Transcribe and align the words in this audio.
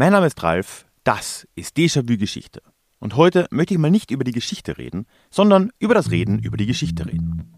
Mein 0.00 0.12
Name 0.12 0.28
ist 0.28 0.40
Ralf, 0.44 0.86
das 1.02 1.48
ist 1.56 1.76
Déjà-vu 1.76 2.18
Geschichte. 2.18 2.62
Und 3.00 3.16
heute 3.16 3.48
möchte 3.50 3.74
ich 3.74 3.80
mal 3.80 3.90
nicht 3.90 4.12
über 4.12 4.22
die 4.22 4.30
Geschichte 4.30 4.78
reden, 4.78 5.06
sondern 5.28 5.72
über 5.80 5.92
das 5.92 6.12
Reden 6.12 6.38
über 6.38 6.56
die 6.56 6.66
Geschichte 6.66 7.04
reden. 7.04 7.52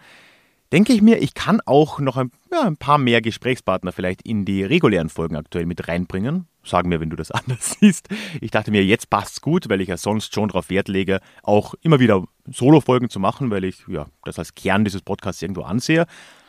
denke 0.72 0.94
ich 0.94 1.02
mir, 1.02 1.22
ich 1.22 1.34
kann 1.34 1.60
auch 1.66 2.00
noch 2.00 2.16
ein, 2.16 2.32
ja, 2.50 2.62
ein, 2.62 2.78
paar 2.78 2.98
mehr 2.98 3.22
Gesprächspartner 3.22 3.92
vielleicht 3.92 4.22
in 4.22 4.46
die 4.46 4.64
regulären 4.64 5.10
Folgen 5.10 5.36
aktuell 5.36 5.66
mit 5.66 5.90
reinbringen. 5.90 6.48
Sagen 6.66 6.90
mir, 6.90 7.00
wenn 7.00 7.10
du 7.10 7.16
das 7.16 7.32
anders 7.32 7.78
siehst. 7.80 8.10
Ich 8.42 8.52
dachte 8.52 8.72
mir, 8.72 8.84
jetzt 8.84 9.10
passt 9.10 9.34
es 9.34 9.42
gut, 9.42 9.70
weil 9.70 9.82
ich 9.82 9.88
ja 9.88 9.98
sonst 9.98 10.34
schon 10.34 10.50
darauf 10.50 10.70
Wert 10.70 10.88
lege, 10.88 11.20
auch 11.44 11.76
immer 11.82 12.00
wieder 12.00 12.24
Solo-Folgen 12.48 13.10
zu 13.10 13.20
machen, 13.20 13.52
weil 13.52 13.64
ich 13.64 13.84
ja, 13.88 14.08
das 14.24 14.40
als 14.40 14.56
Kern 14.56 14.84
dieses 14.84 15.02
Podcasts 15.02 15.42
irgendwo 15.42 15.64
ansehe. 15.64 16.06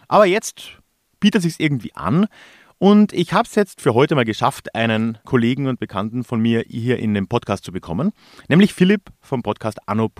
Aber 0.09 0.27
jetzt 0.27 0.79
bietet 1.21 1.45
es 1.45 1.57
sich 1.57 1.61
irgendwie 1.65 1.95
an. 1.95 2.27
Und 2.79 3.15
ich 3.15 3.33
habe 3.33 3.45
es 3.49 3.55
jetzt 3.55 3.81
für 3.81 3.95
heute 3.95 4.15
mal 4.15 4.27
geschafft, 4.27 4.75
einen 4.75 5.19
Kollegen 5.25 5.67
und 5.67 5.81
Bekannten 5.81 6.25
von 6.25 6.41
mir 6.41 6.63
hier 6.69 6.99
in 6.99 7.15
den 7.15 7.27
Podcast 7.27 7.65
zu 7.65 7.73
bekommen, 7.73 8.13
nämlich 8.49 8.75
Philipp 8.75 9.11
vom 9.23 9.43
Podcast 9.43 9.79
Anno. 9.87 10.11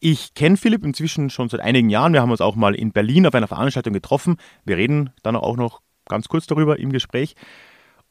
Ich 0.00 0.34
kenne 0.34 0.56
Philipp 0.56 0.84
inzwischen 0.84 1.30
schon 1.30 1.48
seit 1.48 1.60
einigen 1.60 1.88
Jahren. 1.88 2.12
Wir 2.12 2.20
haben 2.20 2.32
uns 2.32 2.40
auch 2.40 2.56
mal 2.56 2.74
in 2.74 2.90
Berlin 2.90 3.26
auf 3.26 3.34
einer 3.34 3.46
Veranstaltung 3.46 3.92
getroffen. 3.92 4.38
Wir 4.64 4.76
reden 4.76 5.10
dann 5.22 5.36
auch 5.36 5.56
noch 5.56 5.82
ganz 6.08 6.28
kurz 6.28 6.46
darüber 6.46 6.78
im 6.80 6.92
Gespräch. 6.92 7.36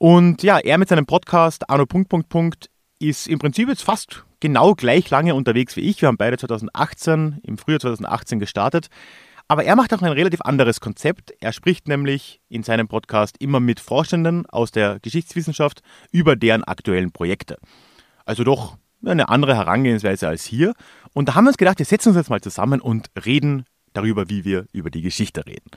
Und 0.03 0.43
ja, 0.43 0.59
er 0.59 0.77
mit 0.77 0.89
seinem 0.89 1.05
Podcast 1.05 1.69
Arno 1.69 1.85
Punkt 1.85 2.09
Punkt 2.09 2.27
Punkt 2.27 2.69
ist 2.99 3.25
im 3.25 3.39
Prinzip 3.39 3.69
jetzt 3.69 3.83
fast 3.83 4.25
genau 4.41 4.75
gleich 4.75 5.09
lange 5.09 5.33
unterwegs 5.33 5.77
wie 5.77 5.89
ich. 5.89 6.01
Wir 6.01 6.09
haben 6.09 6.17
beide 6.17 6.37
2018, 6.37 7.39
im 7.41 7.57
Frühjahr 7.57 7.79
2018 7.79 8.41
gestartet. 8.41 8.87
Aber 9.47 9.63
er 9.63 9.77
macht 9.77 9.93
auch 9.93 10.01
ein 10.01 10.11
relativ 10.11 10.41
anderes 10.41 10.81
Konzept. 10.81 11.33
Er 11.39 11.53
spricht 11.53 11.87
nämlich 11.87 12.41
in 12.49 12.63
seinem 12.63 12.89
Podcast 12.89 13.37
immer 13.39 13.61
mit 13.61 13.79
Forschenden 13.79 14.45
aus 14.47 14.71
der 14.71 14.99
Geschichtswissenschaft 14.99 15.81
über 16.11 16.35
deren 16.35 16.65
aktuellen 16.65 17.13
Projekte. 17.13 17.57
Also 18.25 18.43
doch 18.43 18.77
eine 19.05 19.29
andere 19.29 19.55
Herangehensweise 19.55 20.27
als 20.27 20.43
hier. 20.43 20.73
Und 21.13 21.29
da 21.29 21.35
haben 21.35 21.45
wir 21.45 21.51
uns 21.51 21.57
gedacht, 21.57 21.79
wir 21.79 21.85
setzen 21.85 22.09
uns 22.09 22.17
jetzt 22.17 22.29
mal 22.29 22.41
zusammen 22.41 22.81
und 22.81 23.09
reden 23.25 23.63
darüber, 23.93 24.29
wie 24.29 24.43
wir 24.43 24.65
über 24.73 24.89
die 24.89 25.01
Geschichte 25.01 25.45
reden. 25.45 25.71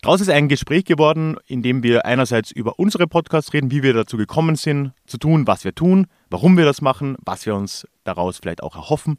Daraus 0.00 0.20
ist 0.20 0.30
ein 0.30 0.48
Gespräch 0.48 0.84
geworden, 0.84 1.36
in 1.46 1.60
dem 1.62 1.82
wir 1.82 2.06
einerseits 2.06 2.52
über 2.52 2.78
unsere 2.78 3.08
Podcasts 3.08 3.52
reden, 3.52 3.72
wie 3.72 3.82
wir 3.82 3.94
dazu 3.94 4.16
gekommen 4.16 4.54
sind, 4.54 4.92
zu 5.06 5.18
tun, 5.18 5.48
was 5.48 5.64
wir 5.64 5.74
tun, 5.74 6.06
warum 6.30 6.56
wir 6.56 6.64
das 6.64 6.80
machen, 6.80 7.16
was 7.24 7.46
wir 7.46 7.56
uns 7.56 7.84
daraus 8.04 8.38
vielleicht 8.38 8.62
auch 8.62 8.76
erhoffen 8.76 9.18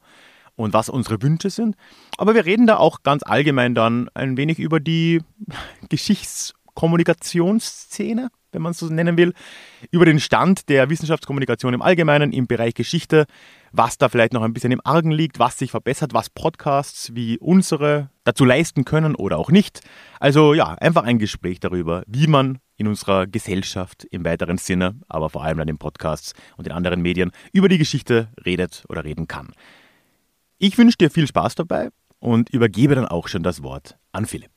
und 0.55 0.73
was 0.73 0.87
unsere 0.89 1.21
Wünsche 1.21 1.49
sind. 1.49 1.75
Aber 2.17 2.33
wir 2.33 2.45
reden 2.45 2.65
da 2.65 2.77
auch 2.77 3.03
ganz 3.03 3.23
allgemein 3.23 3.75
dann 3.75 4.07
ein 4.13 4.37
wenig 4.37 4.57
über 4.57 4.79
die 4.79 5.21
Geschichtskommunikationsszene, 5.89 8.29
wenn 8.51 8.61
man 8.61 8.71
es 8.71 8.79
so 8.79 8.87
nennen 8.87 9.17
will, 9.17 9.33
über 9.91 10.05
den 10.05 10.19
Stand 10.19 10.69
der 10.69 10.89
Wissenschaftskommunikation 10.89 11.73
im 11.73 11.81
Allgemeinen 11.81 12.31
im 12.31 12.47
Bereich 12.47 12.73
Geschichte, 12.73 13.25
was 13.71 13.97
da 13.97 14.09
vielleicht 14.09 14.33
noch 14.33 14.41
ein 14.41 14.53
bisschen 14.53 14.71
im 14.71 14.81
Argen 14.83 15.11
liegt, 15.11 15.39
was 15.39 15.57
sich 15.57 15.71
verbessert, 15.71 16.13
was 16.13 16.29
Podcasts 16.29 17.13
wie 17.15 17.37
unsere 17.37 18.09
dazu 18.23 18.45
leisten 18.45 18.85
können 18.85 19.15
oder 19.15 19.37
auch 19.37 19.51
nicht. 19.51 19.81
Also 20.19 20.53
ja, 20.53 20.73
einfach 20.75 21.03
ein 21.03 21.19
Gespräch 21.19 21.59
darüber, 21.59 22.03
wie 22.07 22.27
man 22.27 22.59
in 22.77 22.87
unserer 22.87 23.27
Gesellschaft 23.27 24.05
im 24.05 24.23
weiteren 24.23 24.57
Sinne, 24.57 24.95
aber 25.07 25.29
vor 25.29 25.43
allem 25.43 25.57
dann 25.57 25.67
in 25.67 25.77
Podcasts 25.77 26.33
und 26.57 26.65
in 26.65 26.73
anderen 26.73 27.01
Medien 27.01 27.31
über 27.51 27.67
die 27.67 27.77
Geschichte 27.77 28.29
redet 28.45 28.85
oder 28.87 29.03
reden 29.03 29.27
kann. 29.27 29.51
Ich 30.57 30.77
wünsche 30.77 30.97
dir 30.97 31.09
viel 31.09 31.27
Spaß 31.27 31.55
dabei 31.55 31.89
und 32.19 32.49
übergebe 32.49 32.95
dann 32.95 33.05
auch 33.05 33.27
schon 33.27 33.43
das 33.43 33.63
Wort 33.63 33.97
an 34.11 34.25
Philipp. 34.25 34.51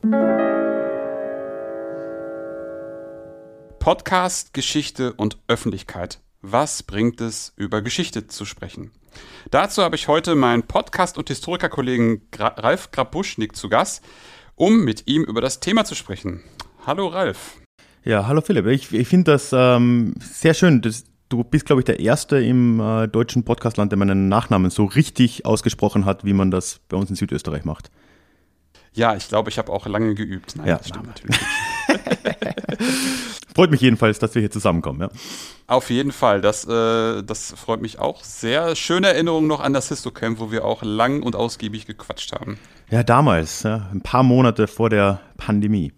Podcast, 3.82 4.54
Geschichte 4.54 5.12
und 5.12 5.38
Öffentlichkeit. 5.48 6.20
Was 6.41 6.84
bringt 6.84 7.20
es, 7.20 7.53
über 7.56 7.82
Geschichte 7.82 8.28
zu 8.28 8.44
sprechen? 8.44 8.93
Dazu 9.50 9.82
habe 9.82 9.97
ich 9.97 10.06
heute 10.06 10.37
meinen 10.37 10.62
Podcast- 10.62 11.19
und 11.19 11.26
Historikerkollegen 11.28 12.28
Gra 12.31 12.47
Ralf 12.47 12.93
Grabuschnik 12.93 13.56
zu 13.56 13.69
Gast, 13.69 14.04
um 14.54 14.84
mit 14.84 15.09
ihm 15.09 15.25
über 15.25 15.41
das 15.41 15.59
Thema 15.59 15.84
zu 15.84 15.97
sprechen. 15.97 16.44
Hallo 16.87 17.09
Ralf. 17.09 17.56
Ja, 18.04 18.28
hallo 18.28 18.41
Philipp. 18.41 18.66
Ich, 18.66 18.93
ich 18.93 19.09
finde 19.09 19.32
das 19.32 19.50
ähm, 19.53 20.14
sehr 20.20 20.54
schön. 20.54 20.81
Das, 20.81 21.03
du 21.28 21.43
bist, 21.43 21.66
glaube 21.66 21.81
ich, 21.81 21.84
der 21.84 21.99
Erste 21.99 22.38
im 22.38 22.78
äh, 22.78 23.09
deutschen 23.09 23.44
Podcastland, 23.44 23.91
der 23.91 23.99
meinen 23.99 24.28
Nachnamen 24.28 24.70
so 24.70 24.84
richtig 24.84 25.44
ausgesprochen 25.44 26.04
hat, 26.04 26.25
wie 26.25 26.34
man 26.34 26.53
das 26.53 26.78
bei 26.88 26.97
uns 26.97 27.10
in 27.10 27.16
Südösterreich 27.16 27.64
macht. 27.64 27.91
Ja, 28.93 29.16
ich 29.16 29.26
glaube, 29.26 29.50
ich 29.50 29.59
habe 29.59 29.72
auch 29.72 29.87
lange 29.87 30.14
geübt. 30.14 30.54
Nein, 30.54 30.69
ja, 30.69 30.76
das 30.76 30.87
stimmt 30.87 31.09
natürlich. 31.09 31.41
Freut 33.54 33.70
mich 33.70 33.80
jedenfalls, 33.80 34.18
dass 34.18 34.34
wir 34.34 34.40
hier 34.40 34.50
zusammenkommen. 34.50 35.02
Ja. 35.02 35.10
Auf 35.66 35.90
jeden 35.90 36.12
Fall, 36.12 36.40
das, 36.40 36.64
äh, 36.64 37.22
das 37.22 37.52
freut 37.56 37.82
mich 37.82 37.98
auch 37.98 38.24
sehr. 38.24 38.74
Schöne 38.76 39.08
Erinnerung 39.08 39.46
noch 39.46 39.60
an 39.60 39.72
das 39.72 39.88
Histocamp, 39.88 40.38
wo 40.38 40.50
wir 40.50 40.64
auch 40.64 40.82
lang 40.82 41.22
und 41.22 41.36
ausgiebig 41.36 41.86
gequatscht 41.86 42.32
haben. 42.32 42.58
Ja, 42.90 43.02
damals, 43.02 43.62
ja, 43.62 43.88
ein 43.92 44.00
paar 44.00 44.22
Monate 44.22 44.66
vor 44.66 44.90
der 44.90 45.20
Pandemie. 45.36 45.92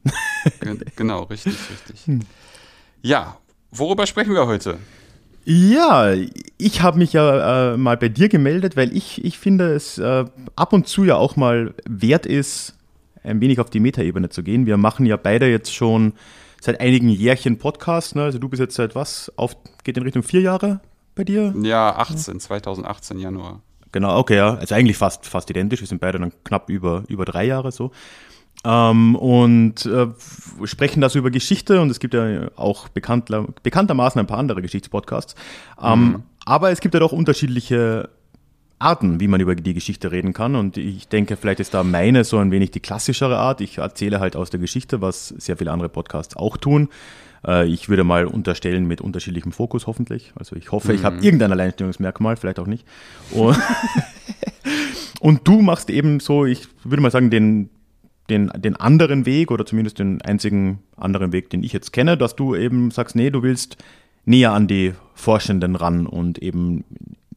genau, 0.96 1.24
richtig, 1.24 1.54
richtig. 1.70 2.06
Hm. 2.06 2.20
Ja, 3.02 3.36
worüber 3.70 4.06
sprechen 4.06 4.34
wir 4.34 4.46
heute? 4.46 4.78
Ja, 5.44 6.14
ich 6.56 6.80
habe 6.80 6.98
mich 6.98 7.12
ja 7.12 7.74
äh, 7.74 7.76
mal 7.76 7.96
bei 7.96 8.08
dir 8.08 8.28
gemeldet, 8.28 8.76
weil 8.76 8.96
ich, 8.96 9.22
ich 9.24 9.38
finde 9.38 9.74
es 9.74 9.98
äh, 9.98 10.24
ab 10.56 10.72
und 10.72 10.88
zu 10.88 11.04
ja 11.04 11.16
auch 11.16 11.36
mal 11.36 11.74
wert 11.86 12.24
ist, 12.24 12.74
ein 13.22 13.40
wenig 13.40 13.60
auf 13.60 13.70
die 13.70 13.80
Metaebene 13.80 14.30
zu 14.30 14.42
gehen. 14.42 14.66
Wir 14.66 14.76
machen 14.76 15.04
ja 15.04 15.16
beide 15.16 15.50
jetzt 15.50 15.74
schon 15.74 16.14
seit 16.64 16.80
einigen 16.80 17.08
Jährchen 17.08 17.58
Podcast. 17.58 18.16
Ne? 18.16 18.22
Also 18.22 18.38
du 18.38 18.48
bist 18.48 18.60
jetzt 18.60 18.74
seit 18.74 18.94
was? 18.94 19.30
Auf, 19.36 19.56
geht 19.84 19.96
in 19.98 20.02
Richtung 20.02 20.22
vier 20.22 20.40
Jahre 20.40 20.80
bei 21.14 21.24
dir? 21.24 21.54
Ja, 21.60 21.96
18, 21.96 22.40
2018 22.40 23.18
Januar. 23.18 23.60
Genau, 23.92 24.18
okay, 24.18 24.36
ja. 24.36 24.54
Also 24.54 24.74
eigentlich 24.74 24.96
fast, 24.96 25.26
fast 25.26 25.50
identisch. 25.50 25.80
Wir 25.80 25.86
sind 25.86 26.00
beide 26.00 26.18
dann 26.18 26.32
knapp 26.42 26.70
über, 26.70 27.04
über 27.08 27.26
drei 27.26 27.44
Jahre 27.44 27.70
so. 27.70 27.92
Ähm, 28.64 29.14
und 29.14 29.84
äh, 29.84 30.06
sprechen 30.64 31.02
da 31.02 31.10
so 31.10 31.18
über 31.18 31.30
Geschichte 31.30 31.82
und 31.82 31.90
es 31.90 32.00
gibt 32.00 32.14
ja 32.14 32.48
auch 32.56 32.88
bekannt, 32.88 33.30
bekanntermaßen 33.62 34.18
ein 34.18 34.26
paar 34.26 34.38
andere 34.38 34.62
Geschichtspodcasts. 34.62 35.34
Ähm, 35.82 36.00
mhm. 36.00 36.22
Aber 36.46 36.70
es 36.70 36.80
gibt 36.80 36.94
ja 36.94 37.00
doch 37.00 37.12
unterschiedliche 37.12 38.08
Arten, 38.78 39.20
wie 39.20 39.28
man 39.28 39.40
über 39.40 39.54
die 39.54 39.74
Geschichte 39.74 40.12
reden 40.12 40.32
kann. 40.32 40.56
Und 40.56 40.76
ich 40.76 41.08
denke, 41.08 41.36
vielleicht 41.36 41.60
ist 41.60 41.74
da 41.74 41.84
meine 41.84 42.24
so 42.24 42.38
ein 42.38 42.50
wenig 42.50 42.70
die 42.70 42.80
klassischere 42.80 43.38
Art. 43.38 43.60
Ich 43.60 43.78
erzähle 43.78 44.20
halt 44.20 44.36
aus 44.36 44.50
der 44.50 44.60
Geschichte, 44.60 45.00
was 45.00 45.28
sehr 45.28 45.56
viele 45.56 45.72
andere 45.72 45.88
Podcasts 45.88 46.36
auch 46.36 46.56
tun. 46.56 46.88
Äh, 47.46 47.66
ich 47.66 47.88
würde 47.88 48.04
mal 48.04 48.26
unterstellen 48.26 48.86
mit 48.86 49.00
unterschiedlichem 49.00 49.52
Fokus 49.52 49.86
hoffentlich. 49.86 50.32
Also 50.36 50.56
ich 50.56 50.72
hoffe, 50.72 50.92
mhm. 50.92 50.98
ich 50.98 51.04
habe 51.04 51.16
irgendein 51.16 51.52
Alleinstellungsmerkmal, 51.52 52.36
vielleicht 52.36 52.58
auch 52.58 52.66
nicht. 52.66 52.86
Und, 53.30 53.58
und 55.20 55.46
du 55.46 55.62
machst 55.62 55.90
eben 55.90 56.20
so, 56.20 56.44
ich 56.44 56.68
würde 56.82 57.02
mal 57.02 57.10
sagen, 57.10 57.30
den, 57.30 57.70
den, 58.30 58.50
den 58.56 58.76
anderen 58.76 59.26
Weg 59.26 59.50
oder 59.50 59.66
zumindest 59.66 59.98
den 59.98 60.20
einzigen 60.22 60.80
anderen 60.96 61.32
Weg, 61.32 61.50
den 61.50 61.62
ich 61.62 61.72
jetzt 61.72 61.92
kenne, 61.92 62.16
dass 62.16 62.36
du 62.36 62.54
eben 62.54 62.90
sagst, 62.90 63.16
nee, 63.16 63.30
du 63.30 63.42
willst 63.42 63.76
näher 64.24 64.52
an 64.52 64.66
die 64.66 64.94
Forschenden 65.14 65.76
ran 65.76 66.06
und 66.06 66.38
eben 66.38 66.84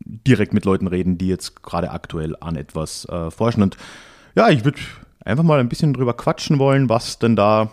direkt 0.07 0.53
mit 0.53 0.65
Leuten 0.65 0.87
reden, 0.87 1.17
die 1.17 1.27
jetzt 1.27 1.63
gerade 1.63 1.91
aktuell 1.91 2.35
an 2.39 2.55
etwas 2.55 3.05
äh, 3.05 3.31
forschen. 3.31 3.63
Und 3.63 3.77
ja, 4.35 4.49
ich 4.49 4.63
würde 4.63 4.79
einfach 5.23 5.43
mal 5.43 5.59
ein 5.59 5.69
bisschen 5.69 5.93
drüber 5.93 6.13
quatschen 6.13 6.59
wollen, 6.59 6.89
was 6.89 7.19
denn 7.19 7.35
da 7.35 7.71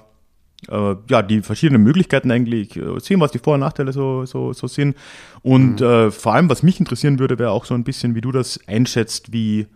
äh, 0.68 0.96
ja, 1.08 1.22
die 1.22 1.42
verschiedenen 1.42 1.82
Möglichkeiten 1.82 2.30
eigentlich 2.30 2.76
äh, 2.76 2.98
sehen, 3.00 3.20
was 3.20 3.32
die 3.32 3.38
Vor- 3.38 3.54
und 3.54 3.60
Nachteile 3.60 3.92
so, 3.92 4.24
so, 4.24 4.52
so 4.52 4.66
sind. 4.66 4.96
Und 5.42 5.80
mhm. 5.80 5.86
äh, 5.86 6.10
vor 6.10 6.34
allem, 6.34 6.50
was 6.50 6.62
mich 6.62 6.80
interessieren 6.80 7.18
würde, 7.18 7.38
wäre 7.38 7.50
auch 7.50 7.64
so 7.64 7.74
ein 7.74 7.84
bisschen, 7.84 8.14
wie 8.14 8.20
du 8.20 8.32
das 8.32 8.60
einschätzt, 8.66 9.32
wie 9.32 9.66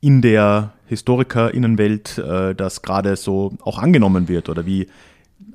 in 0.00 0.20
der 0.20 0.72
HistorikerInnenwelt 0.86 2.18
äh, 2.18 2.54
das 2.54 2.82
gerade 2.82 3.16
so 3.16 3.54
auch 3.62 3.78
angenommen 3.78 4.28
wird 4.28 4.48
oder 4.48 4.66
wie, 4.66 4.88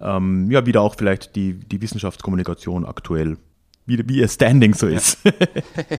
ähm, 0.02 0.50
ja, 0.50 0.66
wie 0.66 0.72
da 0.72 0.80
auch 0.80 0.96
vielleicht 0.98 1.36
die, 1.36 1.54
die 1.54 1.82
Wissenschaftskommunikation 1.82 2.86
aktuell, 2.86 3.38
wie, 3.86 4.08
wie 4.10 4.18
ihr 4.18 4.28
Standing 4.28 4.74
so 4.74 4.88
ist. 4.88 5.20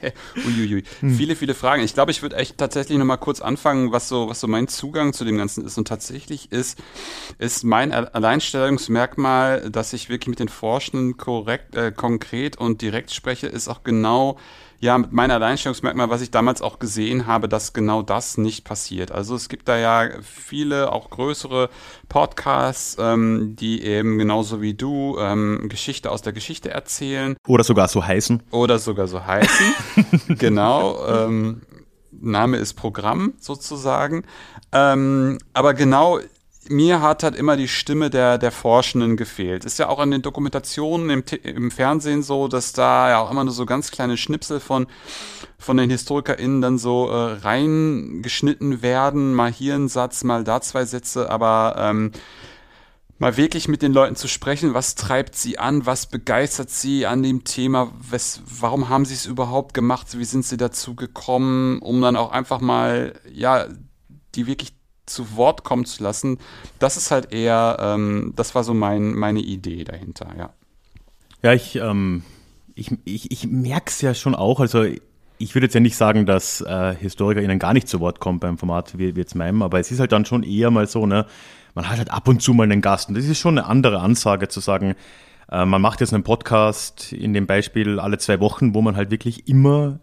Uiuiui. 0.36 0.84
Hm. 1.00 1.14
Viele, 1.14 1.36
viele 1.36 1.54
Fragen. 1.54 1.82
Ich 1.82 1.94
glaube, 1.94 2.10
ich 2.10 2.22
würde 2.22 2.36
echt 2.36 2.58
tatsächlich 2.58 2.98
nochmal 2.98 3.18
kurz 3.18 3.40
anfangen, 3.40 3.92
was 3.92 4.08
so, 4.08 4.28
was 4.28 4.40
so 4.40 4.46
mein 4.46 4.68
Zugang 4.68 5.12
zu 5.12 5.24
dem 5.24 5.36
Ganzen 5.36 5.64
ist. 5.64 5.78
Und 5.78 5.88
tatsächlich 5.88 6.52
ist, 6.52 6.78
ist 7.38 7.64
mein 7.64 7.92
Alleinstellungsmerkmal, 7.92 9.70
dass 9.70 9.92
ich 9.92 10.08
wirklich 10.08 10.28
mit 10.28 10.38
den 10.38 10.48
Forschenden 10.48 11.16
korrekt, 11.16 11.74
äh, 11.76 11.92
konkret 11.92 12.56
und 12.56 12.82
direkt 12.82 13.12
spreche, 13.12 13.46
ist 13.46 13.68
auch 13.68 13.82
genau 13.84 14.38
ja, 14.80 14.98
mit 14.98 15.12
meiner 15.12 15.34
Alleinstellungsmerkmal, 15.34 16.10
was 16.10 16.20
ich 16.20 16.30
damals 16.30 16.60
auch 16.62 16.78
gesehen 16.78 17.26
habe, 17.26 17.48
dass 17.48 17.72
genau 17.72 18.02
das 18.02 18.38
nicht 18.38 18.64
passiert. 18.64 19.10
Also 19.10 19.34
es 19.34 19.48
gibt 19.48 19.68
da 19.68 19.76
ja 19.76 20.08
viele, 20.22 20.92
auch 20.92 21.10
größere 21.10 21.70
Podcasts, 22.08 22.96
ähm, 23.00 23.56
die 23.56 23.82
eben 23.82 24.18
genauso 24.18 24.60
wie 24.60 24.74
du 24.74 25.16
ähm, 25.18 25.68
Geschichte 25.68 26.10
aus 26.10 26.22
der 26.22 26.32
Geschichte 26.32 26.70
erzählen. 26.70 27.36
Oder 27.46 27.64
sogar 27.64 27.88
so 27.88 28.04
heißen. 28.04 28.42
Oder 28.50 28.78
sogar 28.78 29.06
so 29.06 29.24
heißen. 29.24 29.74
genau. 30.38 31.04
Ähm, 31.06 31.62
Name 32.20 32.56
ist 32.58 32.74
Programm 32.74 33.34
sozusagen. 33.38 34.24
Ähm, 34.72 35.38
aber 35.52 35.74
genau 35.74 36.20
mir 36.70 37.00
hat 37.00 37.22
halt 37.22 37.36
immer 37.36 37.56
die 37.56 37.68
Stimme 37.68 38.10
der, 38.10 38.38
der 38.38 38.52
Forschenden 38.52 39.16
gefehlt. 39.16 39.64
Ist 39.64 39.78
ja 39.78 39.88
auch 39.88 39.98
an 39.98 40.10
den 40.10 40.22
Dokumentationen 40.22 41.10
im, 41.10 41.24
im 41.42 41.70
Fernsehen 41.70 42.22
so, 42.22 42.48
dass 42.48 42.72
da 42.72 43.10
ja 43.10 43.18
auch 43.18 43.30
immer 43.30 43.44
nur 43.44 43.52
so 43.52 43.66
ganz 43.66 43.90
kleine 43.90 44.16
Schnipsel 44.16 44.60
von, 44.60 44.86
von 45.58 45.76
den 45.76 45.90
HistorikerInnen 45.90 46.60
dann 46.60 46.78
so 46.78 47.08
äh, 47.08 47.32
reingeschnitten 47.32 48.82
werden. 48.82 49.34
Mal 49.34 49.52
hier 49.52 49.74
ein 49.74 49.88
Satz, 49.88 50.24
mal 50.24 50.44
da 50.44 50.60
zwei 50.60 50.84
Sätze, 50.84 51.30
aber 51.30 51.76
ähm, 51.78 52.12
mal 53.18 53.36
wirklich 53.36 53.68
mit 53.68 53.82
den 53.82 53.92
Leuten 53.92 54.16
zu 54.16 54.28
sprechen, 54.28 54.74
was 54.74 54.94
treibt 54.94 55.36
sie 55.36 55.58
an, 55.58 55.86
was 55.86 56.06
begeistert 56.06 56.70
sie 56.70 57.06
an 57.06 57.22
dem 57.22 57.44
Thema, 57.44 57.90
was, 57.98 58.42
warum 58.46 58.88
haben 58.88 59.04
sie 59.04 59.14
es 59.14 59.26
überhaupt 59.26 59.74
gemacht, 59.74 60.18
wie 60.18 60.24
sind 60.24 60.44
sie 60.44 60.56
dazu 60.56 60.94
gekommen, 60.94 61.80
um 61.80 62.00
dann 62.00 62.16
auch 62.16 62.30
einfach 62.30 62.60
mal, 62.60 63.14
ja, 63.32 63.66
die 64.34 64.46
wirklich 64.46 64.75
zu 65.06 65.36
Wort 65.36 65.64
kommen 65.64 65.84
zu 65.84 66.02
lassen, 66.02 66.38
das 66.78 66.96
ist 66.96 67.10
halt 67.10 67.32
eher, 67.32 67.76
ähm, 67.80 68.32
das 68.36 68.54
war 68.54 68.64
so 68.64 68.74
mein, 68.74 69.14
meine 69.14 69.40
Idee 69.40 69.84
dahinter, 69.84 70.28
ja. 70.36 70.50
Ja, 71.42 71.52
ich, 71.52 71.76
ähm, 71.76 72.22
ich, 72.74 72.90
ich, 73.04 73.30
ich 73.30 73.46
merke 73.46 73.90
es 73.90 74.00
ja 74.00 74.14
schon 74.14 74.34
auch, 74.34 74.60
also 74.60 74.84
ich 75.38 75.54
würde 75.54 75.66
jetzt 75.66 75.74
ja 75.74 75.80
nicht 75.80 75.96
sagen, 75.96 76.26
dass 76.26 76.60
äh, 76.60 76.94
HistorikerInnen 76.96 77.58
gar 77.58 77.72
nicht 77.72 77.88
zu 77.88 78.00
Wort 78.00 78.20
kommen 78.20 78.40
beim 78.40 78.58
Format 78.58 78.98
wie, 78.98 79.14
wie 79.14 79.20
jetzt 79.20 79.34
meinem, 79.34 79.62
aber 79.62 79.78
es 79.78 79.90
ist 79.90 80.00
halt 80.00 80.12
dann 80.12 80.24
schon 80.24 80.42
eher 80.42 80.70
mal 80.70 80.86
so, 80.86 81.06
ne, 81.06 81.26
man 81.74 81.88
hat 81.88 81.98
halt 81.98 82.10
ab 82.10 82.26
und 82.28 82.42
zu 82.42 82.54
mal 82.54 82.64
einen 82.64 82.80
Gast 82.80 83.08
und 83.08 83.16
das 83.16 83.26
ist 83.26 83.38
schon 83.38 83.58
eine 83.58 83.68
andere 83.68 84.00
Ansage 84.00 84.48
zu 84.48 84.60
sagen, 84.60 84.94
äh, 85.50 85.64
man 85.64 85.82
macht 85.82 86.00
jetzt 86.00 86.14
einen 86.14 86.24
Podcast 86.24 87.12
in 87.12 87.32
dem 87.32 87.46
Beispiel 87.46 88.00
alle 88.00 88.18
zwei 88.18 88.40
Wochen, 88.40 88.74
wo 88.74 88.82
man 88.82 88.96
halt 88.96 89.10
wirklich 89.10 89.46
immer 89.48 90.00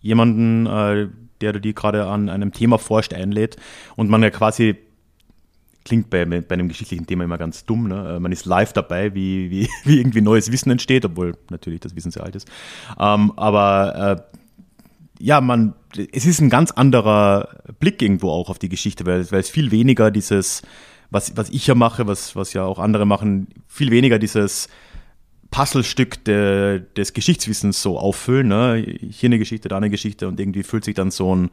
jemanden 0.00 0.66
äh, 0.66 1.08
der 1.40 1.50
oder 1.50 1.60
die 1.60 1.74
gerade 1.74 2.06
an 2.06 2.28
einem 2.28 2.52
Thema 2.52 2.78
forscht, 2.78 3.14
einlädt 3.14 3.56
und 3.96 4.08
man 4.10 4.22
ja 4.22 4.30
quasi 4.30 4.76
klingt 5.84 6.10
bei, 6.10 6.24
bei 6.24 6.54
einem 6.54 6.68
geschichtlichen 6.68 7.06
Thema 7.06 7.24
immer 7.24 7.38
ganz 7.38 7.64
dumm. 7.64 7.88
Ne? 7.88 8.16
Äh, 8.16 8.20
man 8.20 8.32
ist 8.32 8.44
live 8.44 8.72
dabei, 8.72 9.14
wie, 9.14 9.50
wie, 9.50 9.68
wie 9.84 9.98
irgendwie 9.98 10.20
neues 10.20 10.52
Wissen 10.52 10.70
entsteht, 10.70 11.04
obwohl 11.04 11.34
natürlich 11.50 11.80
das 11.80 11.96
Wissen 11.96 12.10
sehr 12.10 12.24
alt 12.24 12.36
ist. 12.36 12.48
Ähm, 12.98 13.32
aber 13.36 14.26
äh, 14.30 14.36
ja, 15.20 15.40
man, 15.40 15.74
es 16.12 16.24
ist 16.24 16.40
ein 16.40 16.50
ganz 16.50 16.70
anderer 16.70 17.48
Blick 17.78 18.00
irgendwo 18.00 18.30
auch 18.30 18.48
auf 18.48 18.58
die 18.58 18.68
Geschichte, 18.68 19.06
weil, 19.06 19.30
weil 19.30 19.40
es 19.40 19.50
viel 19.50 19.70
weniger 19.70 20.10
dieses, 20.10 20.62
was, 21.10 21.36
was 21.36 21.50
ich 21.50 21.66
ja 21.66 21.74
mache, 21.74 22.06
was, 22.06 22.36
was 22.36 22.52
ja 22.52 22.64
auch 22.64 22.78
andere 22.78 23.06
machen, 23.06 23.48
viel 23.66 23.90
weniger 23.90 24.18
dieses 24.18 24.68
Puzzlestück 25.50 26.24
de, 26.24 26.82
des 26.96 27.12
Geschichtswissens 27.12 27.82
so 27.82 27.98
auffüllen. 27.98 28.48
Ne? 28.48 28.84
Hier 29.10 29.28
eine 29.28 29.38
Geschichte, 29.38 29.68
da 29.68 29.76
eine 29.76 29.90
Geschichte 29.90 30.28
und 30.28 30.38
irgendwie 30.38 30.62
füllt 30.62 30.84
sich 30.84 30.94
dann 30.94 31.10
so 31.10 31.34
ein, 31.34 31.50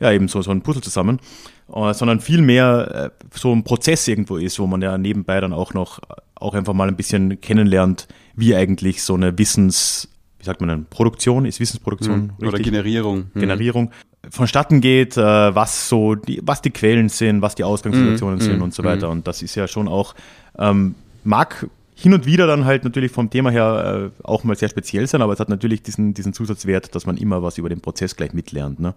ja, 0.00 0.12
eben 0.12 0.28
so, 0.28 0.42
so 0.42 0.50
ein 0.50 0.62
Puzzle 0.62 0.82
zusammen, 0.82 1.20
uh, 1.68 1.92
sondern 1.92 2.20
vielmehr 2.20 3.12
äh, 3.12 3.24
so 3.36 3.52
ein 3.52 3.64
Prozess 3.64 4.06
irgendwo 4.08 4.36
ist, 4.36 4.58
wo 4.58 4.66
man 4.66 4.82
ja 4.82 4.96
nebenbei 4.98 5.40
dann 5.40 5.52
auch 5.52 5.74
noch 5.74 6.00
auch 6.40 6.54
einfach 6.54 6.72
mal 6.72 6.88
ein 6.88 6.96
bisschen 6.96 7.40
kennenlernt, 7.40 8.08
wie 8.34 8.54
eigentlich 8.54 9.02
so 9.02 9.14
eine 9.14 9.36
Wissens, 9.38 10.08
wie 10.38 10.44
sagt 10.44 10.60
man 10.60 10.68
denn, 10.68 10.86
Produktion, 10.86 11.44
ist 11.46 11.60
Wissensproduktion 11.60 12.32
hm. 12.38 12.48
Oder 12.48 12.58
Generierung. 12.58 13.30
Hm. 13.32 13.40
Generierung 13.40 13.90
vonstatten 14.30 14.80
geht, 14.80 15.16
äh, 15.16 15.22
was 15.22 15.88
so 15.88 16.14
die, 16.14 16.40
was 16.42 16.62
die 16.62 16.70
Quellen 16.70 17.08
sind, 17.08 17.42
was 17.42 17.54
die 17.54 17.64
Ausgangssituationen 17.64 18.38
hm. 18.38 18.44
sind 18.44 18.54
hm. 18.56 18.62
und 18.62 18.74
so 18.74 18.84
weiter. 18.84 19.08
Und 19.10 19.26
das 19.26 19.42
ist 19.42 19.54
ja 19.54 19.68
schon 19.68 19.88
auch, 19.88 20.14
ähm, 20.58 20.94
mag 21.24 21.66
hin 22.00 22.14
und 22.14 22.26
wieder 22.26 22.46
dann 22.46 22.64
halt 22.64 22.84
natürlich 22.84 23.10
vom 23.10 23.28
Thema 23.28 23.50
her 23.50 24.12
äh, 24.16 24.24
auch 24.24 24.44
mal 24.44 24.56
sehr 24.56 24.68
speziell 24.68 25.08
sein, 25.08 25.20
aber 25.20 25.32
es 25.32 25.40
hat 25.40 25.48
natürlich 25.48 25.82
diesen, 25.82 26.14
diesen 26.14 26.32
Zusatzwert, 26.32 26.94
dass 26.94 27.06
man 27.06 27.16
immer 27.16 27.42
was 27.42 27.58
über 27.58 27.68
den 27.68 27.80
Prozess 27.80 28.14
gleich 28.14 28.32
mitlernt. 28.32 28.78
Ne? 28.78 28.94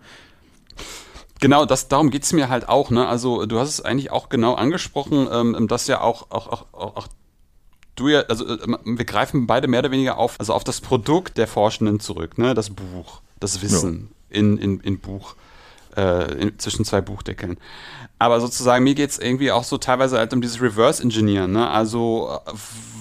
Genau, 1.40 1.66
das, 1.66 1.88
darum 1.88 2.12
geht's 2.12 2.32
mir 2.32 2.50
halt 2.50 2.70
auch. 2.70 2.92
Ne? 2.92 3.08
Also 3.08 3.48
du 3.48 3.58
hast 3.58 3.70
es 3.70 3.82
eigentlich 3.82 4.12
auch 4.12 4.30
genau 4.30 4.54
angesprochen, 4.54 5.28
ähm, 5.32 5.68
dass 5.68 5.88
ja 5.88 6.02
auch, 6.02 6.30
auch, 6.30 6.48
auch, 6.48 6.66
auch 6.74 7.08
du 7.96 8.10
ja, 8.10 8.22
also 8.22 8.48
äh, 8.48 8.78
wir 8.86 9.06
greifen 9.06 9.48
beide 9.48 9.68
mehr 9.68 9.80
oder 9.80 9.90
weniger 9.90 10.20
auf, 10.20 10.40
also 10.40 10.54
auf 10.54 10.64
das 10.64 10.80
Produkt 10.80 11.40
der 11.40 11.48
Forschenden 11.48 12.00
zurück, 12.00 12.38
ne? 12.38 12.54
das 12.54 12.70
Buch, 12.70 13.22
das 13.40 13.64
Wissen 13.64 14.10
ja. 14.30 14.38
in, 14.38 14.60
in, 14.60 14.80
in 14.80 15.00
Buch 15.00 15.36
äh, 15.96 16.34
in, 16.34 16.60
zwischen 16.60 16.86
zwei 16.86 17.02
Buchdeckeln. 17.02 17.58
Aber 18.20 18.40
sozusagen, 18.40 18.84
mir 18.84 18.94
geht 18.94 19.10
es 19.10 19.18
irgendwie 19.18 19.52
auch 19.52 19.64
so 19.64 19.80
teilweise 19.80 20.20
halt 20.20 20.32
um 20.32 20.42
dieses 20.42 20.62
Reverse 20.62 21.02
Engineeren. 21.02 21.52
Ne? 21.54 21.68
Also, 21.68 22.40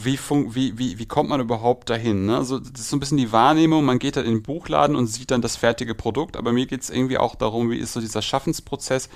wie, 0.03 0.19
wie, 0.19 0.79
wie, 0.79 0.99
wie 0.99 1.07
kommt 1.07 1.29
man 1.29 1.41
überhaupt 1.41 1.91
dahin? 1.91 2.25
Ne? 2.25 2.39
Also, 2.39 2.59
das 2.59 2.81
ist 2.81 2.89
so 2.89 2.97
ein 2.97 3.01
bisschen 3.01 3.19
die 3.19 3.31
Wahrnehmung, 3.31 3.85
man 3.85 3.99
geht 3.99 4.17
halt 4.17 4.27
in 4.27 4.37
den 4.37 4.43
Buchladen 4.43 4.97
und 4.97 5.09
sieht 5.09 5.31
dann 5.31 5.43
das 5.43 5.57
fertige 5.57 5.95
Produkt. 5.95 6.39
Aber 6.39 6.53
mir 6.53 6.65
geht 6.65 6.81
es 6.81 6.89
irgendwie 6.89 7.19
auch 7.19 7.35
darum, 7.35 7.71
wie 7.71 7.77
ist 7.77 7.93
so 7.93 8.01
dieser 8.01 8.23
Schaffensprozess? 8.23 9.11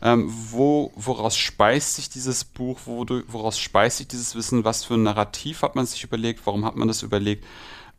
Ähm, 0.00 0.32
wo, 0.50 0.92
woraus 0.96 1.36
speist 1.36 1.96
sich 1.96 2.08
dieses 2.08 2.44
Buch? 2.44 2.80
Wo, 2.86 3.04
woraus 3.28 3.58
speist 3.58 3.98
sich 3.98 4.08
dieses 4.08 4.34
Wissen? 4.34 4.64
Was 4.64 4.84
für 4.84 4.94
ein 4.94 5.02
Narrativ 5.02 5.60
hat 5.60 5.76
man 5.76 5.84
sich 5.84 6.04
überlegt? 6.04 6.40
Warum 6.46 6.64
hat 6.64 6.76
man 6.76 6.88
das 6.88 7.02
überlegt? 7.02 7.44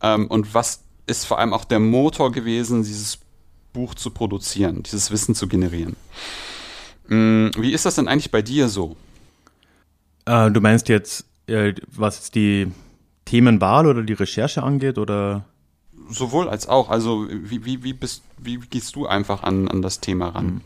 Ähm, 0.02 0.26
und 0.28 0.56
was 0.56 0.82
ist 1.06 1.26
vor 1.26 1.38
allem 1.38 1.54
auch 1.54 1.66
der 1.66 1.80
Motor 1.80 2.32
gewesen, 2.32 2.84
dieses 2.84 3.20
Buch? 3.74 3.96
Zu 3.96 4.12
produzieren, 4.12 4.84
dieses 4.84 5.12
Wissen 5.12 5.36
zu 5.36 5.48
generieren. 5.48 5.96
Mm, 7.08 7.50
wie 7.58 7.74
ist 7.74 7.86
das 7.86 7.96
denn 7.96 8.08
eigentlich 8.08 8.32
bei 8.32 8.42
dir 8.42 8.70
so? 8.70 8.96
Äh, 10.26 10.52
du 10.52 10.62
meinst 10.62 10.90
jetzt, 10.90 11.26
äh, 11.48 11.74
was 11.88 12.32
die 12.32 12.72
Themenwahl 13.26 13.88
oder 13.88 14.04
die 14.04 14.14
Recherche 14.14 14.64
angeht 14.64 14.98
oder? 14.98 15.46
Sowohl 16.10 16.50
als 16.50 16.68
auch. 16.68 16.90
Also 16.90 17.28
wie, 17.30 17.66
wie, 17.66 17.84
wie, 17.84 17.94
bist, 17.94 18.24
wie 18.38 18.58
gehst 18.58 18.96
du 18.96 19.08
einfach 19.08 19.44
an, 19.44 19.68
an 19.68 19.82
das 19.82 20.00
Thema 20.00 20.30
ran? 20.30 20.48
Hm. 20.48 20.62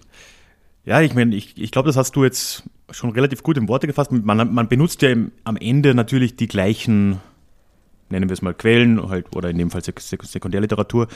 Ja, 0.85 1.01
ich 1.01 1.15
meine, 1.15 1.35
ich, 1.35 1.57
ich 1.57 1.71
glaube, 1.71 1.87
das 1.87 1.97
hast 1.97 2.15
du 2.15 2.23
jetzt 2.23 2.63
schon 2.91 3.09
relativ 3.09 3.41
gut 3.41 3.57
in 3.57 3.67
Worte 3.67 3.87
gefasst. 3.87 4.11
Man, 4.11 4.53
man 4.53 4.67
benutzt 4.67 5.01
ja 5.01 5.09
im, 5.09 5.31
am 5.43 5.57
Ende 5.57 5.95
natürlich 5.95 6.35
die 6.35 6.47
gleichen, 6.47 7.19
nennen 8.09 8.29
wir 8.29 8.33
es 8.33 8.43
mal 8.43 8.53
Quellen 8.53 9.09
halt, 9.09 9.35
oder 9.35 9.49
in 9.49 9.57
dem 9.57 9.71
Fall 9.71 9.83
Sek 9.83 9.99
Sekundärliteratur, 9.99 11.07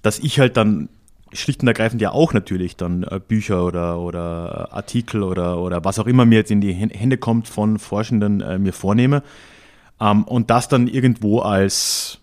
dass 0.00 0.18
ich 0.18 0.40
halt 0.40 0.56
dann 0.56 0.88
schlicht 1.32 1.62
und 1.62 1.68
ergreifend 1.68 2.02
ja 2.02 2.12
auch 2.12 2.32
natürlich 2.32 2.76
dann 2.76 3.02
äh, 3.04 3.20
Bücher 3.26 3.64
oder, 3.64 3.98
oder 3.98 4.72
Artikel 4.72 5.22
oder, 5.22 5.58
oder 5.58 5.84
was 5.84 5.98
auch 5.98 6.06
immer 6.06 6.26
mir 6.26 6.38
jetzt 6.38 6.50
in 6.50 6.60
die 6.60 6.72
Hände 6.72 7.18
kommt 7.18 7.48
von 7.48 7.78
Forschenden 7.78 8.40
äh, 8.40 8.58
mir 8.58 8.72
vornehme 8.72 9.22
ähm, 10.00 10.24
und 10.24 10.50
das 10.50 10.68
dann 10.68 10.88
irgendwo 10.88 11.40
als 11.40 12.20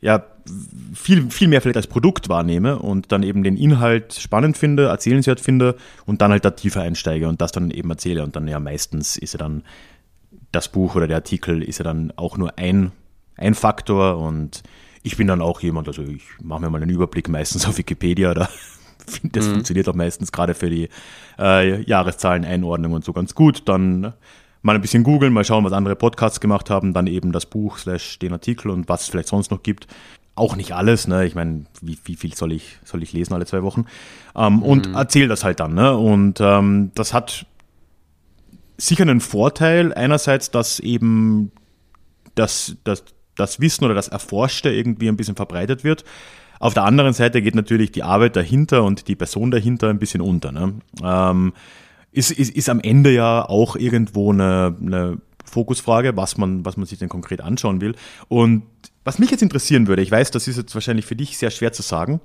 ja, 0.00 0.24
viel, 0.94 1.30
viel 1.30 1.48
mehr 1.48 1.60
vielleicht 1.60 1.76
als 1.76 1.86
Produkt 1.86 2.28
wahrnehme 2.28 2.78
und 2.78 3.12
dann 3.12 3.22
eben 3.22 3.42
den 3.42 3.56
Inhalt 3.56 4.14
spannend 4.14 4.56
finde, 4.56 4.86
erzählenswert 4.86 5.40
finde 5.40 5.76
und 6.06 6.22
dann 6.22 6.30
halt 6.30 6.44
da 6.44 6.50
tiefer 6.50 6.80
einsteige 6.80 7.28
und 7.28 7.40
das 7.40 7.52
dann 7.52 7.70
eben 7.70 7.90
erzähle. 7.90 8.24
Und 8.24 8.34
dann 8.34 8.48
ja 8.48 8.58
meistens 8.58 9.16
ist 9.16 9.34
ja 9.34 9.38
dann 9.38 9.62
das 10.52 10.68
Buch 10.68 10.94
oder 10.94 11.06
der 11.06 11.18
Artikel 11.18 11.62
ist 11.62 11.78
ja 11.78 11.84
dann 11.84 12.12
auch 12.16 12.38
nur 12.38 12.58
ein, 12.58 12.92
ein 13.36 13.54
Faktor 13.54 14.18
und 14.18 14.62
ich 15.02 15.16
bin 15.16 15.26
dann 15.26 15.40
auch 15.40 15.60
jemand, 15.60 15.88
also 15.88 16.02
ich 16.02 16.24
mache 16.42 16.60
mir 16.60 16.70
mal 16.70 16.82
einen 16.82 16.90
Überblick 16.90 17.28
meistens 17.28 17.66
auf 17.66 17.78
Wikipedia, 17.78 18.34
da 18.34 18.48
finde 19.06 19.30
das 19.38 19.48
mhm. 19.48 19.52
funktioniert 19.52 19.88
auch 19.88 19.94
meistens 19.94 20.32
gerade 20.32 20.54
für 20.54 20.70
die 20.70 20.88
äh, 21.38 21.82
Jahreszahlen-Einordnung 21.82 22.92
und 22.92 23.04
so 23.04 23.12
ganz 23.12 23.34
gut. 23.34 23.68
Dann 23.68 24.12
mal 24.62 24.74
ein 24.74 24.82
bisschen 24.82 25.02
googeln, 25.02 25.32
mal 25.32 25.44
schauen, 25.44 25.64
was 25.64 25.72
andere 25.72 25.96
Podcasts 25.96 26.40
gemacht 26.40 26.70
haben, 26.70 26.92
dann 26.92 27.06
eben 27.06 27.32
das 27.32 27.46
Buch 27.46 27.78
slash 27.78 28.18
den 28.18 28.32
Artikel 28.32 28.70
und 28.70 28.88
was 28.88 29.02
es 29.02 29.08
vielleicht 29.08 29.28
sonst 29.28 29.50
noch 29.50 29.62
gibt. 29.62 29.86
Auch 30.34 30.56
nicht 30.56 30.72
alles, 30.72 31.08
ne? 31.08 31.26
Ich 31.26 31.34
meine, 31.34 31.64
wie, 31.82 31.98
wie 32.04 32.16
viel 32.16 32.34
soll 32.34 32.52
ich, 32.52 32.78
soll 32.84 33.02
ich 33.02 33.12
lesen 33.12 33.34
alle 33.34 33.46
zwei 33.46 33.62
Wochen? 33.62 33.86
Ähm, 34.34 34.56
mhm. 34.56 34.62
Und 34.62 34.94
erzähle 34.94 35.28
das 35.28 35.44
halt 35.44 35.60
dann, 35.60 35.74
ne? 35.74 35.96
Und 35.96 36.40
ähm, 36.40 36.92
das 36.94 37.12
hat 37.12 37.46
sicher 38.78 39.02
einen 39.02 39.20
Vorteil. 39.20 39.92
Einerseits, 39.92 40.50
dass 40.50 40.80
eben 40.80 41.52
das, 42.36 42.76
das, 42.84 43.04
das 43.40 43.60
Wissen 43.60 43.84
oder 43.84 43.94
das 43.94 44.08
Erforschte 44.08 44.70
irgendwie 44.70 45.08
ein 45.08 45.16
bisschen 45.16 45.36
verbreitet 45.36 45.84
wird. 45.84 46.04
Auf 46.60 46.74
der 46.74 46.84
anderen 46.84 47.14
Seite 47.14 47.40
geht 47.40 47.54
natürlich 47.54 47.90
die 47.90 48.02
Arbeit 48.02 48.36
dahinter 48.36 48.84
und 48.84 49.08
die 49.08 49.16
Person 49.16 49.50
dahinter 49.50 49.88
ein 49.88 49.98
bisschen 49.98 50.20
unter. 50.20 50.52
Ne? 50.52 50.74
Ähm, 51.02 51.52
ist, 52.12 52.30
ist, 52.30 52.54
ist 52.54 52.68
am 52.68 52.80
Ende 52.80 53.12
ja 53.12 53.48
auch 53.48 53.76
irgendwo 53.76 54.32
eine, 54.32 54.76
eine 54.78 55.18
Fokusfrage, 55.44 56.16
was 56.16 56.36
man, 56.36 56.64
was 56.64 56.76
man 56.76 56.86
sich 56.86 56.98
denn 56.98 57.08
konkret 57.08 57.40
anschauen 57.40 57.80
will. 57.80 57.94
Und 58.28 58.64
was 59.04 59.18
mich 59.18 59.30
jetzt 59.30 59.42
interessieren 59.42 59.86
würde, 59.86 60.02
ich 60.02 60.10
weiß, 60.10 60.30
das 60.30 60.48
ist 60.48 60.58
jetzt 60.58 60.74
wahrscheinlich 60.74 61.06
für 61.06 61.16
dich 61.16 61.38
sehr 61.38 61.50
schwer 61.50 61.72
zu 61.72 61.82
sagen. 61.82 62.20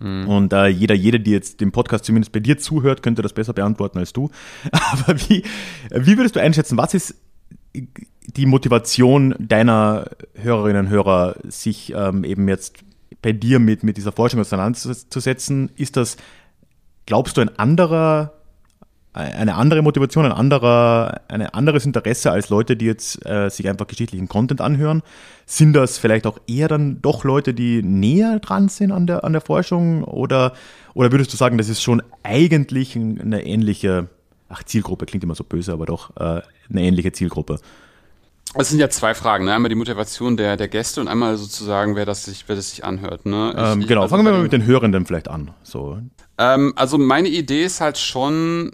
Mhm. 0.00 0.28
Und 0.28 0.52
äh, 0.52 0.68
jeder, 0.68 0.94
jede, 0.94 1.20
die 1.20 1.30
jetzt 1.30 1.60
dem 1.60 1.70
Podcast 1.70 2.04
zumindest 2.04 2.32
bei 2.32 2.40
dir 2.40 2.58
zuhört, 2.58 3.02
könnte 3.02 3.22
das 3.22 3.32
besser 3.32 3.52
beantworten 3.52 3.98
als 3.98 4.12
du. 4.12 4.30
Aber 4.72 5.18
wie, 5.28 5.44
wie 5.90 6.16
würdest 6.16 6.36
du 6.36 6.40
einschätzen, 6.40 6.78
was 6.78 6.94
ist 6.94 7.16
die 8.26 8.46
Motivation 8.46 9.34
deiner 9.38 10.06
Hörerinnen 10.34 10.86
und 10.86 10.92
Hörer, 10.92 11.36
sich 11.44 11.92
ähm, 11.94 12.24
eben 12.24 12.48
jetzt 12.48 12.78
bei 13.22 13.32
dir 13.32 13.58
mit, 13.58 13.82
mit 13.82 13.96
dieser 13.96 14.12
Forschung 14.12 14.40
auseinanderzusetzen? 14.40 15.70
Ist 15.76 15.96
das, 15.96 16.16
glaubst 17.06 17.36
du, 17.36 17.40
ein 17.40 17.58
anderer 17.58 18.32
eine 19.14 19.54
andere 19.54 19.80
Motivation, 19.80 20.24
ein 20.24 20.32
anderer, 20.32 21.20
ein 21.28 21.42
anderes 21.42 21.86
Interesse 21.86 22.32
als 22.32 22.48
Leute, 22.48 22.76
die 22.76 22.86
jetzt 22.86 23.24
äh, 23.24 23.48
sich 23.48 23.68
einfach 23.68 23.86
geschichtlichen 23.86 24.26
Content 24.26 24.60
anhören? 24.60 25.02
Sind 25.46 25.72
das 25.74 25.98
vielleicht 25.98 26.26
auch 26.26 26.40
eher 26.48 26.66
dann 26.66 27.00
doch 27.00 27.22
Leute, 27.22 27.54
die 27.54 27.80
näher 27.82 28.40
dran 28.40 28.68
sind 28.68 28.90
an 28.90 29.06
der, 29.06 29.22
an 29.22 29.32
der 29.32 29.40
Forschung? 29.40 30.02
Oder, 30.02 30.52
oder 30.94 31.12
würdest 31.12 31.32
du 31.32 31.36
sagen, 31.36 31.58
das 31.58 31.68
ist 31.68 31.80
schon 31.80 32.02
eigentlich 32.24 32.96
eine 32.96 33.46
ähnliche, 33.46 34.08
ach, 34.48 34.64
Zielgruppe 34.64 35.06
klingt 35.06 35.22
immer 35.22 35.36
so 35.36 35.44
böse, 35.44 35.72
aber 35.72 35.86
doch 35.86 36.16
äh, 36.16 36.42
eine 36.68 36.82
ähnliche 36.82 37.12
Zielgruppe? 37.12 37.60
Es 38.56 38.68
sind 38.68 38.78
ja 38.78 38.88
zwei 38.88 39.14
Fragen, 39.14 39.44
ne? 39.44 39.54
einmal 39.54 39.68
die 39.68 39.74
Motivation 39.74 40.36
der, 40.36 40.56
der 40.56 40.68
Gäste 40.68 41.00
und 41.00 41.08
einmal 41.08 41.36
sozusagen, 41.36 41.96
wer 41.96 42.06
das 42.06 42.24
sich, 42.24 42.44
wer 42.46 42.56
das 42.56 42.70
sich 42.70 42.84
anhört. 42.84 43.26
Ne? 43.26 43.52
Ich, 43.56 43.62
ähm, 43.62 43.86
genau, 43.86 44.02
also 44.02 44.14
fangen 44.14 44.24
wir 44.24 44.32
mal 44.32 44.42
mit 44.42 44.52
den 44.52 44.64
Hörenden 44.64 45.06
vielleicht 45.06 45.28
an. 45.28 45.50
So. 45.62 45.98
Ähm, 46.38 46.72
also 46.76 46.98
meine 46.98 47.28
Idee 47.28 47.64
ist 47.64 47.80
halt 47.80 47.98
schon, 47.98 48.70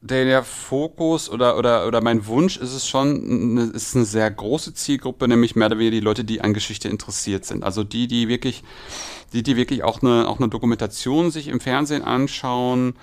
der, 0.00 0.24
der 0.24 0.44
Fokus 0.44 1.28
oder, 1.28 1.58
oder, 1.58 1.86
oder 1.86 2.00
mein 2.00 2.26
Wunsch 2.26 2.56
ist 2.56 2.72
es 2.72 2.88
schon, 2.88 3.56
eine, 3.58 3.64
ist 3.64 3.96
eine 3.96 4.04
sehr 4.04 4.30
große 4.30 4.74
Zielgruppe, 4.74 5.26
nämlich 5.26 5.56
mehr 5.56 5.66
oder 5.66 5.78
weniger 5.78 5.92
die 5.92 6.00
Leute, 6.00 6.24
die 6.24 6.40
an 6.40 6.54
Geschichte 6.54 6.88
interessiert 6.88 7.44
sind. 7.44 7.64
Also 7.64 7.84
die, 7.84 8.06
die 8.06 8.28
wirklich, 8.28 8.62
die, 9.32 9.42
die 9.42 9.56
wirklich 9.56 9.82
auch 9.82 10.02
eine, 10.02 10.28
auch 10.28 10.38
eine 10.38 10.48
Dokumentation 10.48 11.30
sich 11.30 11.48
im 11.48 11.60
Fernsehen 11.60 12.02
anschauen 12.02 12.94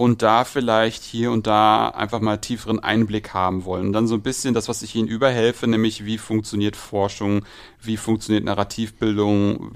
und 0.00 0.22
da 0.22 0.44
vielleicht 0.44 1.02
hier 1.02 1.30
und 1.30 1.46
da 1.46 1.90
einfach 1.90 2.20
mal 2.20 2.38
tieferen 2.38 2.78
Einblick 2.78 3.34
haben 3.34 3.66
wollen. 3.66 3.88
Und 3.88 3.92
dann 3.92 4.06
so 4.06 4.14
ein 4.14 4.22
bisschen 4.22 4.54
das, 4.54 4.66
was 4.66 4.80
ich 4.80 4.94
ihnen 4.94 5.08
überhelfe, 5.08 5.66
nämlich 5.66 6.06
wie 6.06 6.16
funktioniert 6.16 6.74
Forschung, 6.74 7.44
wie 7.82 7.98
funktioniert 7.98 8.46
Narrativbildung, 8.46 9.72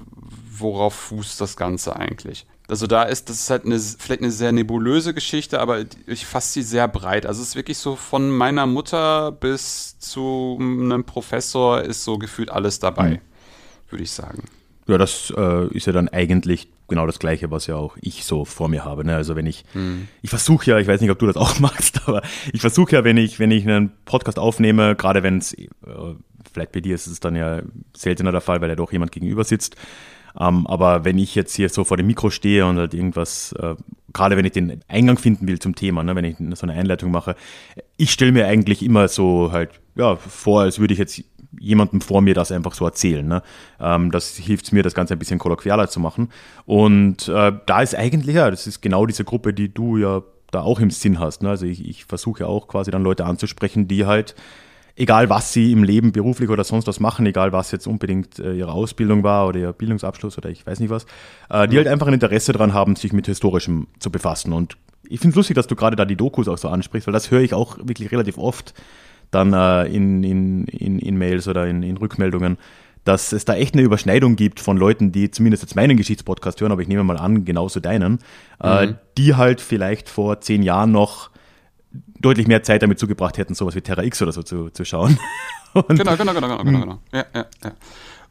worauf 0.50 0.94
fußt 0.94 1.38
das 1.42 1.58
Ganze 1.58 1.96
eigentlich. 1.96 2.46
Also 2.68 2.86
da 2.86 3.02
ist, 3.02 3.28
das 3.28 3.38
ist 3.38 3.50
halt 3.50 3.66
eine, 3.66 3.78
vielleicht 3.78 4.22
eine 4.22 4.30
sehr 4.30 4.52
nebulöse 4.52 5.12
Geschichte, 5.12 5.60
aber 5.60 5.84
ich 6.06 6.24
fasse 6.24 6.54
sie 6.54 6.62
sehr 6.62 6.88
breit. 6.88 7.26
Also 7.26 7.42
es 7.42 7.48
ist 7.48 7.56
wirklich 7.56 7.76
so 7.76 7.94
von 7.94 8.30
meiner 8.30 8.64
Mutter 8.64 9.30
bis 9.30 9.98
zu 9.98 10.56
einem 10.58 11.04
Professor 11.04 11.82
ist 11.82 12.02
so 12.02 12.16
gefühlt 12.16 12.48
alles 12.48 12.78
dabei, 12.78 13.10
mhm. 13.10 13.90
würde 13.90 14.04
ich 14.04 14.10
sagen. 14.10 14.44
Ja, 14.86 14.96
das 14.96 15.30
äh, 15.36 15.66
ist 15.76 15.86
ja 15.86 15.92
dann 15.92 16.08
eigentlich 16.08 16.68
genau 16.88 17.06
das 17.06 17.18
Gleiche, 17.18 17.50
was 17.50 17.66
ja 17.66 17.76
auch 17.76 17.96
ich 18.00 18.24
so 18.24 18.44
vor 18.44 18.68
mir 18.68 18.84
habe. 18.84 19.04
Ne? 19.04 19.14
Also 19.14 19.36
wenn 19.36 19.46
ich, 19.46 19.64
mhm. 19.74 20.08
ich 20.22 20.30
versuche 20.30 20.70
ja, 20.70 20.78
ich 20.78 20.86
weiß 20.86 21.00
nicht, 21.00 21.10
ob 21.10 21.18
du 21.18 21.26
das 21.26 21.36
auch 21.36 21.58
machst, 21.60 22.02
aber 22.06 22.22
ich 22.52 22.60
versuche 22.60 22.92
ja, 22.92 23.04
wenn 23.04 23.16
ich, 23.16 23.38
wenn 23.38 23.50
ich 23.50 23.66
einen 23.66 23.92
Podcast 24.04 24.38
aufnehme, 24.38 24.96
gerade 24.96 25.22
wenn 25.22 25.38
es, 25.38 25.52
äh, 25.54 25.66
vielleicht 26.52 26.72
bei 26.72 26.80
dir 26.80 26.94
ist 26.94 27.06
es 27.06 27.20
dann 27.20 27.36
ja 27.36 27.62
seltener 27.96 28.32
der 28.32 28.40
Fall, 28.40 28.60
weil 28.60 28.68
ja 28.68 28.76
doch 28.76 28.92
jemand 28.92 29.12
gegenüber 29.12 29.44
sitzt, 29.44 29.76
ähm, 30.38 30.66
aber 30.66 31.04
wenn 31.04 31.18
ich 31.18 31.34
jetzt 31.34 31.54
hier 31.54 31.68
so 31.68 31.84
vor 31.84 31.96
dem 31.96 32.06
Mikro 32.06 32.30
stehe 32.30 32.66
und 32.66 32.76
halt 32.76 32.92
irgendwas, 32.92 33.52
äh, 33.52 33.76
gerade 34.12 34.36
wenn 34.36 34.44
ich 34.44 34.52
den 34.52 34.80
Eingang 34.88 35.16
finden 35.16 35.46
will 35.46 35.60
zum 35.60 35.76
Thema, 35.76 36.02
ne, 36.02 36.16
wenn 36.16 36.24
ich 36.24 36.36
so 36.58 36.66
eine 36.66 36.72
Einleitung 36.72 37.10
mache, 37.12 37.36
ich 37.96 38.10
stelle 38.10 38.32
mir 38.32 38.46
eigentlich 38.46 38.82
immer 38.82 39.06
so 39.08 39.52
halt 39.52 39.70
ja, 39.94 40.16
vor, 40.16 40.62
als 40.62 40.80
würde 40.80 40.92
ich 40.92 40.98
jetzt 40.98 41.22
jemandem 41.60 42.00
vor 42.00 42.20
mir 42.20 42.34
das 42.34 42.52
einfach 42.52 42.74
so 42.74 42.84
erzählen. 42.84 43.26
Ne? 43.26 43.42
Ähm, 43.80 44.10
das 44.10 44.36
hilft 44.36 44.72
mir, 44.72 44.82
das 44.82 44.94
Ganze 44.94 45.14
ein 45.14 45.18
bisschen 45.18 45.38
kolloquialer 45.38 45.88
zu 45.88 46.00
machen. 46.00 46.30
Und 46.66 47.28
äh, 47.28 47.52
da 47.66 47.82
ist 47.82 47.94
eigentlich, 47.94 48.36
ja, 48.36 48.50
das 48.50 48.66
ist 48.66 48.82
genau 48.82 49.06
diese 49.06 49.24
Gruppe, 49.24 49.52
die 49.54 49.72
du 49.72 49.96
ja 49.96 50.22
da 50.50 50.62
auch 50.62 50.80
im 50.80 50.90
Sinn 50.90 51.18
hast. 51.18 51.42
Ne? 51.42 51.50
Also 51.50 51.66
ich, 51.66 51.88
ich 51.88 52.04
versuche 52.04 52.46
auch 52.46 52.68
quasi 52.68 52.90
dann 52.90 53.02
Leute 53.02 53.24
anzusprechen, 53.24 53.88
die 53.88 54.06
halt 54.06 54.34
egal 54.96 55.28
was 55.28 55.52
sie 55.52 55.72
im 55.72 55.82
Leben 55.82 56.12
beruflich 56.12 56.48
oder 56.48 56.64
sonst 56.64 56.86
was 56.86 57.00
machen, 57.00 57.26
egal 57.26 57.52
was 57.52 57.70
jetzt 57.72 57.86
unbedingt 57.86 58.38
äh, 58.38 58.54
ihre 58.54 58.72
Ausbildung 58.72 59.22
war 59.22 59.48
oder 59.48 59.58
ihr 59.58 59.72
Bildungsabschluss 59.72 60.38
oder 60.38 60.50
ich 60.50 60.66
weiß 60.66 60.80
nicht 60.80 60.90
was, 60.90 61.06
äh, 61.50 61.66
die 61.68 61.76
halt 61.76 61.88
einfach 61.88 62.06
ein 62.06 62.14
Interesse 62.14 62.52
daran 62.52 62.74
haben, 62.74 62.96
sich 62.96 63.12
mit 63.12 63.26
Historischem 63.26 63.88
zu 63.98 64.10
befassen. 64.10 64.52
Und 64.52 64.76
ich 65.08 65.20
finde 65.20 65.30
es 65.30 65.36
lustig, 65.36 65.56
dass 65.56 65.66
du 65.66 65.76
gerade 65.76 65.96
da 65.96 66.04
die 66.04 66.16
Dokus 66.16 66.48
auch 66.48 66.58
so 66.58 66.68
ansprichst, 66.68 67.06
weil 67.06 67.12
das 67.12 67.30
höre 67.30 67.40
ich 67.40 67.54
auch 67.54 67.78
wirklich 67.78 68.10
relativ 68.12 68.38
oft 68.38 68.74
dann 69.30 69.52
äh, 69.52 69.84
in, 69.86 70.22
in, 70.22 70.64
in, 70.66 70.98
in 70.98 71.16
Mails 71.16 71.48
oder 71.48 71.66
in, 71.66 71.82
in 71.82 71.96
Rückmeldungen, 71.96 72.58
dass 73.04 73.32
es 73.32 73.44
da 73.44 73.54
echt 73.54 73.74
eine 73.74 73.82
Überschneidung 73.82 74.36
gibt 74.36 74.60
von 74.60 74.76
Leuten, 74.76 75.12
die 75.12 75.30
zumindest 75.30 75.62
jetzt 75.62 75.76
meinen 75.76 75.96
Geschichtspodcast 75.96 76.60
hören, 76.60 76.72
aber 76.72 76.82
ich 76.82 76.88
nehme 76.88 77.04
mal 77.04 77.18
an, 77.18 77.44
genauso 77.44 77.80
deinen, 77.80 78.18
äh, 78.62 78.86
mhm. 78.86 78.94
die 79.18 79.34
halt 79.34 79.60
vielleicht 79.60 80.08
vor 80.08 80.40
zehn 80.40 80.62
Jahren 80.62 80.92
noch 80.92 81.30
deutlich 82.20 82.46
mehr 82.46 82.62
Zeit 82.62 82.82
damit 82.82 82.98
zugebracht 82.98 83.36
hätten, 83.38 83.54
sowas 83.54 83.74
wie 83.74 83.82
Terra 83.82 84.02
X 84.02 84.22
oder 84.22 84.32
so 84.32 84.42
zu, 84.42 84.70
zu 84.70 84.84
schauen. 84.84 85.18
genau, 85.74 86.16
genau, 86.16 86.16
genau, 86.16 86.32
genau, 86.34 86.64
genau, 86.64 86.80
genau. 86.80 86.98
Ja, 87.12 87.26
ja, 87.34 87.46
ja. 87.62 87.72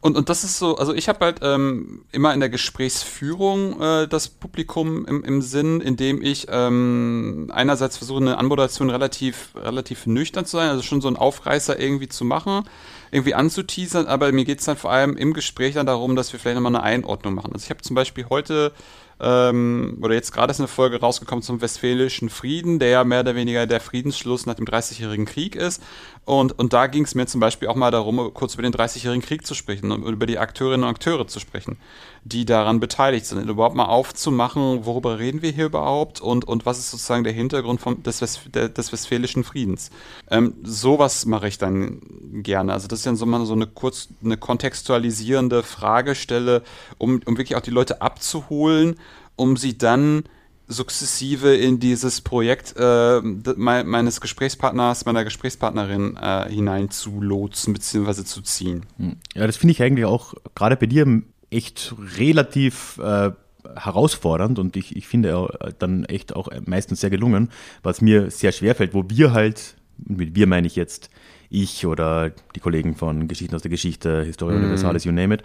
Und, 0.04 0.18
und 0.18 0.28
das 0.28 0.44
ist 0.44 0.58
so, 0.58 0.76
also 0.76 0.92
ich 0.92 1.08
habe 1.08 1.24
halt 1.24 1.38
ähm, 1.40 2.04
immer 2.12 2.34
in 2.34 2.40
der 2.40 2.50
Gesprächsführung 2.50 3.80
äh, 3.80 4.06
das 4.06 4.28
Publikum 4.28 5.06
im, 5.06 5.24
im 5.24 5.40
Sinn, 5.40 5.80
indem 5.80 6.20
ich 6.20 6.46
ähm, 6.50 7.50
einerseits 7.50 7.96
versuche, 7.96 8.20
eine 8.20 8.36
Anmoderation 8.36 8.90
relativ, 8.90 9.52
relativ 9.56 10.04
nüchtern 10.04 10.44
zu 10.44 10.58
sein, 10.58 10.68
also 10.68 10.82
schon 10.82 11.00
so 11.00 11.08
einen 11.08 11.16
Aufreißer 11.16 11.80
irgendwie 11.80 12.08
zu 12.08 12.26
machen, 12.26 12.68
irgendwie 13.12 13.32
anzuteasern, 13.32 14.04
aber 14.04 14.30
mir 14.32 14.44
geht 14.44 14.58
es 14.58 14.66
dann 14.66 14.76
vor 14.76 14.92
allem 14.92 15.16
im 15.16 15.32
Gespräch 15.32 15.72
dann 15.72 15.86
darum, 15.86 16.16
dass 16.16 16.34
wir 16.34 16.38
vielleicht 16.38 16.56
nochmal 16.56 16.76
eine 16.76 16.84
Einordnung 16.84 17.32
machen. 17.32 17.54
Also 17.54 17.64
ich 17.64 17.70
habe 17.70 17.80
zum 17.80 17.96
Beispiel 17.96 18.26
heute 18.28 18.72
ähm, 19.20 19.98
oder 20.02 20.14
jetzt 20.14 20.32
gerade 20.32 20.50
ist 20.50 20.60
eine 20.60 20.68
Folge 20.68 21.00
rausgekommen 21.00 21.42
zum 21.42 21.60
Westfälischen 21.60 22.28
Frieden, 22.28 22.78
der 22.78 22.88
ja 22.88 23.04
mehr 23.04 23.20
oder 23.20 23.34
weniger 23.34 23.66
der 23.66 23.80
Friedensschluss 23.80 24.46
nach 24.46 24.54
dem 24.54 24.66
Dreißigjährigen 24.66 25.24
Krieg 25.24 25.56
ist. 25.56 25.82
Und, 26.24 26.58
und 26.58 26.72
da 26.72 26.86
ging 26.86 27.04
es 27.04 27.14
mir 27.14 27.26
zum 27.26 27.40
Beispiel 27.40 27.68
auch 27.68 27.74
mal 27.74 27.90
darum, 27.90 28.32
kurz 28.32 28.54
über 28.54 28.62
den 28.62 28.72
Dreißigjährigen 28.72 29.22
Krieg 29.22 29.46
zu 29.46 29.54
sprechen 29.54 29.92
und 29.92 30.04
über 30.04 30.24
die 30.24 30.38
Akteurinnen 30.38 30.84
und 30.84 30.88
Akteure 30.88 31.26
zu 31.26 31.38
sprechen, 31.38 31.76
die 32.24 32.46
daran 32.46 32.80
beteiligt 32.80 33.26
sind. 33.26 33.46
Überhaupt 33.48 33.76
mal 33.76 33.84
aufzumachen, 33.84 34.86
worüber 34.86 35.18
reden 35.18 35.42
wir 35.42 35.50
hier 35.50 35.66
überhaupt 35.66 36.22
und, 36.22 36.46
und 36.46 36.64
was 36.64 36.78
ist 36.78 36.90
sozusagen 36.90 37.24
der 37.24 37.34
Hintergrund 37.34 37.80
vom, 37.80 38.02
des, 38.02 38.22
West, 38.22 38.40
der, 38.54 38.70
des 38.70 38.90
Westfälischen 38.90 39.44
Friedens. 39.44 39.90
Ähm, 40.30 40.54
sowas 40.62 41.26
mache 41.26 41.48
ich 41.48 41.58
dann 41.58 42.00
gerne. 42.42 42.72
Also 42.72 42.88
das 42.88 43.00
ist 43.00 43.06
dann 43.06 43.16
so 43.16 43.26
mal 43.26 43.44
so 43.44 43.52
eine 43.52 43.66
kurz 43.66 44.08
eine 44.24 44.38
kontextualisierende 44.38 45.62
Fragestelle, 45.62 46.62
um, 46.96 47.20
um 47.26 47.36
wirklich 47.36 47.56
auch 47.56 47.60
die 47.60 47.70
Leute 47.70 48.00
abzuholen, 48.00 48.96
um 49.36 49.58
sie 49.58 49.76
dann 49.76 50.24
sukzessive 50.66 51.54
in 51.54 51.78
dieses 51.78 52.20
Projekt 52.20 52.74
äh, 52.76 53.20
me 53.20 53.84
meines 53.84 54.20
Gesprächspartners, 54.20 55.04
meiner 55.04 55.24
Gesprächspartnerin 55.24 56.16
äh, 56.16 56.48
hineinzulotsen 56.48 57.74
bzw. 57.74 58.24
zu 58.24 58.42
ziehen. 58.42 58.86
Hm. 58.96 59.16
Ja, 59.34 59.46
das 59.46 59.56
finde 59.56 59.72
ich 59.72 59.82
eigentlich 59.82 60.06
auch 60.06 60.34
gerade 60.54 60.76
bei 60.76 60.86
dir 60.86 61.22
echt 61.50 61.94
relativ 62.18 62.98
äh, 62.98 63.30
herausfordernd 63.76 64.58
und 64.58 64.76
ich, 64.76 64.96
ich 64.96 65.06
finde 65.06 65.74
dann 65.78 66.04
echt 66.04 66.34
auch 66.34 66.48
meistens 66.66 67.00
sehr 67.00 67.10
gelungen, 67.10 67.50
was 67.82 68.00
mir 68.00 68.30
sehr 68.30 68.52
schwer 68.52 68.74
fällt, 68.74 68.94
wo 68.94 69.04
wir 69.08 69.32
halt, 69.32 69.76
mit 69.96 70.34
wir 70.34 70.46
meine 70.46 70.66
ich 70.66 70.76
jetzt 70.76 71.10
ich 71.50 71.86
oder 71.86 72.30
die 72.54 72.60
Kollegen 72.60 72.94
von 72.94 73.28
Geschichten 73.28 73.54
aus 73.54 73.62
der 73.62 73.70
Geschichte, 73.70 74.22
Historia 74.22 74.56
mm. 74.56 74.62
Universalis, 74.62 75.04
you 75.04 75.12
name 75.12 75.34
it, 75.34 75.42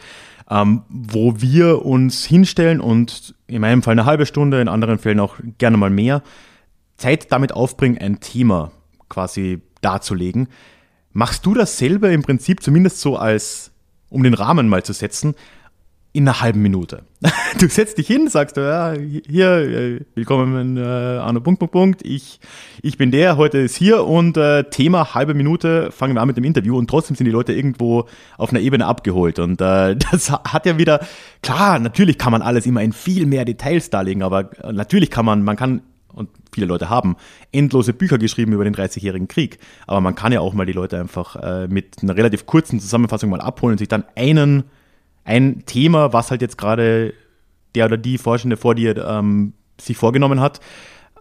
ähm, 0.50 0.84
wo 0.90 1.42
wir 1.42 1.86
uns 1.86 2.26
hinstellen 2.26 2.82
und 2.82 3.36
in 3.48 3.62
meinem 3.62 3.84
Fall 3.84 3.94
eine 3.94 4.06
halbe 4.06 4.26
Stunde, 4.26 4.62
in 4.62 4.68
anderen 4.68 5.00
Fällen 5.00 5.20
auch 5.20 5.38
gerne 5.58 5.78
mal 5.78 5.90
mehr, 5.90 6.24
Zeit 6.98 7.32
damit 7.32 7.54
aufbringen, 7.54 7.98
ein 7.98 8.20
Thema 8.20 8.72
quasi 9.08 9.62
darzulegen. 9.82 10.48
Machst 11.12 11.46
du 11.46 11.54
das 11.54 11.78
selber 11.78 12.12
im 12.12 12.22
Prinzip 12.22 12.62
zumindest 12.62 13.02
so 13.02 13.18
als, 13.18 13.72
um 14.10 14.24
den 14.24 14.34
Rahmen 14.34 14.68
mal 14.68 14.84
zu 14.84 14.94
setzen, 14.94 15.36
in 16.12 16.28
einer 16.28 16.42
halben 16.42 16.62
Minute. 16.62 17.04
Du 17.60 17.68
setzt 17.68 17.98
dich 17.98 18.06
hin, 18.06 18.28
sagst 18.30 18.58
du, 18.58 18.62
ja, 18.62 18.94
hier, 19.28 19.50
äh, 19.58 20.02
willkommen 20.14 20.78
äh, 20.78 20.82
Arno 20.82 21.42
Punkt, 21.42 21.60
Punkt, 21.60 21.72
Punkt, 21.72 22.06
ich, 22.06 22.40
ich 22.84 22.96
bin 22.98 23.10
der, 23.10 23.38
heute 23.38 23.58
ist 23.58 23.76
hier 23.76 24.06
und 24.06 24.38
äh, 24.38 24.66
Thema 24.66 25.16
halbe 25.16 25.34
Minute, 25.34 25.92
fangen 25.92 26.14
wir 26.14 26.22
an 26.22 26.28
mit 26.28 26.38
dem 26.38 26.44
Interview 26.44 26.78
und 26.78 26.88
trotzdem 26.88 27.16
sind 27.16 27.26
die 27.26 27.32
Leute 27.32 27.54
irgendwo 27.54 28.06
auf 28.38 28.52
einer 28.52 28.60
Ebene 28.60 28.86
abgeholt 28.86 29.40
und 29.40 29.60
äh, 29.62 29.96
das 30.12 30.32
hat 30.32 30.68
ja 30.68 30.78
wieder, 30.78 31.06
klar, 31.42 31.80
natürlich 31.80 32.20
kann 32.20 32.32
man 32.32 32.44
alles 32.44 32.68
immer 32.68 32.84
in 32.84 32.94
viel 32.94 33.26
mehr 33.26 33.46
Details 33.46 33.90
darlegen, 33.90 34.22
aber 34.22 34.52
natürlich 34.72 35.10
kann 35.10 35.26
man, 35.26 35.44
man 35.44 35.58
kann 35.58 35.82
und 36.14 36.30
viele 36.52 36.68
Leute 36.68 36.90
haben 36.90 37.18
endlose 37.52 37.94
Bücher 37.94 38.20
geschrieben 38.20 38.54
über 38.54 38.64
den 38.64 38.76
30-jährigen 38.76 39.28
Krieg. 39.28 39.60
Aber 39.86 40.02
man 40.02 40.16
kann 40.16 40.32
ja 40.32 40.40
auch 40.40 40.54
mal 40.54 40.66
die 40.66 40.74
Leute 40.74 41.00
einfach 41.00 41.36
äh, 41.36 41.68
mit 41.68 42.02
einer 42.02 42.18
relativ 42.18 42.46
kurzen 42.48 42.80
Zusammenfassung 42.80 43.30
mal 43.30 43.42
abholen 43.42 43.74
und 43.74 43.78
sich 43.78 43.88
dann 43.88 44.04
einen 44.16 44.64
ein 45.30 45.64
Thema, 45.68 46.12
was 46.12 46.32
halt 46.32 46.42
jetzt 46.42 46.58
gerade 46.58 47.14
der 47.76 47.86
oder 47.86 47.98
die 47.98 48.18
Forschende 48.18 48.58
vor 48.58 48.74
dir 48.74 48.98
ähm, 48.98 49.54
sich 49.80 49.96
vorgenommen 49.96 50.42
hat, 50.42 50.60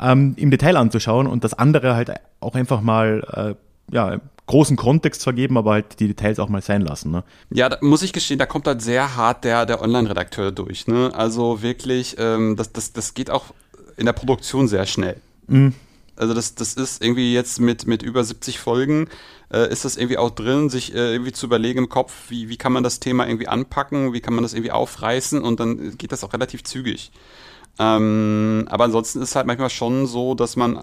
ähm, 0.00 0.32
im 0.36 0.50
Detail 0.50 0.78
anzuschauen 0.78 1.26
und 1.26 1.44
das 1.44 1.52
andere 1.52 1.94
halt 1.94 2.12
auch 2.40 2.54
einfach 2.54 2.80
mal 2.80 3.56
äh, 3.90 3.94
ja, 3.94 4.18
großen 4.46 4.78
Kontext 4.78 5.22
vergeben, 5.22 5.58
aber 5.58 5.72
halt 5.72 6.00
die 6.00 6.08
Details 6.08 6.38
auch 6.38 6.48
mal 6.48 6.62
sein 6.62 6.80
lassen. 6.80 7.10
Ne? 7.10 7.22
Ja, 7.50 7.68
da 7.68 7.76
muss 7.82 8.02
ich 8.02 8.14
gestehen, 8.14 8.38
da 8.38 8.46
kommt 8.46 8.66
halt 8.66 8.80
sehr 8.80 9.14
hart 9.14 9.44
der, 9.44 9.66
der 9.66 9.82
Online-Redakteur 9.82 10.52
durch. 10.52 10.86
Ne? 10.86 11.10
Also 11.14 11.60
wirklich, 11.60 12.16
ähm, 12.18 12.56
das, 12.56 12.72
das, 12.72 12.94
das 12.94 13.12
geht 13.12 13.30
auch 13.30 13.44
in 13.98 14.06
der 14.06 14.14
Produktion 14.14 14.68
sehr 14.68 14.86
schnell. 14.86 15.16
Mhm. 15.48 15.74
Also 16.16 16.32
das, 16.32 16.54
das 16.54 16.74
ist 16.74 17.02
irgendwie 17.04 17.34
jetzt 17.34 17.60
mit, 17.60 17.86
mit 17.86 18.02
über 18.02 18.24
70 18.24 18.58
Folgen 18.58 19.08
äh, 19.52 19.70
ist 19.70 19.84
das 19.84 19.96
irgendwie 19.96 20.18
auch 20.18 20.30
drin, 20.30 20.70
sich 20.70 20.94
äh, 20.94 21.12
irgendwie 21.12 21.32
zu 21.32 21.46
überlegen 21.46 21.80
im 21.80 21.88
Kopf, 21.88 22.12
wie, 22.28 22.48
wie 22.48 22.56
kann 22.56 22.72
man 22.72 22.82
das 22.82 23.00
Thema 23.00 23.26
irgendwie 23.26 23.48
anpacken, 23.48 24.12
wie 24.12 24.20
kann 24.20 24.34
man 24.34 24.42
das 24.42 24.52
irgendwie 24.52 24.72
aufreißen 24.72 25.42
und 25.42 25.60
dann 25.60 25.96
geht 25.96 26.12
das 26.12 26.24
auch 26.24 26.32
relativ 26.32 26.64
zügig. 26.64 27.10
Ähm, 27.80 28.66
aber 28.68 28.84
ansonsten 28.84 29.22
ist 29.22 29.30
es 29.30 29.36
halt 29.36 29.46
manchmal 29.46 29.70
schon 29.70 30.08
so, 30.08 30.34
dass 30.34 30.56
man 30.56 30.76
äh, 30.76 30.80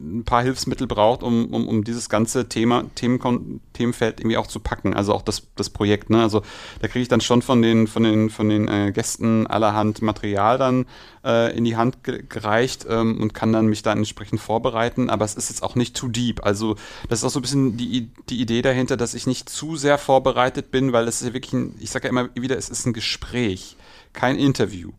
ein 0.00 0.24
paar 0.24 0.42
Hilfsmittel 0.42 0.86
braucht, 0.86 1.22
um, 1.22 1.46
um, 1.52 1.68
um 1.68 1.84
dieses 1.84 2.08
ganze 2.08 2.48
Thema, 2.48 2.84
Themen, 2.94 3.60
Themenfeld 3.74 4.20
irgendwie 4.20 4.38
auch 4.38 4.46
zu 4.46 4.58
packen. 4.58 4.94
Also 4.94 5.12
auch 5.12 5.20
das, 5.20 5.42
das 5.56 5.68
Projekt. 5.68 6.08
Ne? 6.08 6.22
Also 6.22 6.42
da 6.80 6.88
kriege 6.88 7.02
ich 7.02 7.08
dann 7.08 7.20
schon 7.20 7.42
von 7.42 7.60
den, 7.60 7.86
von 7.86 8.02
den, 8.02 8.30
von 8.30 8.48
den 8.48 8.66
äh, 8.66 8.92
Gästen 8.92 9.46
allerhand 9.46 10.00
Material 10.00 10.56
dann 10.56 10.86
äh, 11.22 11.54
in 11.54 11.64
die 11.64 11.76
Hand 11.76 12.02
ge 12.02 12.24
gereicht 12.26 12.86
ähm, 12.88 13.20
und 13.20 13.34
kann 13.34 13.52
dann 13.52 13.66
mich 13.66 13.82
dann 13.82 13.98
entsprechend 13.98 14.40
vorbereiten. 14.40 15.10
Aber 15.10 15.26
es 15.26 15.34
ist 15.34 15.50
jetzt 15.50 15.62
auch 15.62 15.74
nicht 15.74 15.94
too 15.96 16.08
deep. 16.08 16.46
Also 16.46 16.76
das 17.10 17.18
ist 17.18 17.24
auch 17.24 17.30
so 17.30 17.40
ein 17.40 17.42
bisschen 17.42 17.76
die, 17.76 18.10
die 18.30 18.40
Idee 18.40 18.62
dahinter, 18.62 18.96
dass 18.96 19.12
ich 19.12 19.26
nicht 19.26 19.50
zu 19.50 19.76
sehr 19.76 19.98
vorbereitet 19.98 20.70
bin, 20.70 20.94
weil 20.94 21.06
es 21.08 21.20
ist 21.20 21.28
ja 21.28 21.34
wirklich 21.34 21.52
ein, 21.52 21.74
ich 21.78 21.90
sage 21.90 22.06
ja 22.06 22.10
immer 22.10 22.30
wieder, 22.34 22.56
es 22.56 22.70
ist 22.70 22.86
ein 22.86 22.94
Gespräch, 22.94 23.76
kein 24.14 24.36
Interview. 24.36 24.92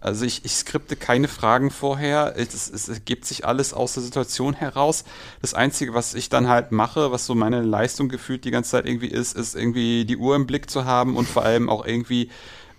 Also 0.00 0.24
ich, 0.24 0.44
ich 0.44 0.52
skripte 0.52 0.96
keine 0.96 1.28
Fragen 1.28 1.70
vorher. 1.70 2.34
Es, 2.36 2.70
es 2.70 2.88
ergibt 2.88 3.24
sich 3.24 3.44
alles 3.44 3.74
aus 3.74 3.94
der 3.94 4.02
Situation 4.02 4.54
heraus. 4.54 5.04
Das 5.42 5.54
Einzige, 5.54 5.94
was 5.94 6.14
ich 6.14 6.28
dann 6.28 6.48
halt 6.48 6.72
mache, 6.72 7.12
was 7.12 7.26
so 7.26 7.34
meine 7.34 7.62
Leistung 7.62 8.08
gefühlt 8.08 8.44
die 8.44 8.50
ganze 8.50 8.70
Zeit 8.70 8.86
irgendwie 8.86 9.08
ist, 9.08 9.36
ist 9.36 9.54
irgendwie 9.54 10.04
die 10.04 10.16
Uhr 10.16 10.36
im 10.36 10.46
Blick 10.46 10.70
zu 10.70 10.84
haben 10.84 11.16
und 11.16 11.28
vor 11.28 11.44
allem 11.44 11.68
auch 11.68 11.84
irgendwie 11.84 12.30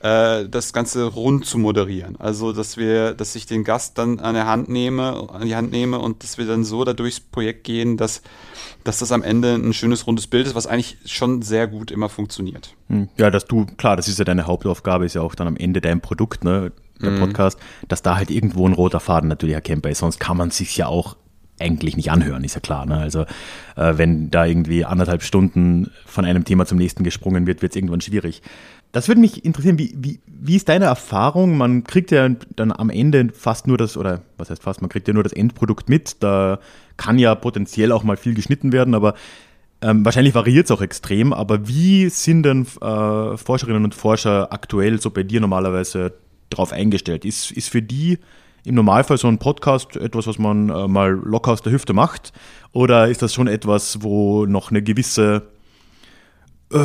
äh, 0.02 0.50
das 0.50 0.74
Ganze 0.74 1.06
rund 1.06 1.46
zu 1.46 1.58
moderieren. 1.58 2.16
Also, 2.20 2.54
dass 2.54 2.76
wir, 2.76 3.14
dass 3.14 3.36
ich 3.36 3.46
den 3.46 3.64
Gast 3.64 3.98
dann 3.98 4.20
an 4.20 4.34
der 4.34 4.48
Hand 4.48 4.68
nehme, 4.68 5.30
an 5.32 5.46
die 5.46 5.56
Hand 5.56 5.72
nehme 5.72 6.00
und 6.00 6.24
dass 6.24 6.38
wir 6.38 6.46
dann 6.46 6.64
so 6.64 6.84
da 6.84 6.94
durchs 6.94 7.20
Projekt 7.20 7.64
gehen, 7.64 7.98
dass, 7.98 8.24
dass 8.84 9.00
das 9.00 9.12
am 9.12 9.22
Ende 9.22 9.54
ein 9.54 9.74
schönes 9.74 10.08
rundes 10.08 10.28
Bild 10.28 10.48
ist, 10.48 10.56
was 10.56 10.66
eigentlich 10.66 10.98
schon 11.06 11.44
sehr 11.44 11.68
gut 11.68 11.92
immer 11.92 12.10
funktioniert. 12.10 12.76
Hm. 12.88 13.10
Ja, 13.18 13.30
dass 13.30 13.46
du, 13.46 13.68
klar, 13.78 13.96
das 13.96 14.08
ist 14.08 14.18
ja 14.18 14.26
deine 14.26 14.48
Hauptaufgabe, 14.48 15.06
ist 15.06 15.14
ja 15.14 15.22
auch 15.22 15.36
dann 15.36 15.48
am 15.48 15.58
Ende 15.58 15.82
dein 15.82 16.02
Produkt, 16.02 16.44
ne? 16.44 16.72
Der 17.02 17.12
mhm. 17.12 17.20
Podcast, 17.20 17.60
dass 17.88 18.02
da 18.02 18.16
halt 18.16 18.30
irgendwo 18.32 18.68
ein 18.68 18.74
roter 18.74 19.00
Faden 19.00 19.30
natürlich 19.30 19.56
erkennbar 19.56 19.92
ist. 19.92 20.00
Sonst 20.00 20.20
kann 20.20 20.38
man 20.38 20.52
sich 20.52 20.76
ja 20.78 20.88
auch 20.88 21.16
eigentlich 21.62 21.96
nicht 21.96 22.12
anhören, 22.12 22.44
ist 22.44 22.56
ja 22.56 22.60
klar. 22.60 22.86
Ne? 22.86 22.98
Also 22.98 23.22
äh, 23.76 23.94
wenn 23.98 24.32
da 24.32 24.46
irgendwie 24.46 24.84
anderthalb 24.84 25.24
Stunden 25.24 25.92
von 26.06 26.26
einem 26.26 26.44
Thema 26.44 26.66
zum 26.66 26.78
nächsten 26.78 27.04
gesprungen 27.04 27.48
wird, 27.48 27.62
wird 27.62 27.74
es 27.74 27.76
irgendwann 27.76 28.02
schwierig. 28.02 28.42
Das 28.92 29.08
würde 29.08 29.22
mich 29.22 29.46
interessieren, 29.46 29.80
wie, 29.80 29.96
wie, 29.96 30.20
wie 30.26 30.56
ist 30.56 30.68
deine 30.68 30.86
Erfahrung? 30.86 31.58
Man 31.58 31.86
kriegt 31.86 32.12
ja 32.12 32.28
dann 32.56 32.74
am 32.74 32.90
Ende 32.90 33.30
fast 33.34 33.68
nur 33.68 33.78
das, 33.78 33.96
oder 33.96 34.22
was 34.38 34.50
heißt 34.50 34.64
fast, 34.64 34.82
man 34.82 34.90
kriegt 34.90 35.08
ja 35.08 35.14
nur 35.14 35.24
das 35.24 35.32
Endprodukt 35.32 35.88
mit. 35.88 36.22
Da 36.22 36.60
kann 36.98 37.18
ja 37.18 37.34
potenziell 37.36 37.94
auch 37.94 38.04
mal 38.04 38.18
viel 38.18 38.34
geschnitten 38.34 38.74
werden, 38.74 38.94
aber 38.94 39.14
ähm, 39.82 40.04
wahrscheinlich 40.04 40.36
variiert 40.36 40.66
es 40.66 40.72
auch 40.72 40.82
extrem. 40.82 41.32
Aber 41.32 41.70
wie 41.70 42.10
sind 42.10 42.44
denn 42.44 42.68
äh, 42.82 43.38
Forscherinnen 43.38 43.86
und 43.86 43.96
Forscher 43.96 44.52
aktuell 44.52 45.00
so 45.00 45.10
bei 45.10 45.24
dir 45.24 45.40
normalerweise 45.40 46.14
drauf 46.52 46.72
eingestellt? 46.72 47.26
Ist, 47.26 47.52
ist 47.52 47.70
für 47.70 47.82
die 47.82 48.20
im 48.64 48.76
Normalfall 48.76 49.18
so 49.18 49.28
ein 49.28 49.40
Podcast 49.40 49.96
etwas, 49.96 50.28
was 50.28 50.38
man 50.38 50.70
äh, 50.70 50.88
mal 50.88 51.12
locker 51.12 51.52
aus 51.52 51.62
der 51.62 51.72
Hüfte 51.72 51.94
macht? 51.94 52.32
Oder 52.74 53.08
ist 53.08 53.22
das 53.22 53.34
schon 53.34 53.48
etwas, 53.48 54.04
wo 54.04 54.46
noch 54.46 54.70
eine 54.70 54.84
gewisse 54.84 55.44
äh, 56.72 56.78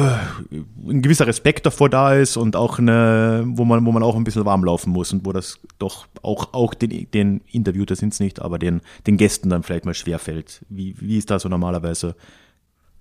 ein 0.89 1.03
gewisser 1.03 1.27
Respekt 1.27 1.65
davor 1.67 1.89
da 1.89 2.15
ist 2.15 2.37
und 2.37 2.57
auch 2.57 2.79
eine, 2.79 3.45
wo 3.47 3.65
man, 3.65 3.85
wo 3.87 3.93
man 3.93 4.03
auch 4.03 4.17
ein 4.17 4.25
bisschen 4.25 4.45
warm 4.45 4.65
laufen 4.65 4.91
muss 4.91 5.13
und 5.13 5.25
wo 5.25 5.33
das 5.33 5.59
doch 5.79 6.07
auch, 6.23 6.53
auch 6.55 6.75
den, 6.75 7.11
den 7.13 7.41
Interviewter 7.53 7.95
sind 7.95 8.13
es 8.13 8.21
nicht, 8.21 8.43
aber 8.43 8.59
den, 8.59 8.81
den 9.07 9.17
Gästen 9.17 9.49
dann 9.49 9.63
vielleicht 9.63 9.85
mal 9.85 9.95
schwerfällt. 9.95 10.65
Wie, 10.69 10.97
wie 10.99 11.19
ist 11.19 11.31
da 11.31 11.39
so 11.39 11.49
normalerweise 11.49 12.17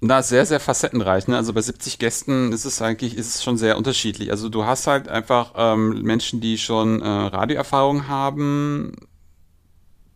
na, 0.02 0.22
sehr, 0.22 0.46
sehr 0.46 0.60
facettenreich. 0.60 1.28
Ne? 1.28 1.38
Also 1.38 1.54
bei 1.54 1.62
70 1.62 2.00
Gästen 2.00 2.52
ist 2.52 2.66
es 2.66 2.82
eigentlich, 2.82 3.18
ist 3.18 3.36
es 3.36 3.44
schon 3.44 3.58
sehr 3.58 3.78
unterschiedlich. 3.78 4.32
Also 4.32 4.50
du 4.50 4.66
hast 4.66 4.88
halt 4.88 5.08
einfach 5.08 5.54
ähm, 5.56 6.02
Menschen, 6.04 6.42
die 6.42 6.58
schon 6.58 7.02
äh, 7.02 7.08
Radioerfahrung 7.08 8.08
haben. 8.08 8.94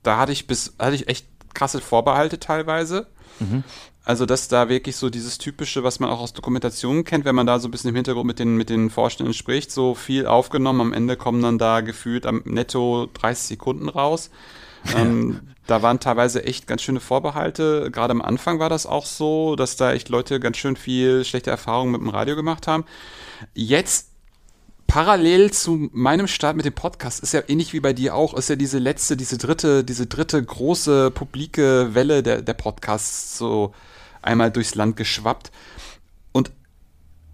Da 0.03 0.17
hatte 0.17 0.31
ich 0.31 0.47
bis, 0.47 0.75
hatte 0.79 0.95
ich 0.95 1.07
echt 1.07 1.25
krasse 1.53 1.81
Vorbehalte 1.81 2.39
teilweise. 2.39 3.07
Mhm. 3.39 3.63
Also, 4.05 4.25
dass 4.25 4.47
da 4.47 4.69
wirklich 4.69 4.95
so 4.95 5.11
dieses 5.11 5.37
typische, 5.37 5.83
was 5.83 5.99
man 5.99 6.09
auch 6.09 6.19
aus 6.19 6.33
Dokumentationen 6.33 7.03
kennt, 7.03 7.25
wenn 7.25 7.35
man 7.35 7.45
da 7.45 7.59
so 7.59 7.67
ein 7.67 7.71
bisschen 7.71 7.89
im 7.89 7.95
Hintergrund 7.95 8.25
mit 8.25 8.39
den, 8.39 8.55
mit 8.55 8.69
den 8.69 8.89
Forschenden 8.89 9.35
spricht, 9.35 9.71
so 9.71 9.93
viel 9.93 10.25
aufgenommen, 10.25 10.81
am 10.81 10.93
Ende 10.93 11.15
kommen 11.15 11.43
dann 11.43 11.59
da 11.59 11.81
gefühlt 11.81 12.25
am 12.25 12.41
netto 12.45 13.07
30 13.13 13.49
Sekunden 13.49 13.87
raus. 13.87 14.31
Ähm, 14.95 15.41
da 15.67 15.83
waren 15.83 15.99
teilweise 15.99 16.43
echt 16.45 16.65
ganz 16.65 16.81
schöne 16.81 16.99
Vorbehalte. 16.99 17.91
Gerade 17.91 18.11
am 18.11 18.23
Anfang 18.23 18.57
war 18.59 18.69
das 18.69 18.87
auch 18.87 19.05
so, 19.05 19.55
dass 19.55 19.75
da 19.75 19.93
echt 19.93 20.09
Leute 20.09 20.39
ganz 20.39 20.57
schön 20.57 20.75
viel 20.75 21.23
schlechte 21.23 21.51
Erfahrungen 21.51 21.91
mit 21.91 22.01
dem 22.01 22.09
Radio 22.09 22.35
gemacht 22.35 22.65
haben. 22.65 22.85
Jetzt 23.53 24.09
parallel 24.87 25.51
zu 25.51 25.89
meinem 25.93 26.27
Start 26.27 26.57
mit 26.57 26.65
dem 26.65 26.73
Podcast 26.73 27.21
ist 27.21 27.33
ja 27.33 27.43
ähnlich 27.47 27.73
wie 27.73 27.79
bei 27.79 27.93
dir 27.93 28.15
auch, 28.15 28.33
ist 28.33 28.49
ja 28.49 28.55
diese 28.55 28.79
letzte, 28.79 29.15
diese 29.15 29.37
dritte, 29.37 29.83
diese 29.83 30.07
dritte 30.07 30.43
große 30.43 31.11
publike 31.11 31.93
Welle 31.93 32.23
der, 32.23 32.41
der 32.41 32.55
Podcasts 32.55 33.37
so 33.37 33.71
einmal 34.23 34.49
durchs 34.49 34.73
Land 34.73 34.97
geschwappt. 34.97 35.51
Und 36.31 36.51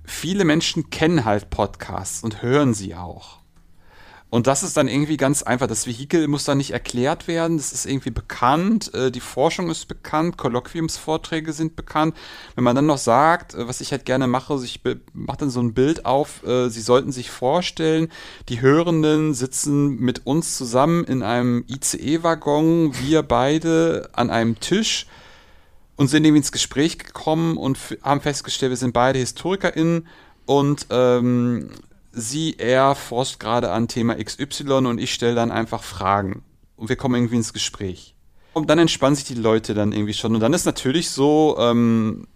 viele 0.03 0.43
Menschen 0.43 0.89
kennen 0.89 1.23
halt 1.23 1.49
Podcasts 1.49 2.21
und 2.21 2.41
hören 2.41 2.73
sie 2.73 2.95
auch. 2.95 3.39
Und 4.31 4.47
das 4.47 4.63
ist 4.63 4.75
dann 4.75 4.87
irgendwie 4.87 5.17
ganz 5.17 5.43
einfach. 5.43 5.67
Das 5.67 5.87
Vehikel 5.87 6.27
muss 6.27 6.43
dann 6.43 6.57
nicht 6.57 6.71
erklärt 6.71 7.27
werden. 7.27 7.57
Das 7.57 7.71
ist 7.71 7.85
irgendwie 7.85 8.09
bekannt. 8.09 8.93
Äh, 8.93 9.11
die 9.11 9.21
Forschung 9.21 9.69
ist 9.69 9.87
bekannt. 9.87 10.37
Kolloquiumsvorträge 10.37 11.53
sind 11.53 11.75
bekannt. 11.75 12.17
Wenn 12.55 12.63
man 12.63 12.75
dann 12.75 12.87
noch 12.87 12.97
sagt, 12.97 13.53
äh, 13.53 13.67
was 13.67 13.81
ich 13.81 13.91
halt 13.91 14.03
gerne 14.03 14.27
mache, 14.27 14.53
also 14.53 14.65
ich 14.65 14.81
mache 15.13 15.37
dann 15.37 15.49
so 15.49 15.61
ein 15.61 15.73
Bild 15.73 16.05
auf. 16.05 16.43
Äh, 16.43 16.69
Sie 16.69 16.81
sollten 16.81 17.11
sich 17.11 17.29
vorstellen, 17.29 18.09
die 18.49 18.61
Hörenden 18.61 19.33
sitzen 19.33 19.99
mit 19.99 20.25
uns 20.25 20.57
zusammen 20.57 21.05
in 21.05 21.23
einem 21.23 21.63
ICE-Waggon. 21.69 22.93
Wir 22.99 23.21
beide 23.23 24.09
an 24.13 24.31
einem 24.31 24.59
Tisch 24.59 25.05
und 25.95 26.09
sind 26.09 26.25
irgendwie 26.25 26.39
ins 26.39 26.51
Gespräch 26.51 26.97
gekommen 26.97 27.57
und 27.57 27.77
haben 28.01 28.21
festgestellt, 28.21 28.71
wir 28.71 28.77
sind 28.77 28.93
beide 28.93 29.19
HistorikerInnen 29.19 30.07
und 30.45 30.87
ähm, 30.89 31.69
sie, 32.15 32.55
er 32.57 32.95
forscht 32.95 33.39
gerade 33.39 33.71
an 33.71 33.87
Thema 33.87 34.15
XY 34.15 34.87
und 34.87 34.99
ich 34.99 35.13
stelle 35.13 35.35
dann 35.35 35.51
einfach 35.51 35.83
Fragen. 35.83 36.43
Und 36.75 36.89
wir 36.89 36.95
kommen 36.95 37.15
irgendwie 37.15 37.35
ins 37.35 37.53
Gespräch. 37.53 38.15
Und 38.53 38.69
dann 38.69 38.79
entspannen 38.79 39.15
sich 39.15 39.25
die 39.25 39.35
Leute 39.35 39.73
dann 39.73 39.91
irgendwie 39.91 40.13
schon. 40.13 40.33
Und 40.33 40.41
dann 40.41 40.53
ist 40.53 40.65
natürlich 40.65 41.09
so, 41.09 41.57
ähm, 41.59 42.27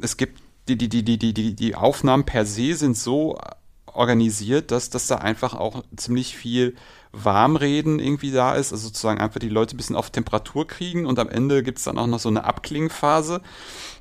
es 0.00 0.16
gibt 0.16 0.40
die, 0.68 0.76
die, 0.76 0.88
die, 0.88 1.02
die, 1.02 1.32
die, 1.32 1.54
die 1.54 1.74
Aufnahmen 1.74 2.24
per 2.24 2.44
se 2.44 2.74
sind 2.74 2.96
so 2.96 3.38
organisiert, 3.86 4.70
dass, 4.70 4.90
dass 4.90 5.06
da 5.06 5.16
einfach 5.16 5.54
auch 5.54 5.84
ziemlich 5.96 6.36
viel 6.36 6.76
Warmreden 7.24 7.98
irgendwie 7.98 8.30
da 8.30 8.54
ist, 8.54 8.72
also 8.72 8.88
sozusagen 8.88 9.20
einfach 9.20 9.40
die 9.40 9.48
Leute 9.48 9.74
ein 9.74 9.76
bisschen 9.76 9.96
auf 9.96 10.10
Temperatur 10.10 10.66
kriegen 10.66 11.06
und 11.06 11.18
am 11.18 11.28
Ende 11.28 11.62
gibt 11.62 11.78
es 11.78 11.84
dann 11.84 11.98
auch 11.98 12.06
noch 12.06 12.18
so 12.18 12.28
eine 12.28 12.44
Abklingphase. 12.44 13.40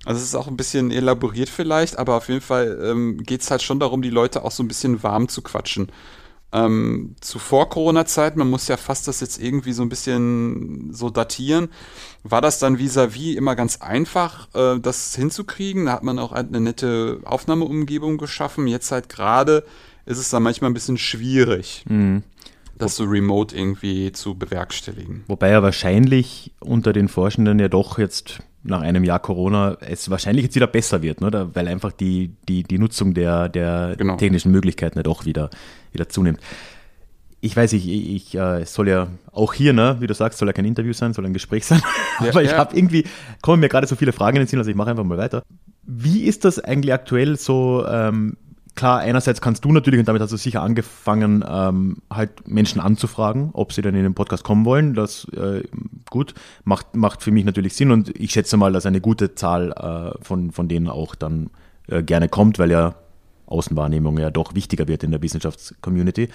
Also 0.06 0.20
es 0.20 0.28
ist 0.28 0.36
auch 0.36 0.48
ein 0.48 0.58
bisschen 0.58 0.92
elaboriert 0.92 1.50
vielleicht, 1.50 1.98
aber 1.98 2.16
auf 2.16 2.28
jeden 2.30 2.42
Fall 2.42 2.80
ähm, 2.84 3.24
geht 3.24 3.42
es 3.42 3.52
halt 3.52 3.62
schon 3.62 3.80
darum, 3.80 4.02
die 4.02 4.10
Leute 4.10 4.44
auch 4.44 4.52
so 4.52 4.64
ein 4.64 4.68
bisschen 4.68 5.02
warm 5.04 5.30
zu 5.30 5.42
quatschen. 5.42 5.92
Ähm, 6.52 7.16
zu 7.22 7.40
Vor-Corona-Zeit, 7.40 8.38
man 8.38 8.50
muss 8.50 8.68
ja 8.68 8.78
fast 8.78 9.08
das 9.08 9.20
jetzt 9.20 9.42
irgendwie 9.42 9.74
so 9.74 9.82
ein 9.82 9.90
bisschen 9.90 10.94
so 10.94 11.10
datieren, 11.10 11.70
war 12.24 12.40
das 12.40 12.60
dann 12.60 12.78
vis-à-vis 12.78 13.34
-vis 13.34 13.38
immer 13.38 13.56
ganz 13.56 13.82
einfach, 13.82 14.48
äh, 14.54 14.80
das 14.80 15.16
hinzukriegen. 15.16 15.88
Da 15.88 15.94
hat 15.94 16.04
man 16.04 16.20
auch 16.20 16.32
eine 16.32 16.62
nette 16.62 17.20
Aufnahmeumgebung 17.26 18.18
geschaffen. 18.18 18.68
Jetzt 18.68 18.92
halt 18.92 19.10
gerade 19.10 19.66
ist 20.06 20.20
es 20.20 20.30
dann 20.30 20.44
manchmal 20.44 20.70
ein 20.70 20.76
bisschen 20.76 20.98
schwierig. 20.98 21.84
Mhm 21.90 22.24
das 22.78 22.96
so 22.98 23.06
remote 23.06 23.56
irgendwie 23.56 24.12
zu 24.12 24.36
bewerkstelligen. 24.36 25.24
Wobei 25.28 25.52
ja 25.52 25.64
wahrscheinlich 25.64 26.52
unter 26.60 26.94
den 26.94 27.08
Forschenden 27.08 27.60
ja 27.60 27.70
doch 27.70 27.98
jetzt 27.98 28.42
nach 28.64 28.82
einem 28.82 29.04
Jahr 29.04 29.20
Corona 29.20 29.78
es 29.80 30.10
wahrscheinlich 30.10 30.44
jetzt 30.44 30.56
wieder 30.56 30.68
besser 30.68 31.02
wird, 31.02 31.22
ne? 31.22 31.50
weil 31.54 31.68
einfach 31.68 31.92
die, 31.92 32.36
die, 32.50 32.64
die 32.64 32.80
Nutzung 32.80 33.14
der, 33.14 33.48
der 33.48 33.96
genau. 33.98 34.18
technischen 34.18 34.52
Möglichkeiten 34.52 34.98
ja 34.98 35.04
doch 35.04 35.26
wieder, 35.26 35.50
wieder 35.92 36.10
zunimmt. 36.10 36.40
Ich 37.42 37.56
weiß, 37.56 37.74
ich, 37.74 37.88
ich 37.88 38.36
äh, 38.36 38.66
soll 38.66 38.88
ja 38.88 39.08
auch 39.32 39.54
hier, 39.54 39.72
ne, 39.72 39.98
wie 40.00 40.08
du 40.08 40.16
sagst, 40.16 40.40
soll 40.40 40.48
ja 40.48 40.54
kein 40.54 40.66
Interview 40.66 40.94
sein, 40.94 41.14
soll 41.14 41.26
ein 41.26 41.34
Gespräch 41.34 41.66
sein. 41.66 41.82
Ja, 42.22 42.30
Aber 42.30 42.44
ich 42.44 42.52
ja. 42.52 42.58
habe 42.58 42.76
irgendwie, 42.76 43.04
kommen 43.42 43.60
mir 43.60 43.68
gerade 43.68 43.88
so 43.88 43.98
viele 43.98 44.14
Fragen 44.14 44.38
in 44.38 44.44
den 44.44 44.48
Sinn, 44.48 44.58
also 44.58 44.72
ich 44.72 44.78
mache 44.78 44.90
einfach 44.90 45.04
mal 45.04 45.18
weiter. 45.18 45.44
Wie 45.84 46.24
ist 46.24 46.46
das 46.46 46.60
eigentlich 46.60 46.94
aktuell 46.94 47.38
so 47.38 47.86
ähm, 47.86 48.38
klar, 48.76 49.00
einerseits 49.00 49.42
kannst 49.42 49.66
du 49.66 49.72
natürlich, 49.72 50.00
und 50.00 50.08
damit 50.08 50.22
hast 50.22 50.32
du 50.32 50.38
sicher 50.38 50.62
angefangen, 50.62 51.44
ähm, 51.48 51.98
halt 52.12 52.48
Menschen 52.48 52.80
anzufragen, 52.82 53.50
ob 53.54 53.74
sie 53.74 53.82
dann 53.82 53.96
in 53.96 54.04
den 54.04 54.14
Podcast 54.14 54.44
kommen 54.44 54.66
wollen. 54.66 54.94
Das 54.94 55.26
äh, 55.30 55.64
gut, 56.10 56.34
macht, 56.64 56.96
macht 56.96 57.24
für 57.24 57.32
mich 57.32 57.46
natürlich 57.46 57.76
Sinn 57.76 57.92
und 57.92 58.10
ich 58.20 58.32
schätze 58.32 58.58
mal, 58.58 58.74
dass 58.74 58.86
eine 58.86 59.02
gute 59.02 59.36
Zahl 59.36 59.72
äh, 59.72 60.24
von, 60.24 60.52
von 60.52 60.68
denen 60.68 60.90
auch 60.90 61.16
dann 61.16 61.50
äh, 61.88 62.04
gerne 62.04 62.30
kommt, 62.30 62.60
weil 62.60 62.72
ja 62.72 62.96
Außenwahrnehmung 63.48 64.18
ja 64.18 64.32
doch 64.32 64.56
wichtiger 64.56 64.88
wird 64.88 65.04
in 65.04 65.12
der 65.12 65.22
Wissenschaftscommunity. 65.22 66.30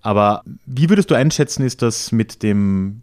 Aber 0.00 0.42
wie 0.66 0.88
würdest 0.88 1.10
du 1.10 1.14
einschätzen, 1.14 1.64
ist 1.64 1.82
das 1.82 2.12
mit 2.12 2.42
dem 2.42 3.02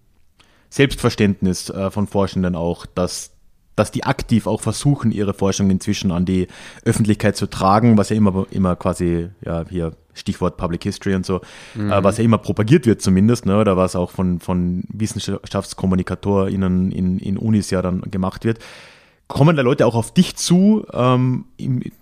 Selbstverständnis 0.70 1.70
äh, 1.70 1.92
von 1.92 2.08
Forschenden 2.08 2.56
auch, 2.56 2.86
dass 2.86 3.35
dass 3.76 3.92
die 3.92 4.04
aktiv 4.04 4.48
auch 4.48 4.62
versuchen, 4.62 5.12
ihre 5.12 5.34
Forschung 5.34 5.70
inzwischen 5.70 6.12
an 6.12 6.26
die 6.26 6.48
Öffentlichkeit 6.84 7.36
zu 7.36 7.48
tragen, 7.48 7.98
was 7.98 8.10
ja 8.10 8.16
immer, 8.16 8.46
immer 8.52 8.76
quasi, 8.76 9.30
ja, 9.44 9.66
hier 9.70 9.94
Stichwort 10.14 10.58
Public 10.58 10.84
History 10.84 11.14
und 11.14 11.26
so, 11.26 11.42
mhm. 11.76 11.92
äh, 11.92 12.04
was 12.04 12.18
ja 12.18 12.24
immer 12.24 12.38
propagiert 12.38 12.86
wird 12.86 13.02
zumindest, 13.02 13.46
ne, 13.46 13.60
oder 13.60 13.78
was 13.78 13.96
auch 13.96 14.12
von, 14.12 14.40
von 14.40 14.84
WissenschaftskommunikatorInnen 14.88 16.92
in, 16.92 17.20
in 17.20 17.38
Unis 17.38 17.70
ja 17.70 17.82
dann 17.82 18.02
gemacht 18.02 18.46
wird. 18.46 18.60
Kommen 19.28 19.56
da 19.56 19.62
Leute 19.62 19.86
auch 19.86 19.96
auf 19.96 20.14
dich 20.14 20.36
zu, 20.36 20.86
ähm, 20.94 21.46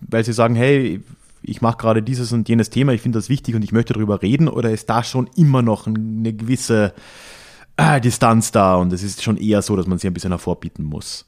weil 0.02 0.24
sie 0.24 0.34
sagen, 0.34 0.56
hey, 0.56 1.02
ich 1.42 1.62
mache 1.62 1.78
gerade 1.78 2.04
dieses 2.04 2.32
und 2.32 2.48
jenes 2.48 2.70
Thema, 2.70 2.94
ich 2.94 3.02
finde 3.02 3.18
das 3.18 3.30
wichtig 3.30 3.56
und 3.56 3.64
ich 3.64 3.72
möchte 3.72 3.94
darüber 3.94 4.22
reden, 4.22 4.48
oder 4.48 4.72
ist 4.72 4.90
da 4.90 5.04
schon 5.04 5.30
immer 5.36 5.62
noch 5.62 5.88
eine 5.88 6.34
gewisse 6.34 6.94
äh, 7.78 8.00
Distanz 8.00 8.52
da 8.52 8.76
und 8.76 8.94
es 8.94 9.04
ist 9.04 9.24
schon 9.24 9.38
eher 9.38 9.62
so, 9.62 9.76
dass 9.76 9.88
man 9.88 9.98
sich 9.98 10.08
ein 10.08 10.14
bisschen 10.14 10.32
hervorbieten 10.32 10.86
muss? 10.86 11.26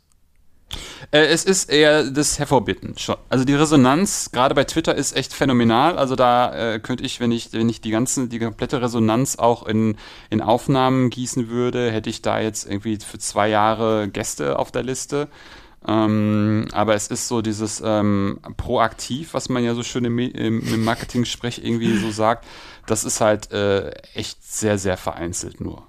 Äh, 1.11 1.25
es 1.25 1.45
ist 1.45 1.69
eher 1.69 2.09
das 2.09 2.39
Hervorbitten. 2.39 2.95
Also 3.29 3.45
die 3.45 3.53
Resonanz, 3.53 4.29
gerade 4.31 4.55
bei 4.55 4.63
Twitter, 4.63 4.95
ist 4.95 5.15
echt 5.15 5.33
phänomenal. 5.33 5.97
Also 5.97 6.15
da 6.15 6.73
äh, 6.73 6.79
könnte 6.79 7.03
ich, 7.03 7.19
wenn 7.19 7.31
ich, 7.31 7.53
wenn 7.53 7.69
ich 7.69 7.81
die 7.81 7.91
ganze, 7.91 8.27
die 8.27 8.39
komplette 8.39 8.81
Resonanz 8.81 9.37
auch 9.37 9.65
in, 9.65 9.97
in 10.29 10.41
Aufnahmen 10.41 11.09
gießen 11.09 11.49
würde, 11.49 11.91
hätte 11.91 12.09
ich 12.09 12.21
da 12.21 12.39
jetzt 12.39 12.65
irgendwie 12.69 12.97
für 12.97 13.17
zwei 13.17 13.49
Jahre 13.49 14.07
Gäste 14.07 14.59
auf 14.59 14.71
der 14.71 14.83
Liste. 14.83 15.27
Ähm, 15.87 16.67
aber 16.71 16.95
es 16.95 17.07
ist 17.07 17.27
so 17.27 17.41
dieses 17.41 17.81
ähm, 17.85 18.39
proaktiv, 18.57 19.33
was 19.33 19.49
man 19.49 19.63
ja 19.63 19.75
so 19.75 19.83
schön 19.83 20.05
im, 20.05 20.17
im, 20.17 20.83
Marketing-Sprech 20.83 21.63
irgendwie 21.63 21.97
so 21.97 22.09
sagt. 22.09 22.45
Das 22.87 23.03
ist 23.03 23.21
halt 23.21 23.51
äh, 23.51 23.91
echt 24.13 24.43
sehr, 24.43 24.77
sehr 24.77 24.97
vereinzelt 24.97 25.61
nur. 25.61 25.85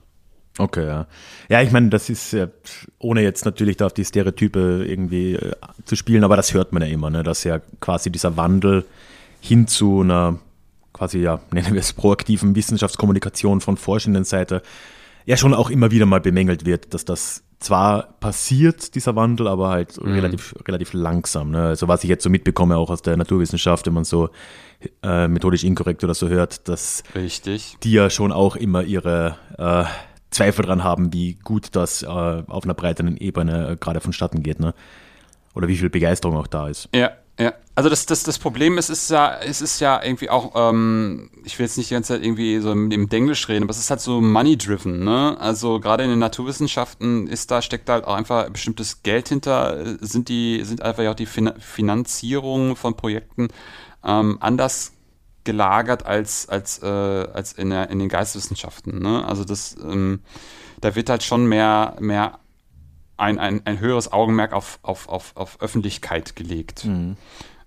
Okay, 0.58 0.86
ja. 0.86 1.06
Ja, 1.48 1.62
ich 1.62 1.70
meine, 1.70 1.90
das 1.90 2.08
ist 2.08 2.32
ja, 2.32 2.48
ohne 2.98 3.22
jetzt 3.22 3.44
natürlich 3.44 3.76
da 3.76 3.86
auf 3.86 3.92
die 3.92 4.04
Stereotype 4.04 4.84
irgendwie 4.86 5.34
äh, 5.34 5.52
zu 5.84 5.96
spielen, 5.96 6.24
aber 6.24 6.36
das 6.36 6.54
hört 6.54 6.72
man 6.72 6.82
ja 6.82 6.88
immer, 6.88 7.10
ne, 7.10 7.22
dass 7.22 7.44
ja 7.44 7.60
quasi 7.80 8.10
dieser 8.10 8.36
Wandel 8.36 8.84
hin 9.40 9.66
zu 9.66 10.00
einer 10.00 10.38
quasi, 10.92 11.18
ja, 11.18 11.40
nennen 11.50 11.74
wir 11.74 11.80
es 11.80 11.92
proaktiven 11.92 12.54
Wissenschaftskommunikation 12.54 13.60
von 13.60 13.76
forschenden 13.76 14.24
Seite 14.24 14.62
ja 15.26 15.36
schon 15.36 15.54
auch 15.54 15.70
immer 15.70 15.90
wieder 15.90 16.06
mal 16.06 16.20
bemängelt 16.20 16.64
wird, 16.64 16.94
dass 16.94 17.04
das 17.04 17.42
zwar 17.58 18.14
passiert, 18.20 18.94
dieser 18.94 19.16
Wandel, 19.16 19.48
aber 19.48 19.70
halt 19.70 20.00
mhm. 20.00 20.12
relativ, 20.12 20.54
relativ 20.66 20.92
langsam. 20.92 21.50
Ne? 21.50 21.62
Also 21.62 21.88
was 21.88 22.04
ich 22.04 22.10
jetzt 22.10 22.22
so 22.22 22.30
mitbekomme, 22.30 22.76
auch 22.76 22.90
aus 22.90 23.02
der 23.02 23.16
Naturwissenschaft, 23.16 23.86
wenn 23.86 23.94
man 23.94 24.04
so 24.04 24.28
äh, 25.02 25.26
methodisch 25.26 25.64
inkorrekt 25.64 26.04
oder 26.04 26.14
so 26.14 26.28
hört, 26.28 26.68
dass 26.68 27.02
Richtig. 27.14 27.76
die 27.82 27.92
ja 27.92 28.10
schon 28.10 28.30
auch 28.30 28.56
immer 28.56 28.82
ihre 28.82 29.36
äh, 29.58 29.84
Zweifel 30.30 30.64
dran 30.64 30.84
haben, 30.84 31.12
wie 31.12 31.34
gut 31.34 31.68
das 31.72 32.02
äh, 32.02 32.06
auf 32.06 32.64
einer 32.64 32.74
breiteren 32.74 33.16
Ebene 33.16 33.70
äh, 33.70 33.76
gerade 33.76 34.00
vonstatten 34.00 34.42
geht, 34.42 34.60
ne? 34.60 34.74
Oder 35.54 35.68
wie 35.68 35.76
viel 35.76 35.88
Begeisterung 35.88 36.36
auch 36.36 36.46
da 36.46 36.68
ist. 36.68 36.88
Ja, 36.94 37.12
ja. 37.38 37.54
Also 37.74 37.90
das, 37.90 38.06
das, 38.06 38.22
das 38.22 38.38
Problem 38.38 38.78
ist, 38.78 38.88
ist 38.88 39.10
ja, 39.10 39.38
es 39.38 39.60
ist 39.60 39.80
ja 39.80 40.02
irgendwie 40.02 40.30
auch, 40.30 40.52
ähm, 40.54 41.30
ich 41.44 41.58
will 41.58 41.66
jetzt 41.66 41.76
nicht 41.76 41.90
die 41.90 41.94
ganze 41.94 42.14
Zeit 42.14 42.24
irgendwie 42.24 42.58
so 42.60 42.72
im, 42.72 42.90
im 42.90 43.08
Englisch 43.10 43.48
reden, 43.48 43.64
aber 43.64 43.70
es 43.70 43.78
ist 43.78 43.90
halt 43.90 44.00
so 44.00 44.20
money-driven, 44.20 45.04
ne? 45.04 45.36
Also 45.38 45.80
gerade 45.80 46.04
in 46.04 46.10
den 46.10 46.18
Naturwissenschaften 46.18 47.26
ist 47.26 47.50
da, 47.50 47.62
steckt 47.62 47.88
halt 47.88 48.04
auch 48.04 48.14
einfach 48.14 48.48
bestimmtes 48.50 49.02
Geld 49.02 49.28
hinter, 49.28 49.96
sind 50.00 50.28
die, 50.28 50.62
sind 50.64 50.82
einfach 50.82 51.02
ja 51.02 51.10
auch 51.10 51.16
die 51.16 51.26
fin 51.26 51.52
Finanzierung 51.58 52.76
von 52.76 52.96
Projekten 52.96 53.48
ähm, 54.04 54.38
anders 54.40 54.92
gelagert 55.46 56.04
als, 56.04 56.48
als, 56.48 56.82
äh, 56.82 56.86
als 56.86 57.54
in, 57.54 57.70
der, 57.70 57.88
in 57.88 57.98
den 57.98 58.10
Geisteswissenschaften. 58.10 59.00
Ne? 59.00 59.24
Also 59.26 59.44
das, 59.44 59.76
ähm, 59.82 60.20
da 60.80 60.94
wird 60.94 61.08
halt 61.08 61.22
schon 61.22 61.46
mehr, 61.46 61.96
mehr 62.00 62.38
ein, 63.16 63.38
ein, 63.38 63.64
ein 63.64 63.80
höheres 63.80 64.12
Augenmerk 64.12 64.52
auf, 64.52 64.78
auf, 64.82 65.08
auf, 65.08 65.34
auf 65.36 65.60
Öffentlichkeit 65.62 66.36
gelegt. 66.36 66.84
Mhm. 66.84 67.16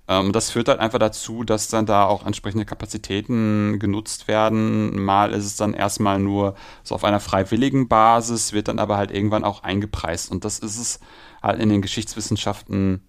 Ähm, 0.07 0.31
das 0.31 0.49
führt 0.49 0.67
halt 0.67 0.79
einfach 0.79 0.99
dazu, 0.99 1.43
dass 1.43 1.67
dann 1.67 1.85
da 1.85 2.05
auch 2.05 2.25
entsprechende 2.25 2.65
Kapazitäten 2.65 3.79
genutzt 3.79 4.27
werden. 4.27 5.03
Mal 5.03 5.31
ist 5.33 5.45
es 5.45 5.55
dann 5.55 5.73
erstmal 5.73 6.19
nur 6.19 6.55
so 6.83 6.95
auf 6.95 7.03
einer 7.03 7.19
freiwilligen 7.19 7.87
Basis, 7.87 8.53
wird 8.53 8.67
dann 8.67 8.79
aber 8.79 8.97
halt 8.97 9.11
irgendwann 9.11 9.43
auch 9.43 9.63
eingepreist. 9.63 10.31
Und 10.31 10.45
das 10.45 10.59
ist 10.59 10.77
es 10.77 10.99
halt 11.41 11.59
in 11.59 11.69
den 11.69 11.81
Geschichtswissenschaften 11.81 13.07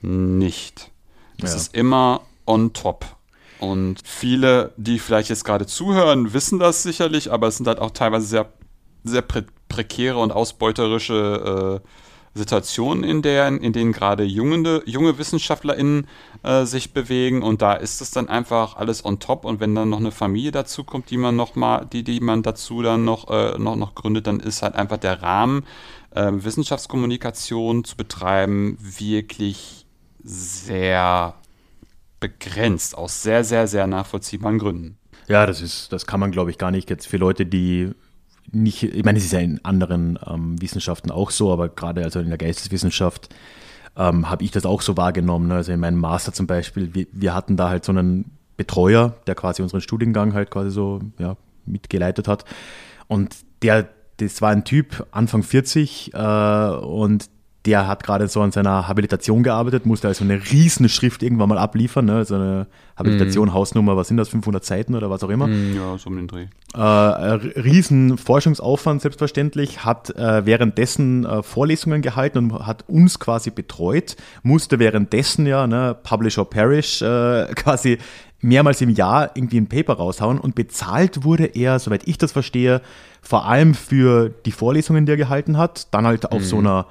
nicht. 0.00 0.90
Das 1.38 1.50
ja. 1.50 1.56
ist 1.56 1.74
immer 1.74 2.22
on 2.46 2.72
top. 2.72 3.04
Und 3.62 4.00
viele, 4.04 4.72
die 4.76 4.98
vielleicht 4.98 5.28
jetzt 5.28 5.44
gerade 5.44 5.66
zuhören, 5.66 6.32
wissen 6.32 6.58
das 6.58 6.82
sicherlich, 6.82 7.30
aber 7.30 7.46
es 7.46 7.58
sind 7.58 7.68
halt 7.68 7.78
auch 7.78 7.92
teilweise 7.92 8.26
sehr, 8.26 8.52
sehr 9.04 9.22
pre 9.22 9.44
prekäre 9.68 10.18
und 10.18 10.32
ausbeuterische 10.32 11.80
äh, 11.80 11.88
Situationen, 12.36 13.04
in, 13.04 13.22
der, 13.22 13.46
in 13.46 13.72
denen 13.72 13.92
gerade 13.92 14.24
junge, 14.24 14.82
junge 14.84 15.16
WissenschaftlerInnen 15.16 16.08
äh, 16.42 16.64
sich 16.64 16.92
bewegen. 16.92 17.44
Und 17.44 17.62
da 17.62 17.74
ist 17.74 18.00
es 18.00 18.10
dann 18.10 18.28
einfach 18.28 18.74
alles 18.76 19.04
on 19.04 19.20
top. 19.20 19.44
Und 19.44 19.60
wenn 19.60 19.76
dann 19.76 19.90
noch 19.90 20.00
eine 20.00 20.10
Familie 20.10 20.50
dazu 20.50 20.82
kommt, 20.82 21.10
die 21.10 21.16
man 21.16 21.36
noch 21.36 21.54
mal, 21.54 21.86
die, 21.86 22.02
die 22.02 22.18
man 22.18 22.42
dazu 22.42 22.82
dann 22.82 23.04
noch, 23.04 23.30
äh, 23.30 23.56
noch, 23.58 23.76
noch 23.76 23.94
gründet, 23.94 24.26
dann 24.26 24.40
ist 24.40 24.62
halt 24.62 24.74
einfach 24.74 24.98
der 24.98 25.22
Rahmen, 25.22 25.64
äh, 26.10 26.32
Wissenschaftskommunikation 26.32 27.84
zu 27.84 27.96
betreiben, 27.96 28.76
wirklich 28.80 29.86
sehr 30.24 31.36
begrenzt 32.22 32.96
aus 32.96 33.22
sehr, 33.22 33.44
sehr, 33.44 33.66
sehr 33.66 33.86
nachvollziehbaren 33.86 34.58
Gründen. 34.58 34.96
Ja, 35.28 35.44
das 35.44 35.60
ist, 35.60 35.92
das 35.92 36.06
kann 36.06 36.20
man, 36.20 36.30
glaube 36.30 36.50
ich, 36.50 36.56
gar 36.56 36.70
nicht 36.70 36.88
jetzt 36.88 37.06
für 37.06 37.16
Leute, 37.16 37.44
die 37.44 37.90
nicht, 38.50 38.82
ich 38.82 39.04
meine, 39.04 39.18
es 39.18 39.24
ist 39.24 39.32
ja 39.32 39.40
in 39.40 39.64
anderen 39.64 40.18
ähm, 40.26 40.60
Wissenschaften 40.60 41.10
auch 41.10 41.30
so, 41.30 41.52
aber 41.52 41.68
gerade 41.68 42.02
also 42.02 42.20
in 42.20 42.28
der 42.28 42.38
Geisteswissenschaft 42.38 43.28
ähm, 43.96 44.30
habe 44.30 44.44
ich 44.44 44.50
das 44.50 44.64
auch 44.64 44.82
so 44.82 44.96
wahrgenommen. 44.96 45.48
Ne? 45.48 45.54
Also 45.54 45.72
in 45.72 45.80
meinem 45.80 45.98
Master 45.98 46.32
zum 46.32 46.46
Beispiel, 46.46 46.94
wir, 46.94 47.06
wir, 47.12 47.34
hatten 47.34 47.56
da 47.56 47.68
halt 47.68 47.84
so 47.84 47.92
einen 47.92 48.36
Betreuer, 48.56 49.14
der 49.26 49.34
quasi 49.34 49.62
unseren 49.62 49.80
Studiengang 49.80 50.34
halt 50.34 50.50
quasi 50.50 50.70
so 50.70 51.00
ja, 51.18 51.36
mitgeleitet 51.66 52.28
hat. 52.28 52.44
Und 53.08 53.36
der, 53.62 53.88
das 54.18 54.42
war 54.42 54.50
ein 54.50 54.64
Typ, 54.64 55.06
Anfang 55.10 55.42
40, 55.42 56.14
äh, 56.14 56.18
und 56.18 57.28
der 57.64 57.86
hat 57.86 58.02
gerade 58.02 58.26
so 58.26 58.40
an 58.40 58.50
seiner 58.50 58.88
Habilitation 58.88 59.42
gearbeitet, 59.42 59.86
musste 59.86 60.08
also 60.08 60.24
eine 60.24 60.40
riesen 60.50 60.88
Schrift 60.88 61.22
irgendwann 61.22 61.48
mal 61.48 61.58
abliefern, 61.58 62.06
ne? 62.06 62.24
so 62.24 62.34
eine 62.34 62.66
Habilitation, 62.96 63.48
mm. 63.48 63.54
Hausnummer, 63.54 63.96
was 63.96 64.08
sind 64.08 64.16
das, 64.16 64.28
500 64.30 64.64
Seiten 64.64 64.94
oder 64.94 65.10
was 65.10 65.22
auch 65.22 65.28
immer. 65.28 65.46
Mm, 65.46 65.76
ja, 65.76 65.96
so 65.96 66.10
um 66.10 66.16
den 66.16 66.26
Dreh. 66.26 66.46
Äh, 66.74 66.80
riesen 66.80 68.18
Forschungsaufwand 68.18 69.02
selbstverständlich, 69.02 69.84
hat 69.84 70.10
äh, 70.10 70.44
währenddessen 70.44 71.24
äh, 71.24 71.42
Vorlesungen 71.42 72.02
gehalten 72.02 72.38
und 72.38 72.66
hat 72.66 72.84
uns 72.88 73.20
quasi 73.20 73.50
betreut, 73.50 74.16
musste 74.42 74.80
währenddessen 74.80 75.46
ja, 75.46 75.66
ne, 75.68 75.96
Publish 76.02 76.38
or 76.38 76.50
Perish, 76.50 77.00
äh, 77.02 77.46
quasi 77.54 77.98
mehrmals 78.40 78.80
im 78.80 78.90
Jahr 78.90 79.30
irgendwie 79.34 79.58
ein 79.58 79.68
Paper 79.68 79.94
raushauen 79.94 80.40
und 80.40 80.56
bezahlt 80.56 81.22
wurde 81.22 81.46
er, 81.46 81.78
soweit 81.78 82.08
ich 82.08 82.18
das 82.18 82.32
verstehe, 82.32 82.82
vor 83.20 83.46
allem 83.46 83.74
für 83.74 84.30
die 84.30 84.50
Vorlesungen, 84.50 85.06
die 85.06 85.12
er 85.12 85.16
gehalten 85.16 85.56
hat, 85.56 85.94
dann 85.94 86.06
halt 86.08 86.32
auf 86.32 86.40
mm. 86.40 86.44
so 86.44 86.58
einer 86.58 86.86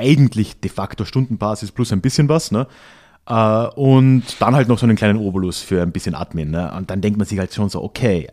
eigentlich 0.00 0.60
de 0.60 0.70
facto 0.70 1.04
Stundenbasis 1.04 1.72
plus 1.72 1.92
ein 1.92 2.00
bisschen 2.00 2.28
was, 2.28 2.50
ne? 2.50 2.66
Uh, 3.28 3.68
und 3.76 4.24
dann 4.40 4.56
halt 4.56 4.66
noch 4.66 4.78
so 4.78 4.86
einen 4.86 4.96
kleinen 4.96 5.18
Obolus 5.18 5.60
für 5.60 5.82
ein 5.82 5.92
bisschen 5.92 6.16
Admin. 6.16 6.50
Ne? 6.50 6.72
Und 6.76 6.90
dann 6.90 7.00
denkt 7.00 7.16
man 7.16 7.28
sich 7.28 7.38
halt 7.38 7.54
schon 7.54 7.68
so, 7.68 7.80
okay, 7.80 8.28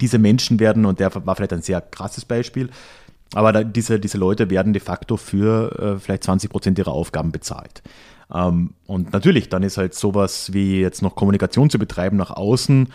diese 0.00 0.18
Menschen 0.18 0.58
werden, 0.58 0.86
und 0.86 1.00
der 1.00 1.14
war 1.14 1.36
vielleicht 1.36 1.52
ein 1.52 1.60
sehr 1.60 1.82
krasses 1.82 2.24
Beispiel, 2.24 2.70
aber 3.34 3.52
da, 3.52 3.62
diese, 3.62 4.00
diese 4.00 4.16
Leute 4.16 4.48
werden 4.48 4.72
de 4.72 4.80
facto 4.80 5.18
für 5.18 5.96
uh, 5.96 5.98
vielleicht 5.98 6.24
20 6.24 6.50
Prozent 6.50 6.78
ihrer 6.78 6.92
Aufgaben 6.92 7.30
bezahlt. 7.30 7.82
Ähm, 8.32 8.74
und 8.86 9.12
natürlich, 9.12 9.50
dann 9.50 9.62
ist 9.62 9.76
halt 9.76 9.94
sowas 9.94 10.52
wie 10.54 10.80
jetzt 10.80 11.02
noch 11.02 11.14
Kommunikation 11.14 11.68
zu 11.68 11.78
betreiben 11.78 12.16
nach 12.16 12.30
außen, 12.30 12.88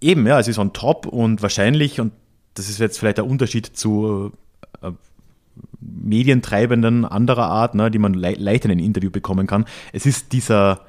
eben, 0.00 0.26
ja, 0.26 0.40
es 0.40 0.48
ist 0.48 0.58
on 0.58 0.72
top 0.72 1.06
und 1.06 1.42
wahrscheinlich, 1.42 2.00
und 2.00 2.12
das 2.54 2.68
ist 2.70 2.78
jetzt 2.78 2.98
vielleicht 2.98 3.18
der 3.18 3.26
Unterschied 3.26 3.66
zu 3.66 4.32
uh, 4.82 4.92
Medientreibenden 5.80 7.04
anderer 7.04 7.46
Art, 7.46 7.74
ne, 7.74 7.90
die 7.90 7.98
man 7.98 8.14
le 8.14 8.32
leicht 8.32 8.64
in 8.64 8.70
ein 8.70 8.78
Interview 8.78 9.10
bekommen 9.10 9.46
kann. 9.46 9.66
Es 9.92 10.06
ist 10.06 10.32
dieser, 10.32 10.80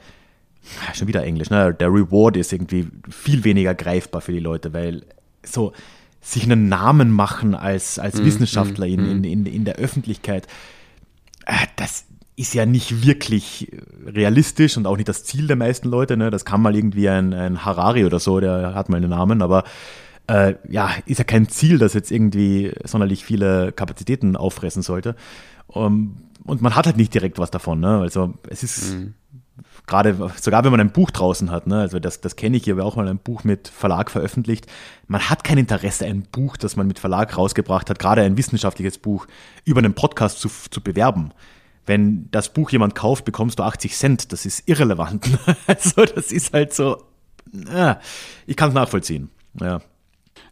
ah, 0.88 0.94
schon 0.94 1.08
wieder 1.08 1.24
Englisch, 1.24 1.50
ne, 1.50 1.74
der 1.74 1.90
Reward 1.90 2.38
ist 2.38 2.54
irgendwie 2.54 2.88
viel 3.10 3.44
weniger 3.44 3.76
greifbar 3.76 4.22
für 4.22 4.32
die 4.32 4.40
Leute, 4.40 4.74
weil 4.74 5.04
so 5.44 5.74
sich 6.22 6.44
einen 6.44 6.70
Namen 6.70 7.12
machen 7.12 7.54
als, 7.54 8.00
als 8.00 8.22
mm, 8.22 8.26
Wissenschaftler 8.26 8.88
mm, 8.88 8.90
in, 8.90 9.24
in, 9.24 9.46
in, 9.46 9.66
der 9.66 9.76
Öffentlichkeit, 9.76 10.48
äh, 11.46 11.68
das 11.76 12.06
ist 12.36 12.54
ja 12.54 12.66
nicht 12.66 13.06
wirklich 13.06 13.72
realistisch 14.06 14.78
und 14.78 14.88
auch 14.88 14.96
nicht 14.96 15.10
das 15.10 15.24
Ziel 15.24 15.48
der 15.48 15.56
meisten 15.56 15.90
Leute. 15.90 16.18
Ne? 16.18 16.32
Das 16.32 16.46
kann 16.46 16.62
mal 16.62 16.76
irgendwie 16.76 17.10
ein, 17.10 17.34
ein 17.34 17.66
Harari 17.66 18.06
oder 18.06 18.20
so, 18.20 18.40
der 18.40 18.74
hat 18.74 18.90
mal 18.90 18.98
einen 18.98 19.10
Namen, 19.10 19.42
aber 19.42 19.66
äh, 20.28 20.56
ja, 20.70 20.92
ist 21.06 21.18
ja 21.18 21.24
kein 21.24 21.50
Ziel, 21.50 21.78
das 21.78 21.94
jetzt 21.94 22.12
irgendwie 22.12 22.74
sonderlich 22.84 23.26
viele 23.26 23.72
Kapazitäten 23.72 24.36
auffressen 24.36 24.82
sollte. 24.82 25.16
Um, 25.68 25.86
ähm, 25.86 26.18
und 26.46 26.62
man 26.62 26.76
hat 26.76 26.86
halt 26.86 26.98
nicht 26.98 27.14
direkt 27.14 27.40
was 27.40 27.52
davon. 27.52 27.80
Ne? 27.80 28.00
Also 28.00 28.34
es 28.50 28.64
ist 28.64 28.96
mhm. 28.96 29.14
gerade, 29.88 30.32
sogar 30.42 30.66
wenn 30.66 30.72
man 30.72 30.82
ein 30.82 30.92
Buch 30.92 31.10
draußen 31.10 31.52
hat, 31.52 31.68
ne? 31.68 31.80
also 31.80 32.00
das, 32.00 32.20
das 32.20 32.36
kenne 32.36 32.58
ich, 32.58 32.64
ich 32.64 32.72
habe 32.72 32.84
auch 32.84 32.98
mal 32.98 33.08
ein 33.08 33.18
Buch 33.18 33.46
mit 33.46 33.70
Verlag 33.70 34.12
veröffentlicht. 34.12 34.68
Man 35.08 35.30
hat 35.30 35.46
kein 35.46 35.58
Interesse, 35.58 36.06
ein 36.06 36.24
Buch, 36.24 36.58
das 36.58 36.76
man 36.76 36.86
mit 36.86 37.00
Verlag 37.00 37.38
rausgebracht 37.38 37.90
hat, 37.90 37.98
gerade 37.98 38.24
ein 38.24 38.36
wissenschaftliches 38.36 38.98
Buch, 38.98 39.26
über 39.64 39.80
einen 39.80 39.94
Podcast 39.94 40.40
zu, 40.40 40.50
zu 40.70 40.82
bewerben 40.82 41.32
wenn 41.86 42.30
das 42.32 42.54
Buch 42.54 42.70
jemand 42.72 42.96
kauft, 42.96 43.26
bekommst 43.26 43.60
du 43.60 43.64
80 43.64 43.96
Cent. 43.96 44.32
Das 44.32 44.46
ist 44.46 44.68
irrelevant. 44.68 45.28
Also 45.68 46.06
das 46.06 46.32
ist 46.32 46.54
halt 46.54 46.74
so, 46.74 47.04
äh, 47.70 47.96
ich 48.46 48.56
kann 48.56 48.70
es 48.70 48.76
nachvollziehen. 48.76 49.30
Ja. 49.60 49.82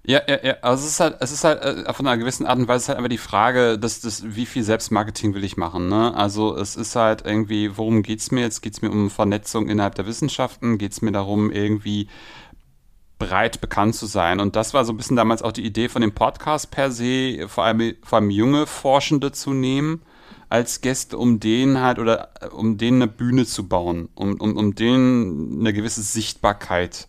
Ja, 0.04 0.20
ja, 0.28 0.40
ja. 0.44 0.54
Also 0.62 0.84
es 0.86 0.94
ist 0.94 1.00
halt, 1.00 1.18
es 1.20 1.32
ist 1.32 1.44
halt 1.44 1.62
äh, 1.62 1.94
von 1.94 2.08
einer 2.08 2.18
gewissen 2.18 2.46
Art 2.46 2.58
und 2.58 2.68
Weise 2.68 2.88
halt 2.88 2.98
einfach 2.98 3.10
die 3.10 3.20
Frage, 3.20 3.78
dass 3.78 4.02
das, 4.02 4.36
wie 4.36 4.48
viel 4.48 4.64
Selbstmarketing 4.64 5.36
will 5.36 5.44
ich 5.44 5.58
machen. 5.58 5.90
Ne? 5.90 6.16
Also 6.16 6.56
es 6.58 6.76
ist 6.76 6.96
halt 6.96 7.24
irgendwie, 7.24 7.78
worum 7.78 8.02
geht's 8.02 8.32
mir 8.32 8.42
jetzt? 8.42 8.62
Geht's 8.62 8.82
mir 8.82 8.90
um 8.90 9.12
Vernetzung 9.12 9.70
innerhalb 9.70 9.94
der 9.96 10.08
Wissenschaften? 10.08 10.80
Geht's 10.80 11.04
mir 11.04 11.12
darum, 11.12 11.52
irgendwie 11.52 12.08
breit 13.20 13.62
bekannt 13.62 13.94
zu 13.94 14.08
sein? 14.08 14.40
Und 14.40 14.56
das 14.56 14.74
war 14.74 14.86
so 14.86 14.94
ein 14.94 14.98
bisschen 14.98 15.18
damals 15.18 15.44
auch 15.44 15.52
die 15.52 15.66
Idee 15.66 15.88
von 15.88 16.02
dem 16.02 16.14
Podcast 16.14 16.72
per 16.72 16.90
se, 16.92 17.46
vor 17.48 17.66
allem, 17.66 17.94
vor 18.02 18.18
allem 18.18 18.32
junge 18.32 18.66
Forschende 18.66 19.32
zu 19.32 19.54
nehmen 19.54 20.02
als 20.50 20.82
Gäste, 20.82 21.16
um 21.18 21.40
denen 21.40 21.80
halt 21.80 22.00
oder 22.00 22.30
äh, 22.42 22.48
um 22.48 22.78
denen 22.80 23.04
eine 23.04 23.12
Bühne 23.12 23.46
zu 23.46 23.68
bauen, 23.68 24.10
um, 24.16 24.42
um, 24.42 24.58
um 24.58 24.74
denen 24.74 25.60
eine 25.60 25.74
gewisse 25.74 26.02
Sichtbarkeit 26.02 27.08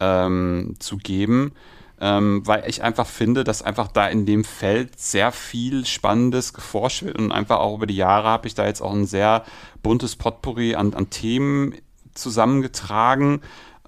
ähm, 0.00 0.74
zu 0.80 0.96
geben 0.96 1.52
ähm, 2.00 2.42
weil 2.44 2.64
ich 2.68 2.82
einfach 2.82 3.06
finde, 3.06 3.44
dass 3.44 3.62
einfach 3.62 3.88
da 3.88 4.06
in 4.08 4.26
dem 4.26 4.44
Feld 4.44 4.98
sehr 4.98 5.32
viel 5.32 5.86
Spannendes 5.86 6.52
geforscht 6.52 7.02
wird 7.02 7.18
und 7.18 7.32
einfach 7.32 7.58
auch 7.58 7.76
über 7.76 7.86
die 7.86 7.96
Jahre 7.96 8.28
habe 8.28 8.46
ich 8.46 8.54
da 8.54 8.66
jetzt 8.66 8.80
auch 8.80 8.92
ein 8.92 9.06
sehr 9.06 9.44
buntes 9.82 10.16
Potpourri 10.16 10.74
an, 10.74 10.94
an 10.94 11.10
Themen 11.10 11.74
zusammengetragen, 12.14 13.40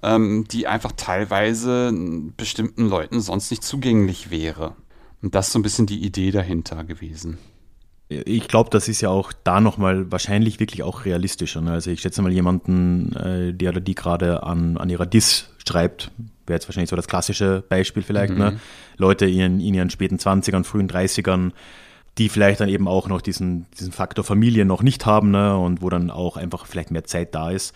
ähm, 0.03 0.45
die 0.49 0.67
einfach 0.67 0.93
teilweise 0.95 1.91
bestimmten 2.37 2.87
Leuten 2.87 3.19
sonst 3.19 3.51
nicht 3.51 3.63
zugänglich 3.63 4.29
wäre. 4.29 4.75
Und 5.21 5.35
das 5.35 5.47
ist 5.47 5.53
so 5.53 5.59
ein 5.59 5.63
bisschen 5.63 5.87
die 5.87 6.03
Idee 6.05 6.31
dahinter 6.31 6.83
gewesen. 6.83 7.37
Ich 8.09 8.47
glaube, 8.47 8.69
das 8.69 8.87
ist 8.87 9.01
ja 9.01 9.09
auch 9.09 9.33
da 9.43 9.59
nochmal 9.59 10.09
wahrscheinlich 10.11 10.61
wirklich 10.61 10.83
auch 10.83 11.03
realistischer. 11.03 11.59
Ne? 11.59 11.71
Also 11.73 11.91
ich 11.91 11.99
schätze 11.99 12.21
mal 12.21 12.31
jemanden, 12.31 13.13
äh, 13.17 13.53
der 13.53 13.71
oder 13.71 13.81
die 13.81 13.95
gerade 13.95 14.43
an, 14.43 14.77
an 14.77 14.89
ihrer 14.89 15.05
DIS 15.05 15.49
schreibt, 15.67 16.11
wäre 16.47 16.55
jetzt 16.55 16.67
wahrscheinlich 16.67 16.89
so 16.89 16.95
das 16.95 17.07
klassische 17.07 17.63
Beispiel 17.67 18.03
vielleicht, 18.03 18.33
ne? 18.33 18.51
mhm. 18.51 18.55
ne? 18.55 18.59
Leute 18.97 19.25
in, 19.25 19.59
in 19.59 19.73
ihren 19.73 19.89
späten 19.89 20.17
20ern, 20.17 20.63
frühen 20.63 20.89
30ern, 20.89 21.51
die 22.17 22.29
vielleicht 22.29 22.59
dann 22.59 22.69
eben 22.69 22.87
auch 22.87 23.07
noch 23.07 23.21
diesen, 23.21 23.65
diesen 23.79 23.91
Faktor 23.91 24.23
Familie 24.23 24.65
noch 24.65 24.81
nicht 24.81 25.05
haben 25.05 25.31
ne? 25.31 25.57
und 25.57 25.81
wo 25.81 25.89
dann 25.89 26.09
auch 26.09 26.37
einfach 26.37 26.65
vielleicht 26.65 26.91
mehr 26.91 27.03
Zeit 27.03 27.35
da 27.35 27.51
ist. 27.51 27.75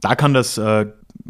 Da 0.00 0.14
kann 0.14 0.34
das, 0.34 0.58
äh, 0.58 0.86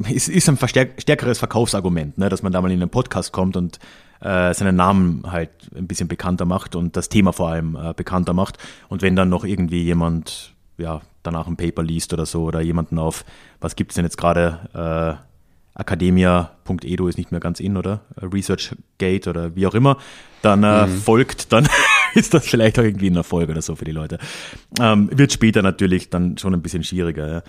ist, 0.09 0.29
ist 0.29 0.49
ein 0.49 0.59
stärkeres 0.59 1.39
Verkaufsargument, 1.39 2.19
ne? 2.19 2.29
dass 2.29 2.43
man 2.43 2.53
da 2.53 2.61
mal 2.61 2.71
in 2.71 2.81
einen 2.81 2.91
Podcast 2.91 3.33
kommt 3.33 3.57
und 3.57 3.79
äh, 4.21 4.55
seinen 4.55 4.77
Namen 4.77 5.23
halt 5.31 5.51
ein 5.77 5.87
bisschen 5.87 6.09
bekannter 6.09 6.47
macht 6.47 6.75
und 6.75 6.97
das 6.97 7.09
Thema 7.09 7.33
vor 7.33 7.51
allem 7.51 7.77
äh, 7.77 7.93
bekannter 7.95 8.33
macht. 8.33 8.59
Und 8.89 9.03
wenn 9.03 9.17
dann 9.17 9.29
noch 9.29 9.45
irgendwie 9.45 9.83
jemand 9.83 10.55
ja, 10.79 11.01
danach 11.23 11.47
ein 11.47 11.57
Paper 11.57 11.83
liest 11.83 12.13
oder 12.13 12.27
so 12.27 12.45
oder 12.45 12.61
jemanden 12.61 12.99
auf, 12.99 13.25
was 13.61 13.77
gibt 13.77 13.93
es 13.93 13.97
denn 13.97 14.05
jetzt 14.05 14.19
gerade, 14.19 15.19
äh, 15.21 15.26
academia.edu 15.79 17.09
ist 17.09 17.19
nicht 17.19 17.31
mehr 17.31 17.41
ganz 17.41 17.61
in, 17.61 17.77
oder? 17.77 18.01
ResearchGate 18.21 19.29
oder 19.29 19.55
wie 19.55 19.67
auch 19.67 19.75
immer, 19.75 19.99
dann 20.43 20.63
äh, 20.63 20.87
mhm. 20.87 20.99
folgt, 20.99 21.53
dann 21.53 21.69
ist 22.15 22.35
das 22.35 22.47
vielleicht 22.47 22.79
auch 22.79 22.85
irgendwie 22.85 23.11
ein 23.11 23.17
Erfolg 23.17 23.51
oder 23.51 23.63
so 23.63 23.77
für 23.77 23.85
die 23.85 23.93
Leute. 23.93 24.19
Ähm, 24.81 25.11
wird 25.13 25.33
später 25.33 25.63
natürlich 25.63 26.11
dann 26.11 26.39
schon 26.39 26.55
ein 26.55 26.63
bisschen 26.63 26.83
schwieriger. 26.83 27.31
Ja. 27.31 27.43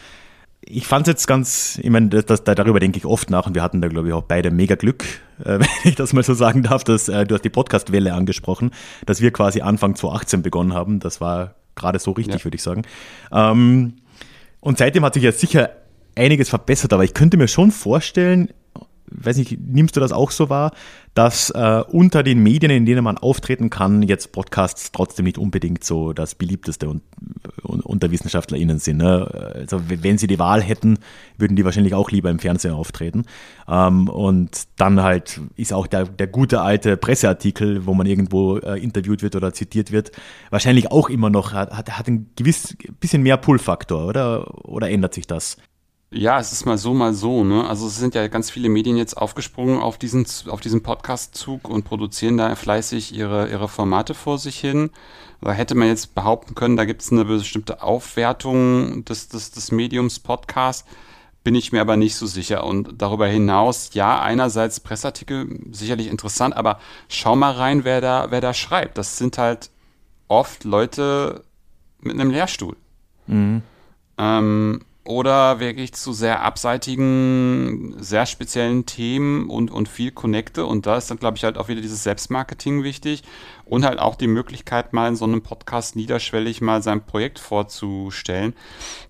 Ich 0.62 0.88
fand 0.88 1.08
es 1.08 1.12
jetzt 1.12 1.28
ganz, 1.28 1.80
ich 1.82 1.90
meine, 1.90 2.10
das, 2.10 2.26
das, 2.26 2.44
darüber 2.44 2.80
denke 2.80 2.98
ich 2.98 3.06
oft 3.06 3.30
nach 3.30 3.48
und 3.48 3.56
wir 3.56 3.64
hatten 3.64 3.82
da, 3.82 3.88
glaube 3.88 4.10
ich, 4.10 4.14
auch 4.14 4.24
beide 4.24 4.52
mega 4.52 4.76
Glück, 4.76 5.06
äh, 5.40 5.60
wenn 5.60 5.68
ich 5.86 5.96
das 5.96 6.12
mal 6.12 6.24
so 6.24 6.34
sagen 6.34 6.64
darf, 6.64 6.84
dass 6.84 7.08
äh, 7.08 7.26
du 7.26 7.36
hast 7.36 7.46
die 7.46 7.50
Podcast-Welle 7.50 8.14
angesprochen, 8.14 8.72
dass 9.06 9.22
wir 9.22 9.32
quasi 9.32 9.62
Anfang 9.62 9.96
2018 9.96 10.42
begonnen 10.42 10.74
haben. 10.74 11.00
Das 11.00 11.22
war 11.22 11.56
gerade 11.76 12.00
so 12.00 12.12
richtig, 12.12 12.40
ja. 12.40 12.44
würde 12.44 12.56
ich 12.56 12.64
sagen. 12.64 12.82
Ähm, 13.32 13.94
und 14.60 14.80
seitdem 14.80 15.06
hat 15.06 15.14
sich 15.14 15.24
ja 15.24 15.32
sicher 15.32 15.70
einiges 16.18 16.50
verbessert, 16.50 16.94
aber 16.94 17.04
ich 17.04 17.14
könnte 17.14 17.38
mir 17.38 17.48
schon 17.48 17.72
vorstellen, 17.72 18.50
weiß 19.10 19.38
nicht, 19.38 19.58
nimmst 19.60 19.96
du 19.96 20.00
das 20.00 20.12
auch 20.12 20.32
so 20.32 20.50
wahr, 20.50 20.72
dass 21.14 21.50
äh, 21.50 21.84
unter 21.90 22.24
den 22.24 22.44
Medien, 22.44 22.72
in 22.72 22.86
denen 22.86 23.04
man 23.04 23.18
auftreten 23.18 23.70
kann, 23.70 24.04
jetzt 24.04 24.32
Podcasts 24.32 24.92
trotzdem 24.92 25.26
nicht 25.26 25.38
unbedingt 25.38 25.84
so 25.84 26.14
das 26.14 26.36
beliebteste 26.36 26.90
und, 26.90 27.02
und, 27.64 27.86
unter 27.86 28.12
WissenschaftlerInnen 28.12 28.80
sind. 28.80 28.98
Ne? 28.98 29.54
Also 29.56 29.82
wenn 29.88 30.18
sie 30.18 30.28
die 30.28 30.40
Wahl 30.40 30.62
hätten, 30.62 31.00
würden 31.38 31.56
die 31.56 31.66
wahrscheinlich 31.66 31.94
auch 31.94 32.12
lieber 32.12 32.30
im 32.30 32.40
Fernsehen 32.40 32.74
auftreten. 32.74 33.26
Ähm, 33.68 34.10
und 34.10 34.68
dann 34.76 35.02
halt 35.02 35.42
ist 35.56 35.74
auch 35.74 35.88
der, 35.88 36.06
der 36.06 36.28
gute 36.28 36.62
alte 36.62 36.98
Presseartikel, 36.98 37.86
wo 37.86 37.94
man 37.94 38.06
irgendwo 38.06 38.58
äh, 38.58 38.80
interviewt 38.80 39.24
wird 39.24 39.36
oder 39.36 39.54
zitiert 39.54 39.92
wird, 39.92 40.12
wahrscheinlich 40.50 40.92
auch 40.92 41.10
immer 41.10 41.30
noch, 41.30 41.54
hat, 41.54 41.72
hat 41.74 42.08
ein 42.08 42.30
gewiss 42.36 42.76
bisschen 43.00 43.24
mehr 43.24 43.38
Pull-Faktor, 43.38 44.06
oder? 44.06 44.66
Oder 44.68 44.90
ändert 44.90 45.14
sich 45.14 45.26
das? 45.26 45.58
Ja, 46.10 46.40
es 46.40 46.54
ist 46.54 46.66
mal 46.66 46.78
so, 46.78 46.94
mal 46.94 47.14
so. 47.14 47.44
Ne? 47.44 47.68
Also 47.68 47.88
es 47.88 47.98
sind 47.98 48.16
ja 48.16 48.28
ganz 48.28 48.50
viele 48.50 48.70
Medien 48.70 48.96
jetzt 48.96 49.18
aufgesprungen 49.18 49.82
auf 49.82 49.98
diesen, 49.98 50.26
auf 50.48 50.62
diesen 50.62 50.82
Podcast-Zug 50.82 51.68
und 51.68 51.84
produzieren 51.84 52.38
da 52.38 52.56
fleißig 52.56 53.14
ihre, 53.14 53.50
ihre 53.50 53.68
Formate 53.68 54.14
vor 54.14 54.38
sich 54.38 54.58
hin. 54.58 54.90
Da 55.42 55.52
hätte 55.52 55.76
man 55.76 55.90
jetzt 55.90 56.16
behaupten 56.16 56.56
können, 56.56 56.78
da 56.78 56.86
gibt 56.86 57.02
es 57.02 57.12
eine 57.12 57.26
bestimmte 57.26 57.84
Aufwertung 57.84 59.04
des, 59.04 59.28
des, 59.28 59.52
des 59.52 59.72
Mediums 59.72 60.20
Podcast. 60.20 60.88
bin 61.44 61.56
ich 61.56 61.72
mir 61.74 61.82
aber 61.82 61.98
nicht 61.98 62.16
so 62.16 62.26
sicher. 62.26 62.64
Und 62.64 63.02
darüber 63.02 63.28
hinaus, 63.28 63.92
ja, 63.94 64.22
einerseits 64.22 64.80
Pressartikel 64.80 65.60
sicherlich 65.72 66.08
interessant, 66.08 66.56
aber 66.56 66.80
schau 67.10 67.36
mal 67.36 67.52
rein, 67.52 67.84
wer 67.84 68.00
da, 68.02 68.32
wer 68.32 68.42
da 68.42 68.54
schreibt. 68.54 68.98
Das 68.98 69.18
sind 69.18 69.38
halt 69.38 69.70
oft 70.30 70.64
Leute 70.64 71.44
mit 72.00 72.14
einem 72.14 72.32
Lehrstuhl. 72.32 72.78
Mhm. 73.28 73.62
Ähm, 74.18 74.82
oder 75.08 75.62
wirklich 75.62 75.94
zu 75.94 76.12
sehr 76.12 76.44
abseitigen, 76.44 77.96
sehr 77.98 78.26
speziellen 78.26 78.86
Themen 78.86 79.50
und, 79.50 79.72
und 79.72 79.88
viel 79.88 80.12
Connecte. 80.12 80.66
Und 80.66 80.86
da 80.86 80.98
ist 80.98 81.10
dann, 81.10 81.18
glaube 81.18 81.38
ich, 81.38 81.46
halt 81.46 81.58
auch 81.58 81.70
wieder 81.70 81.80
dieses 81.80 82.04
Selbstmarketing 82.04 82.84
wichtig 82.84 83.24
und 83.64 83.86
halt 83.86 84.00
auch 84.00 84.16
die 84.16 84.28
Möglichkeit, 84.28 84.92
mal 84.92 85.08
in 85.08 85.16
so 85.16 85.24
einem 85.24 85.42
Podcast 85.42 85.96
niederschwellig 85.96 86.60
mal 86.60 86.84
sein 86.84 87.06
Projekt 87.06 87.40
vorzustellen, 87.40 88.54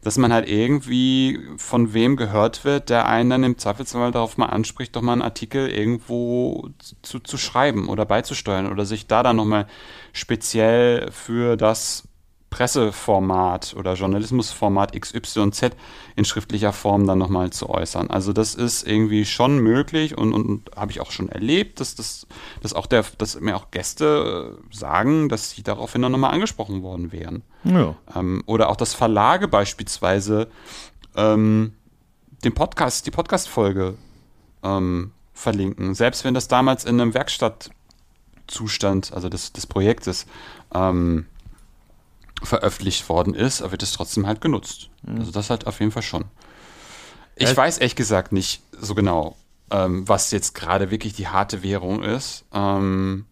dass 0.03 0.19
man 0.19 0.31
halt 0.31 0.47
irgendwie 0.47 1.39
von 1.57 1.93
wem 1.93 2.15
gehört 2.15 2.63
wird, 2.63 2.89
der 2.89 3.07
einen 3.07 3.31
dann 3.31 3.43
im 3.43 3.57
Zweifelsfall 3.57 4.12
darauf 4.12 4.38
mal 4.38 4.47
anspricht, 4.47 4.95
doch 4.95 5.01
mal 5.01 5.13
einen 5.13 5.23
Artikel 5.23 5.67
irgendwo 5.67 6.69
zu, 7.01 7.19
zu 7.19 7.38
schreiben 7.38 7.89
oder 7.89 8.05
beizusteuern 8.05 8.71
oder 8.71 8.86
sich 8.86 9.07
da 9.07 9.23
dann 9.23 9.36
nochmal 9.36 9.65
speziell 10.13 11.12
für 11.12 11.57
das 11.57 12.03
Presseformat 12.49 13.75
oder 13.77 13.93
Journalismusformat 13.95 14.99
XYZ 14.99 15.71
in 16.15 16.23
schriftlicher 16.23 16.71
Form 16.71 17.05
dann 17.05 17.17
nochmal 17.17 17.49
zu 17.49 17.69
äußern. 17.69 18.10
Also 18.10 18.31
das 18.31 18.55
ist 18.55 18.88
irgendwie 18.88 19.25
schon 19.25 19.60
möglich 19.60 20.17
und, 20.17 20.33
und 20.33 20.71
habe 20.75 20.91
ich 20.91 21.01
auch 21.01 21.12
schon 21.12 21.29
erlebt, 21.29 21.79
dass, 21.79 21.95
das, 21.95 22.25
dass, 22.62 22.73
auch 22.73 22.86
der, 22.86 23.03
dass 23.17 23.39
mir 23.39 23.55
auch 23.57 23.69
Gäste 23.71 24.57
äh, 24.57 24.75
sagen, 24.75 25.27
dass 25.27 25.51
sie 25.51 25.63
daraufhin 25.63 26.01
dann 26.01 26.13
nochmal 26.13 26.33
angesprochen 26.33 26.83
worden 26.83 27.12
wären. 27.12 27.43
Ja. 27.65 27.95
Ähm, 28.15 28.43
oder 28.45 28.69
auch, 28.69 28.77
dass 28.77 28.93
Verlage 28.93 29.47
beispielsweise 29.49 30.47
ähm, 31.15 31.73
den 32.43 32.53
Podcast, 32.53 33.05
die 33.05 33.12
Podcast-Folge 33.12 33.95
ähm, 34.63 35.12
verlinken. 35.33 35.95
Selbst 35.95 36.23
wenn 36.23 36.33
das 36.33 36.47
damals 36.47 36.86
in 36.86 37.01
einem 37.01 37.13
Werkstattzustand, 37.13 39.12
also 39.13 39.27
des, 39.27 39.51
des 39.51 39.67
Projektes, 39.67 40.25
ähm, 40.73 41.25
veröffentlicht 42.43 43.10
worden 43.10 43.34
ist, 43.34 43.62
wird 43.71 43.84
es 43.84 43.91
trotzdem 43.91 44.28
halt 44.28 44.41
genutzt. 44.41 44.89
Mhm. 45.04 45.19
Also 45.19 45.32
das 45.32 45.50
halt 45.50 45.67
auf 45.67 45.80
jeden 45.80 45.91
Fall 45.91 46.04
schon. 46.04 46.26
Ich 47.36 47.50
ja. 47.50 47.58
weiß 47.58 47.78
ehrlich 47.78 47.95
gesagt 47.95 48.32
nicht 48.32 48.62
so 48.80 48.95
genau, 48.95 49.36
ähm, 49.71 50.08
was 50.08 50.32
jetzt 50.32 50.56
gerade 50.56 50.91
wirklich 50.91 51.13
die 51.13 51.28
harte 51.28 51.63
Währung 51.63 52.04
ist. 52.04 52.45
Ähm, 52.54 53.26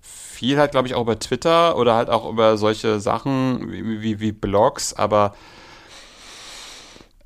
viel 0.00 0.58
halt, 0.58 0.72
glaube 0.72 0.88
ich, 0.88 0.94
auch 0.94 1.02
über 1.02 1.18
Twitter 1.18 1.76
oder 1.76 1.94
halt 1.94 2.10
auch 2.10 2.30
über 2.30 2.56
solche 2.56 3.00
Sachen 3.00 3.72
wie, 3.72 4.02
wie, 4.02 4.20
wie 4.20 4.32
Blogs, 4.32 4.92
aber 4.92 5.34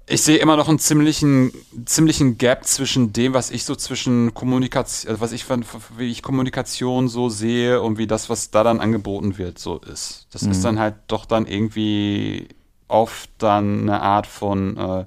ich 0.09 0.23
sehe 0.23 0.39
immer 0.39 0.57
noch 0.57 0.69
einen 0.69 0.79
ziemlichen, 0.79 1.53
ziemlichen 1.85 2.39
Gap 2.39 2.65
zwischen 2.65 3.13
dem, 3.13 3.35
was 3.35 3.51
ich 3.51 3.65
so 3.65 3.75
zwischen 3.75 4.33
Kommunikation, 4.33 5.11
also 5.11 5.21
was 5.21 5.33
ich 5.33 5.45
von, 5.45 5.65
wie 5.97 6.11
ich 6.11 6.23
Kommunikation 6.23 7.09
so 7.09 7.29
sehe 7.29 7.83
und 7.83 7.99
wie 7.99 8.07
das, 8.07 8.31
was 8.31 8.51
da 8.51 8.65
dann 8.65 8.81
angeboten 8.81 9.39
wird, 9.39 9.59
so 9.59 9.79
ist. 9.79 10.27
Das 10.33 10.43
mhm. 10.43 10.53
ist 10.53 10.65
dann 10.65 10.79
halt 10.79 10.95
doch 11.09 11.27
dann 11.27 11.47
irgendwie 11.47 12.49
oft 12.89 13.31
dann 13.39 13.83
eine 13.83 14.01
Art 14.01 14.27
von 14.27 14.77
äh, 14.77 15.05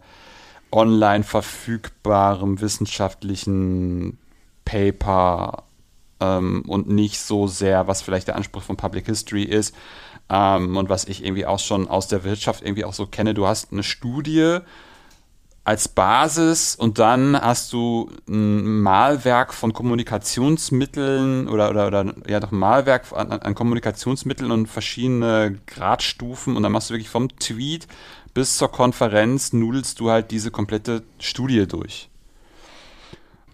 online 0.72 1.24
verfügbarem 1.24 2.62
wissenschaftlichen 2.62 4.20
Paper 4.66 5.64
ähm, 6.20 6.64
und 6.68 6.90
nicht 6.90 7.20
so 7.20 7.48
sehr, 7.48 7.88
was 7.88 8.02
vielleicht 8.02 8.28
der 8.28 8.36
Anspruch 8.36 8.64
von 8.64 8.78
Public 8.78 9.08
History 9.08 9.44
ist. 9.44 9.76
Ähm, 10.30 10.78
und 10.78 10.90
was 10.90 11.06
ich 11.06 11.26
irgendwie 11.26 11.46
auch 11.46 11.60
schon 11.60 11.88
aus 11.88 12.08
der 12.08 12.24
Wirtschaft 12.24 12.64
irgendwie 12.64 12.86
auch 12.86 12.94
so 12.94 13.08
kenne, 13.08 13.34
du 13.34 13.48
hast 13.48 13.72
eine 13.72 13.84
Studie, 13.84 14.60
als 15.64 15.88
Basis 15.88 16.76
und 16.76 16.98
dann 16.98 17.40
hast 17.40 17.72
du 17.72 18.10
ein 18.28 18.82
Malwerk 18.82 19.54
von 19.54 19.74
Kommunikationsmitteln 19.74 21.48
oder, 21.48 21.70
oder, 21.70 21.88
oder 21.88 22.16
ja 22.28 22.40
doch 22.40 22.52
ein 22.52 22.58
Malwerk 22.58 23.06
an, 23.14 23.32
an 23.32 23.54
Kommunikationsmitteln 23.54 24.52
und 24.52 24.68
verschiedene 24.68 25.60
Gradstufen 25.68 26.56
und 26.56 26.64
dann 26.64 26.72
machst 26.72 26.90
du 26.90 26.96
wirklich 26.96 27.10
vom 27.10 27.30
Tweet 27.38 27.88
bis 28.34 28.58
zur 28.58 28.72
Konferenz 28.72 29.54
nudelst 29.54 30.00
du 30.00 30.10
halt 30.10 30.32
diese 30.32 30.52
komplette 30.52 31.04
Studie 31.20 31.68
durch. 31.68 32.10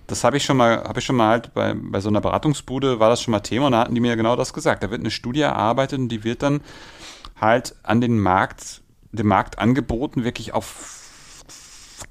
Das 0.06 0.24
habe 0.24 0.38
ich 0.38 0.46
schon 0.46 0.56
mal, 0.56 0.84
habe 0.84 1.00
ich 1.00 1.06
schon 1.06 1.18
mal 1.18 1.30
halt 1.30 1.54
bei, 1.54 1.74
bei 1.74 2.00
so 2.00 2.08
einer 2.08 2.22
Beratungsbude 2.22 3.00
war 3.00 3.10
das 3.10 3.22
schon 3.22 3.34
mal 3.34 3.42
Thema 3.42 3.66
und 3.66 3.74
da 3.74 3.80
hatten 3.80 3.96
die 3.96 4.02
mir 4.02 4.16
genau 4.16 4.38
das 4.38 4.54
gesagt. 4.54 4.84
Da 4.84 4.92
wird 4.92 5.02
eine 5.02 5.12
Studie 5.12 5.42
erarbeitet 5.42 6.00
und 6.00 6.10
die 6.10 6.24
wird 6.24 6.44
dann 6.44 6.62
halt 7.42 7.76
an 7.84 8.00
den 8.00 8.18
Markt, 8.20 8.82
dem 9.12 9.28
Markt 9.28 9.60
angeboten, 9.60 10.24
wirklich 10.24 10.54
auf 10.54 10.97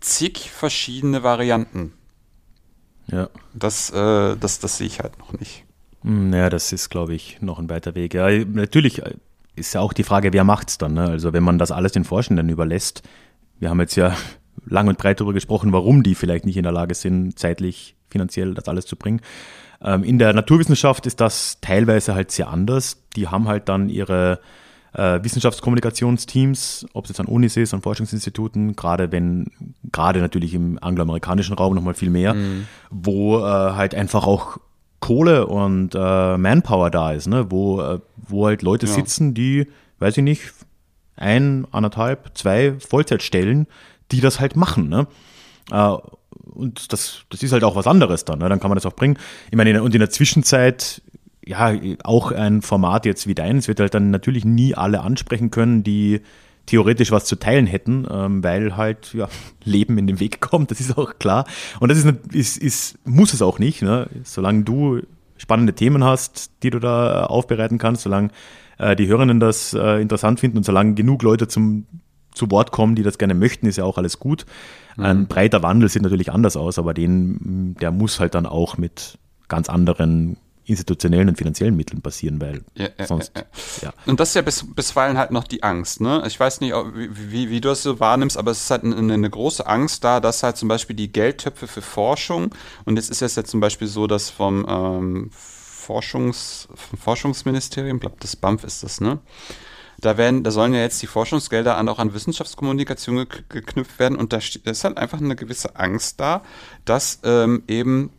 zig 0.01 0.51
verschiedene 0.51 1.23
Varianten. 1.23 1.93
Ja. 3.11 3.29
Das, 3.55 3.91
äh, 3.91 4.37
das, 4.37 4.59
das 4.59 4.79
sehe 4.79 4.87
ich 4.87 5.01
halt 5.01 5.19
noch 5.19 5.33
nicht. 5.33 5.65
Naja, 6.03 6.45
hm, 6.45 6.51
das 6.51 6.73
ist, 6.73 6.89
glaube 6.89 7.15
ich, 7.15 7.41
noch 7.41 7.59
ein 7.59 7.71
weiter 7.71 7.95
Weg. 7.95 8.15
Ja, 8.15 8.29
natürlich 8.31 9.03
ist 9.55 9.75
ja 9.75 9.81
auch 9.81 9.93
die 9.93 10.05
Frage, 10.05 10.33
wer 10.33 10.45
macht 10.45 10.69
es 10.69 10.79
dann? 10.79 10.95
Ne? 10.95 11.09
Also 11.09 11.33
wenn 11.33 11.43
man 11.43 11.59
das 11.59 11.71
alles 11.71 11.93
den 11.93 12.05
Forschenden 12.05 12.49
überlässt, 12.49 13.03
wir 13.59 13.71
haben 13.71 13.81
jetzt 13.81 13.97
ja 13.97 14.17
lang 14.67 14.89
und 14.89 14.99
breit 14.99 15.21
darüber 15.21 15.35
gesprochen, 15.35 15.73
warum 15.73 16.03
die 16.03 16.15
vielleicht 16.15 16.47
nicht 16.47 16.57
in 16.57 16.63
der 16.63 16.73
Lage 16.73 16.95
sind, 16.95 17.39
zeitlich, 17.39 17.97
finanziell 18.09 18.55
das 18.55 18.69
alles 18.69 18.87
zu 18.87 18.97
bringen. 18.97 19.21
Ähm, 19.83 20.05
in 20.05 20.19
der 20.19 20.33
Naturwissenschaft 20.33 21.07
ist 21.07 21.21
das 21.21 21.61
teilweise 21.61 22.15
halt 22.15 22.31
sehr 22.31 22.49
anders. 22.49 23.03
Die 23.17 23.29
haben 23.29 23.49
halt 23.49 23.69
dann 23.69 23.89
ihre 23.89 24.41
äh, 24.97 25.23
Wissenschaftskommunikationsteams, 25.23 26.87
ob 26.95 27.05
es 27.05 27.11
jetzt 27.11 27.21
an 27.21 27.27
Unis 27.27 27.57
ist, 27.57 27.75
an 27.75 27.83
Forschungsinstituten, 27.83 28.77
gerade 28.77 29.13
wenn, 29.13 29.47
gerade 29.93 30.21
natürlich 30.21 30.55
im 30.55 30.79
angloamerikanischen 30.83 31.55
Raum 31.55 31.75
nochmal 31.75 31.95
viel 31.95 32.11
mehr, 32.11 32.35
mhm. 32.35 32.67
wo 32.91 33.39
äh, 33.39 33.43
halt 33.43 33.95
einfach 33.95 34.27
auch 34.27 34.59
Kohle 35.01 35.47
und 35.47 35.95
äh, 35.95 36.39
Manpower 36.39 36.91
da 36.91 37.13
ist, 37.13 37.27
ne? 37.27 37.51
wo, 37.51 37.81
äh, 37.83 38.01
wo 38.17 38.47
halt 38.47 38.63
Leute 38.63 38.87
ja. 38.87 38.93
sitzen, 38.93 39.35
die, 39.35 39.67
weiß 39.99 40.17
ich 40.17 40.25
nicht, 40.25 40.53
ein, 41.17 41.67
anderthalb, 41.71 42.37
zwei 42.37 42.75
Vollzeitstellen, 42.79 43.67
die 44.13 44.21
das 44.21 44.41
halt 44.41 44.57
machen. 44.57 44.89
Ne? 44.89 45.07
Äh, 45.71 45.97
und 46.55 46.93
das, 46.93 47.25
das 47.29 47.43
ist 47.43 47.53
halt 47.53 47.65
auch 47.65 47.77
was 47.77 47.87
anderes 47.87 48.25
dann. 48.25 48.39
Ne? 48.39 48.49
Dann 48.49 48.61
kann 48.61 48.71
man 48.71 48.77
das 48.77 48.87
auch 48.87 48.95
bringen. 48.95 49.19
Ich 49.51 49.57
meine, 49.57 49.83
und 49.83 49.95
in 49.95 50.01
der 50.01 50.11
Zwischenzeit 50.11 51.03
ja, 51.47 51.73
auch 52.03 52.33
ein 52.33 52.61
Format 52.63 53.07
jetzt 53.07 53.27
wie 53.27 53.35
deins 53.35 53.69
wird 53.69 53.81
halt 53.81 53.95
dann 53.95 54.11
natürlich 54.11 54.45
nie 54.45 54.75
alle 54.75 55.01
ansprechen 55.01 55.51
können, 55.51 55.85
die 55.85 56.21
theoretisch 56.67 57.13
was 57.13 57.25
zu 57.25 57.37
teilen 57.37 57.67
hätten, 57.67 58.07
ähm, 58.11 58.43
weil 58.43 58.77
halt 58.77 59.15
ja, 59.15 59.29
Leben 59.65 59.99
in 59.99 60.07
den 60.07 60.21
Weg 60.21 60.41
kommt, 60.41 60.71
das 60.71 60.81
ist 60.81 60.99
auch 60.99 61.19
klar. 61.19 61.47
Und 61.81 61.91
das 61.91 61.99
ist, 61.99 62.07
ist, 62.33 62.59
ist 62.59 62.99
muss 63.07 63.33
es 63.33 63.43
auch 63.43 63.59
nicht, 63.59 63.83
ne? 63.83 64.09
solange 64.25 64.65
du 64.65 65.01
spannende 65.37 65.75
Themen 65.75 66.03
hast, 66.03 66.51
die 66.63 66.71
du 66.71 66.81
da 66.81 67.27
aufbereiten 67.27 67.79
kannst, 67.79 68.03
solange 68.03 68.31
äh, 68.79 68.97
die 68.97 69.07
Hörerinnen 69.07 69.39
das 69.39 69.73
äh, 69.75 70.01
interessant 70.01 70.41
finden 70.41 70.59
und 70.59 70.65
solange 70.65 70.95
genug 70.95 71.23
Leute 71.23 71.47
zum 71.47 71.87
zu 72.33 72.51
Wort 72.51 72.71
kommen, 72.71 72.95
die 72.95 73.03
das 73.03 73.17
gerne 73.17 73.35
möchten, 73.35 73.67
ist 73.67 73.79
ja 73.79 73.85
auch 73.85 73.97
alles 73.97 74.19
gut. 74.19 74.45
Mhm. 74.97 75.05
Ein 75.05 75.27
breiter 75.27 75.63
Wandel 75.63 75.89
sieht 75.89 76.03
natürlich 76.03 76.31
anders 76.31 76.57
aus, 76.57 76.79
aber 76.79 76.93
den, 76.93 77.77
der 77.81 77.91
muss 77.91 78.21
halt 78.21 78.35
dann 78.35 78.45
auch 78.45 78.77
mit 78.77 79.19
ganz 79.49 79.71
anderen 79.71 80.37
institutionellen 80.67 81.29
und 81.29 81.39
finanziellen 81.39 81.77
Mitteln 81.77 82.03
passieren, 82.03 82.41
weil 82.41 82.63
ja, 82.75 82.89
sonst. 83.07 83.33
Ja, 83.35 83.45
ja. 83.83 83.95
Und 84.07 84.21
das 84.21 84.31
ist 84.31 84.35
ja 84.35 84.43
bis, 84.43 84.65
bisweilen 84.75 85.17
halt 85.17 85.31
noch 85.31 85.45
die 85.45 85.63
Angst, 85.63 86.01
ne? 86.01 86.23
Ich 86.27 86.39
weiß 86.39 86.61
nicht, 86.61 86.75
wie, 86.95 87.31
wie, 87.31 87.51
wie 87.51 87.61
du 87.61 87.69
das 87.69 87.83
so 87.83 88.01
wahrnimmst, 88.01 88.37
aber 88.37 88.51
es 88.51 88.63
ist 88.63 88.71
halt 88.71 88.85
eine, 88.85 88.97
eine, 88.97 89.31
große 89.31 89.67
Angst 89.67 90.05
da, 90.05 90.21
dass 90.21 90.43
halt 90.43 90.57
zum 90.57 90.69
Beispiel 90.69 90.97
die 90.97 91.13
Geldtöpfe 91.13 91.67
für 91.67 91.83
Forschung, 91.83 92.55
und 92.85 92.97
jetzt 92.97 93.11
ist 93.11 93.23
es 93.23 93.37
ja 93.37 93.45
zum 93.45 93.61
Beispiel 93.61 93.89
so, 93.89 94.07
dass 94.07 94.29
vom, 94.29 94.67
ähm, 94.69 95.31
Forschungs, 95.87 96.69
vom 96.75 96.99
Forschungsministerium, 96.99 97.99
ich 97.99 98.01
glaube, 98.01 98.17
das 98.19 98.35
BAMF 98.35 98.65
ist 98.65 98.83
das, 98.83 99.01
ne? 99.01 99.21
Da 99.99 100.19
werden, 100.19 100.43
da 100.43 100.51
sollen 100.51 100.75
ja 100.75 100.81
jetzt 100.81 101.01
die 101.01 101.07
Forschungsgelder 101.07 101.79
an, 101.79 101.89
auch 101.89 101.99
an 101.99 102.13
Wissenschaftskommunikation 102.13 103.27
geknüpft 103.49 103.99
werden 103.99 104.19
und 104.19 104.33
da 104.33 104.39
ist 104.39 104.85
halt 104.85 104.99
einfach 104.99 105.21
eine 105.21 105.37
gewisse 105.37 105.77
Angst 105.77 106.21
da, 106.21 106.43
dass 106.85 107.21
ähm, 107.25 107.63
eben 107.67 108.11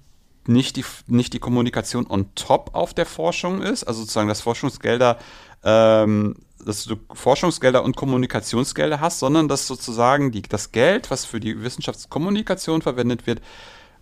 nicht 0.48 0.76
die, 0.76 0.86
nicht 1.08 1.34
die 1.34 1.40
Kommunikation 1.40 2.08
on 2.08 2.34
top 2.36 2.72
auf 2.74 2.94
der 2.94 3.06
Forschung 3.06 3.62
ist, 3.62 3.84
also 3.84 4.02
sozusagen, 4.02 4.28
dass 4.28 4.42
Forschungsgelder, 4.42 5.18
ähm, 5.64 6.36
dass 6.64 6.86
du 6.86 6.96
Forschungsgelder 7.14 7.84
und 7.84 7.96
Kommunikationsgelder 7.96 9.00
hast, 9.00 9.20
sondern 9.20 9.48
dass 9.48 9.68
sozusagen 9.68 10.32
die, 10.32 10.42
das 10.42 10.72
Geld, 10.72 11.12
was 11.12 11.26
für 11.26 11.40
die 11.40 11.62
Wissenschaftskommunikation 11.62 12.82
verwendet 12.82 13.28
wird, 13.28 13.42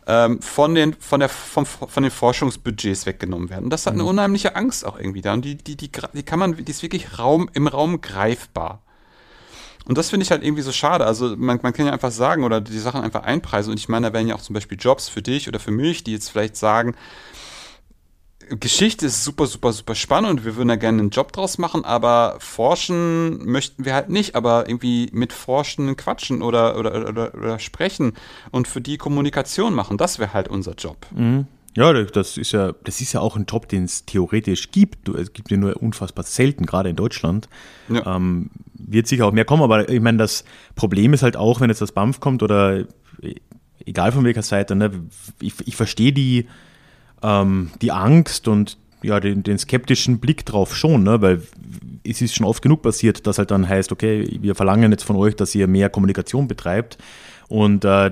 ähm, 0.08 0.42
von, 0.42 0.76
den, 0.76 0.94
von, 0.94 1.20
der, 1.20 1.30
vom, 1.30 1.66
von 1.66 2.04
den 2.04 2.12
Forschungsbudgets 2.12 3.06
weggenommen 3.06 3.50
werden. 3.50 3.66
Und 3.66 3.70
das 3.72 3.86
hat 3.86 3.94
eine 3.94 4.04
mhm. 4.04 4.10
unheimliche 4.10 4.56
Angst 4.56 4.86
auch 4.86 5.00
irgendwie 5.00 5.22
da. 5.22 5.34
Und 5.34 5.46
die, 5.46 5.58
die, 5.58 5.76
die, 5.76 5.90
die 6.14 6.24
kann 6.24 6.40
man, 6.40 6.56
die 6.64 6.72
ist 6.72 6.84
wirklich 6.84 7.18
Raum, 7.18 7.50
im 7.54 7.68
Raum 7.68 8.02
greifbar. 8.02 8.85
Und 9.88 9.98
das 9.98 10.10
finde 10.10 10.24
ich 10.24 10.32
halt 10.32 10.44
irgendwie 10.44 10.64
so 10.64 10.72
schade. 10.72 11.06
Also 11.06 11.36
man, 11.38 11.60
man 11.62 11.74
kann 11.74 11.86
ja 11.86 11.94
einfach 11.94 12.12
sagen 12.12 12.44
oder 12.44 12.60
die 12.60 12.80
Sachen 12.80 13.02
einfach 13.02 13.24
einpreisen. 13.24 13.72
Und 13.72 13.80
ich 13.80 13.88
meine, 13.88 14.08
da 14.08 14.14
wären 14.14 14.28
ja 14.28 14.36
auch 14.36 14.42
zum 14.42 14.54
Beispiel 14.54 14.78
Jobs 14.80 15.10
für 15.10 15.22
dich 15.22 15.48
oder 15.48 15.60
für 15.60 15.72
mich, 15.72 16.04
die 16.04 16.14
jetzt 16.14 16.30
vielleicht 16.30 16.58
sagen, 16.58 16.96
Geschichte 18.50 19.08
ist 19.08 19.24
super, 19.24 19.48
super, 19.48 19.74
super 19.74 19.96
spannend 19.96 20.30
und 20.30 20.46
wir 20.46 20.56
würden 20.56 20.68
da 20.68 20.76
gerne 20.76 21.00
einen 21.00 21.10
Job 21.10 21.32
draus 21.32 21.58
machen, 21.58 21.84
aber 21.84 22.36
forschen 22.40 23.44
möchten 23.46 23.86
wir 23.86 23.94
halt 23.94 24.10
nicht, 24.10 24.36
aber 24.36 24.68
irgendwie 24.68 25.10
mit 25.14 25.34
Forschen 25.34 25.96
quatschen 25.96 26.42
oder, 26.42 26.78
oder, 26.78 27.10
oder, 27.10 27.34
oder 27.34 27.60
sprechen 27.60 28.14
und 28.52 28.68
für 28.68 28.82
die 28.82 28.98
Kommunikation 28.98 29.74
machen, 29.74 29.98
das 29.98 30.20
wäre 30.20 30.34
halt 30.34 30.48
unser 30.48 30.74
Job. 30.74 31.08
Mhm. 31.12 31.48
Ja, 31.78 31.92
das 31.92 32.38
ist 32.38 32.54
ja, 32.54 32.74
das 32.84 33.02
ist 33.02 33.12
ja 33.14 33.20
auch 33.20 33.36
ein 33.36 33.46
Job, 33.50 33.68
den 33.68 33.84
es 33.84 34.06
theoretisch 34.06 34.72
gibt. 34.72 35.10
Es 35.10 35.34
gibt 35.34 35.52
ja 35.52 35.58
nur 35.58 35.82
unfassbar 35.82 36.24
selten, 36.24 36.66
gerade 36.66 36.90
in 36.90 36.96
Deutschland. 36.96 37.50
Ja. 37.90 38.16
Ähm, 38.16 38.50
wird 38.74 39.08
sicher 39.08 39.26
auch 39.26 39.34
mehr 39.34 39.46
kommen, 39.46 39.64
aber 39.64 39.90
ich 39.90 40.00
meine, 40.00 40.18
das 40.18 40.46
Problem 40.76 41.14
ist 41.14 41.24
halt 41.24 41.36
auch, 41.36 41.60
wenn 41.60 41.70
jetzt 41.70 41.82
das 41.82 41.92
BAMF 41.92 42.20
kommt 42.20 42.44
oder 42.44 42.86
egal 43.86 44.12
von 44.12 44.24
welcher 44.24 44.42
Seite, 44.42 44.76
ne, 44.76 44.92
ich, 45.42 45.56
ich 45.66 45.76
verstehe 45.76 46.14
die, 46.14 46.48
ähm, 47.22 47.72
die 47.82 47.92
Angst 47.92 48.48
und 48.48 48.78
ja, 49.02 49.20
den, 49.20 49.44
den, 49.44 49.58
skeptischen 49.58 50.20
Blick 50.20 50.46
drauf 50.46 50.76
schon, 50.76 51.04
ne? 51.04 51.22
weil 51.22 51.42
es 52.04 52.22
ist 52.22 52.36
schon 52.36 52.46
oft 52.46 52.62
genug 52.62 52.82
passiert, 52.82 53.28
dass 53.28 53.38
halt 53.38 53.52
dann 53.52 53.68
heißt, 53.68 53.92
okay, 53.92 54.40
wir 54.42 54.56
verlangen 54.56 54.92
jetzt 54.92 55.04
von 55.04 55.16
euch, 55.16 55.36
dass 55.36 55.54
ihr 55.54 55.68
mehr 55.68 55.90
Kommunikation 55.90 56.48
betreibt 56.48 56.98
und 57.48 57.86
äh, 57.86 58.12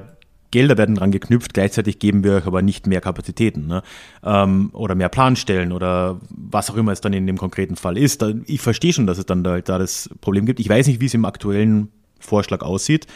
Gelder 0.53 0.77
werden 0.77 0.95
dran 0.95 1.11
geknüpft, 1.11 1.53
gleichzeitig 1.53 1.97
geben 1.97 2.23
wir 2.23 2.35
euch 2.35 2.45
aber 2.45 2.61
nicht 2.61 2.85
mehr 2.85 3.01
Kapazitäten 3.01 3.65
ne? 3.65 3.81
ähm, 4.23 4.69
oder 4.73 4.93
mehr 4.93 5.09
Planstellen 5.09 5.71
oder 5.71 6.21
was 6.29 6.69
auch 6.69 6.75
immer 6.75 6.91
es 6.91 7.01
dann 7.01 7.11
in 7.11 7.25
dem 7.25 7.37
konkreten 7.37 7.75
Fall 7.75 7.97
ist. 7.97 8.23
Ich 8.45 8.61
verstehe 8.61 8.93
schon, 8.93 9.07
dass 9.07 9.17
es 9.17 9.25
dann 9.25 9.43
da, 9.43 9.59
da 9.61 9.79
das 9.79 10.09
Problem 10.21 10.45
gibt. 10.45 10.59
Ich 10.59 10.69
weiß 10.69 10.85
nicht, 10.87 11.01
wie 11.01 11.07
es 11.07 11.13
im 11.15 11.25
aktuellen 11.25 11.89
Vorschlag 12.19 12.61
aussieht. 12.61 13.07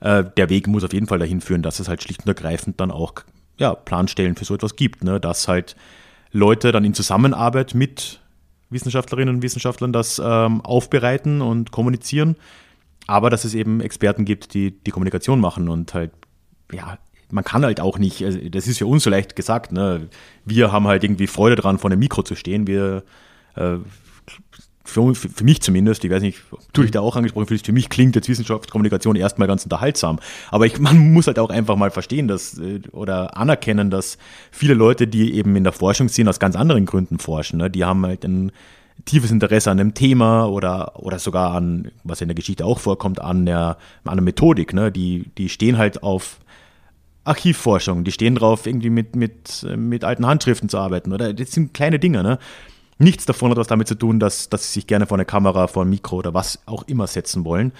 Äh, 0.00 0.24
der 0.36 0.48
Weg 0.48 0.66
muss 0.66 0.82
auf 0.82 0.94
jeden 0.94 1.06
Fall 1.06 1.18
dahin 1.18 1.42
führen, 1.42 1.62
dass 1.62 1.78
es 1.78 1.88
halt 1.88 2.02
schlicht 2.02 2.22
und 2.22 2.28
ergreifend 2.28 2.80
dann 2.80 2.90
auch 2.90 3.12
ja, 3.58 3.74
Planstellen 3.74 4.34
für 4.34 4.46
so 4.46 4.54
etwas 4.54 4.74
gibt, 4.76 5.04
ne? 5.04 5.20
dass 5.20 5.46
halt 5.46 5.76
Leute 6.32 6.72
dann 6.72 6.84
in 6.84 6.94
Zusammenarbeit 6.94 7.74
mit 7.74 8.20
Wissenschaftlerinnen 8.70 9.36
und 9.36 9.42
Wissenschaftlern 9.42 9.92
das 9.92 10.20
ähm, 10.24 10.62
aufbereiten 10.62 11.42
und 11.42 11.70
kommunizieren, 11.70 12.36
aber 13.06 13.30
dass 13.30 13.44
es 13.44 13.54
eben 13.54 13.80
Experten 13.80 14.24
gibt, 14.24 14.54
die 14.54 14.70
die 14.70 14.90
Kommunikation 14.90 15.40
machen 15.40 15.68
und 15.68 15.94
halt, 15.94 16.12
ja, 16.72 16.98
man 17.30 17.44
kann 17.44 17.64
halt 17.64 17.80
auch 17.80 17.98
nicht, 17.98 18.24
also 18.24 18.38
das 18.48 18.66
ist 18.66 18.78
für 18.78 18.86
uns 18.86 19.02
so 19.02 19.10
leicht 19.10 19.36
gesagt, 19.36 19.72
ne? 19.72 20.08
wir 20.44 20.72
haben 20.72 20.86
halt 20.86 21.04
irgendwie 21.04 21.26
Freude 21.26 21.56
daran, 21.56 21.78
vor 21.78 21.90
einem 21.90 22.00
Mikro 22.00 22.22
zu 22.22 22.34
stehen, 22.34 22.66
wir 22.66 23.04
äh, 23.54 23.76
für, 24.88 25.14
für, 25.14 25.44
mich 25.44 25.60
zumindest, 25.60 26.02
ich 26.04 26.10
weiß 26.10 26.22
nicht, 26.22 26.40
ob 26.50 26.72
du 26.72 26.82
dich 26.82 26.90
da 26.90 27.00
auch 27.00 27.14
angesprochen 27.14 27.46
fühlst, 27.46 27.66
für 27.66 27.72
mich 27.72 27.90
klingt 27.90 28.16
jetzt 28.16 28.28
Wissenschaftskommunikation 28.28 29.16
erstmal 29.16 29.46
ganz 29.46 29.64
unterhaltsam. 29.64 30.18
Aber 30.50 30.64
ich, 30.64 30.78
man 30.78 31.12
muss 31.12 31.26
halt 31.26 31.38
auch 31.38 31.50
einfach 31.50 31.76
mal 31.76 31.90
verstehen, 31.90 32.26
dass 32.26 32.58
äh, 32.58 32.80
oder 32.92 33.36
anerkennen, 33.36 33.90
dass 33.90 34.16
viele 34.50 34.72
Leute, 34.72 35.06
die 35.06 35.34
eben 35.34 35.54
in 35.56 35.64
der 35.64 35.74
Forschung 35.74 36.08
sind, 36.08 36.26
aus 36.26 36.40
ganz 36.40 36.56
anderen 36.56 36.86
Gründen 36.86 37.18
forschen. 37.18 37.58
Ne? 37.58 37.70
Die 37.70 37.84
haben 37.84 38.04
halt 38.06 38.24
ein 38.24 38.50
tiefes 39.04 39.30
Interesse 39.30 39.70
an 39.70 39.78
einem 39.78 39.92
Thema 39.92 40.46
oder, 40.46 40.98
oder 40.98 41.18
sogar 41.18 41.54
an, 41.54 41.90
was 42.02 42.22
in 42.22 42.28
der 42.28 42.34
Geschichte 42.34 42.64
auch 42.64 42.78
vorkommt, 42.78 43.20
an 43.20 43.44
der, 43.44 43.76
an 44.04 44.12
einer 44.12 44.22
Methodik. 44.22 44.72
Ne? 44.72 44.90
Die, 44.90 45.26
die 45.36 45.50
stehen 45.50 45.76
halt 45.76 46.02
auf 46.02 46.38
Archivforschung, 47.28 48.04
die 48.04 48.12
stehen 48.12 48.34
drauf, 48.34 48.66
irgendwie 48.66 48.90
mit, 48.90 49.16
mit, 49.16 49.66
mit 49.76 50.04
alten 50.04 50.26
Handschriften 50.26 50.68
zu 50.68 50.78
arbeiten. 50.78 51.12
Oder 51.12 51.32
das 51.34 51.52
sind 51.52 51.74
kleine 51.74 51.98
Dinge, 51.98 52.22
ne? 52.22 52.38
Nichts 53.00 53.26
davon 53.26 53.50
hat 53.50 53.58
was 53.58 53.68
damit 53.68 53.86
zu 53.86 53.94
tun, 53.94 54.18
dass, 54.18 54.48
dass 54.48 54.66
sie 54.66 54.80
sich 54.80 54.86
gerne 54.88 55.06
vor 55.06 55.16
eine 55.16 55.24
Kamera, 55.24 55.68
vor 55.68 55.84
ein 55.84 55.90
Mikro 55.90 56.16
oder 56.16 56.34
was 56.34 56.60
auch 56.66 56.82
immer 56.88 57.06
setzen 57.06 57.44
wollen. 57.44 57.72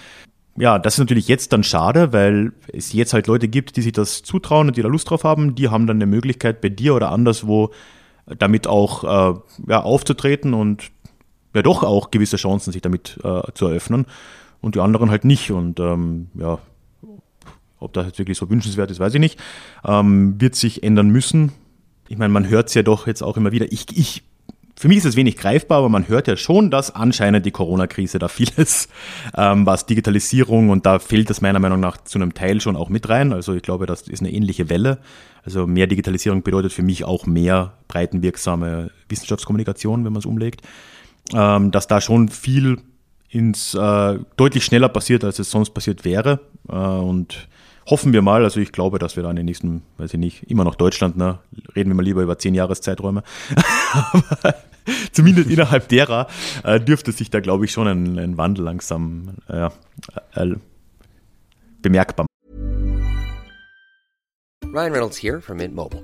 Ja, 0.55 0.79
das 0.79 0.93
ist 0.93 0.99
natürlich 0.99 1.27
jetzt 1.27 1.51
dann 1.51 1.63
schade, 1.63 2.13
weil 2.13 2.53
es 2.71 2.93
jetzt 2.93 3.13
halt 3.13 3.27
Leute 3.27 3.49
gibt, 3.49 3.75
die 3.75 3.81
sich 3.81 3.91
das 3.91 4.23
zutrauen 4.23 4.67
und 4.67 4.77
die 4.77 4.81
da 4.81 4.87
Lust 4.87 5.09
drauf 5.09 5.25
haben. 5.25 5.55
Die 5.55 5.69
haben 5.69 5.87
dann 5.87 5.97
eine 5.97 6.05
Möglichkeit, 6.05 6.61
bei 6.61 6.69
dir 6.69 6.95
oder 6.95 7.11
anderswo 7.11 7.71
damit 8.25 8.67
auch 8.67 9.03
äh, 9.03 9.39
ja, 9.67 9.81
aufzutreten 9.81 10.53
und 10.53 10.91
ja 11.53 11.61
doch 11.63 11.83
auch 11.83 12.11
gewisse 12.11 12.37
Chancen, 12.37 12.71
sich 12.71 12.81
damit 12.81 13.19
äh, 13.23 13.41
zu 13.53 13.67
eröffnen. 13.67 14.05
Und 14.61 14.75
die 14.75 14.79
anderen 14.79 15.09
halt 15.09 15.25
nicht. 15.25 15.51
Und 15.51 15.79
ähm, 15.79 16.27
ja, 16.35 16.59
ob 17.79 17.93
das 17.93 18.07
jetzt 18.07 18.19
wirklich 18.19 18.37
so 18.37 18.49
wünschenswert 18.49 18.91
ist, 18.91 18.99
weiß 18.99 19.13
ich 19.13 19.19
nicht. 19.19 19.39
Ähm, 19.85 20.39
wird 20.39 20.55
sich 20.55 20.83
ändern 20.83 21.09
müssen. 21.09 21.51
Ich 22.07 22.17
meine, 22.17 22.33
man 22.33 22.49
hört 22.49 22.69
es 22.69 22.73
ja 22.73 22.83
doch 22.83 23.07
jetzt 23.07 23.21
auch 23.21 23.37
immer 23.37 23.51
wieder. 23.51 23.71
Ich, 23.71 23.85
ich 23.95 24.23
für 24.79 24.87
mich 24.87 24.99
ist 24.99 25.05
es 25.05 25.17
wenig 25.17 25.35
greifbar, 25.35 25.79
aber 25.79 25.89
man 25.89 26.07
hört 26.07 26.29
ja 26.29 26.37
schon, 26.37 26.71
dass 26.71 26.95
anscheinend 26.95 27.45
die 27.45 27.51
Corona-Krise 27.51 28.17
da 28.17 28.29
vieles, 28.29 28.87
ähm, 29.35 29.65
was 29.65 29.85
Digitalisierung 29.85 30.69
und 30.69 30.85
da 30.85 30.99
fehlt 30.99 31.29
es 31.29 31.41
meiner 31.41 31.59
Meinung 31.59 31.81
nach 31.81 31.97
zu 31.97 32.17
einem 32.17 32.33
Teil 32.33 32.61
schon 32.61 32.77
auch 32.77 32.87
mit 32.87 33.09
rein. 33.09 33.33
Also 33.33 33.53
ich 33.53 33.61
glaube, 33.61 33.87
das 33.87 34.03
ist 34.03 34.21
eine 34.21 34.31
ähnliche 34.31 34.69
Welle. 34.69 34.99
Also 35.43 35.67
mehr 35.67 35.85
Digitalisierung 35.85 36.43
bedeutet 36.43 36.71
für 36.71 36.81
mich 36.81 37.03
auch 37.03 37.25
mehr 37.25 37.73
breitenwirksame 37.89 38.91
Wissenschaftskommunikation, 39.09 40.05
wenn 40.05 40.13
man 40.13 40.21
es 40.21 40.25
umlegt. 40.25 40.61
Ähm, 41.33 41.71
dass 41.71 41.87
da 41.87 41.99
schon 41.99 42.29
viel 42.29 42.77
ins 43.29 43.73
äh, 43.75 44.19
deutlich 44.37 44.65
schneller 44.65 44.89
passiert, 44.89 45.23
als 45.23 45.39
es 45.39 45.51
sonst 45.51 45.71
passiert 45.71 46.03
wäre. 46.05 46.39
Äh, 46.67 46.73
und 46.73 47.47
hoffen 47.87 48.13
wir 48.13 48.21
mal, 48.21 48.43
also 48.43 48.59
ich 48.59 48.71
glaube, 48.71 48.99
dass 48.99 49.15
wir 49.15 49.23
da 49.23 49.29
in 49.29 49.35
den 49.35 49.45
nächsten, 49.45 49.83
weiß 49.97 50.13
ich 50.13 50.19
nicht, 50.19 50.43
immer 50.49 50.63
noch 50.63 50.75
Deutschland, 50.75 51.17
ne? 51.17 51.39
Reden 51.75 51.89
wir 51.89 51.95
mal 51.95 52.03
lieber 52.03 52.21
über 52.21 52.37
zehn 52.37 52.53
Jahreszeiträume. 52.53 53.23
Aber 53.93 54.55
zumindest 55.11 55.49
innerhalb 55.49 55.87
derer 55.87 56.27
äh, 56.63 56.79
dürfte 56.79 57.11
sich 57.11 57.29
da, 57.29 57.39
glaube 57.39 57.65
ich, 57.65 57.71
schon 57.71 57.87
ein, 57.87 58.19
ein 58.19 58.37
Wandel 58.37 58.65
langsam 58.65 59.35
äh, 59.47 59.69
äh, 60.35 60.55
bemerkbar 61.81 62.25
machen. 62.25 62.29
Ryan 64.71 64.93
Reynolds 64.93 65.17
here 65.17 65.41
from 65.41 65.57
Mint 65.57 65.73
Mobile. 65.73 66.03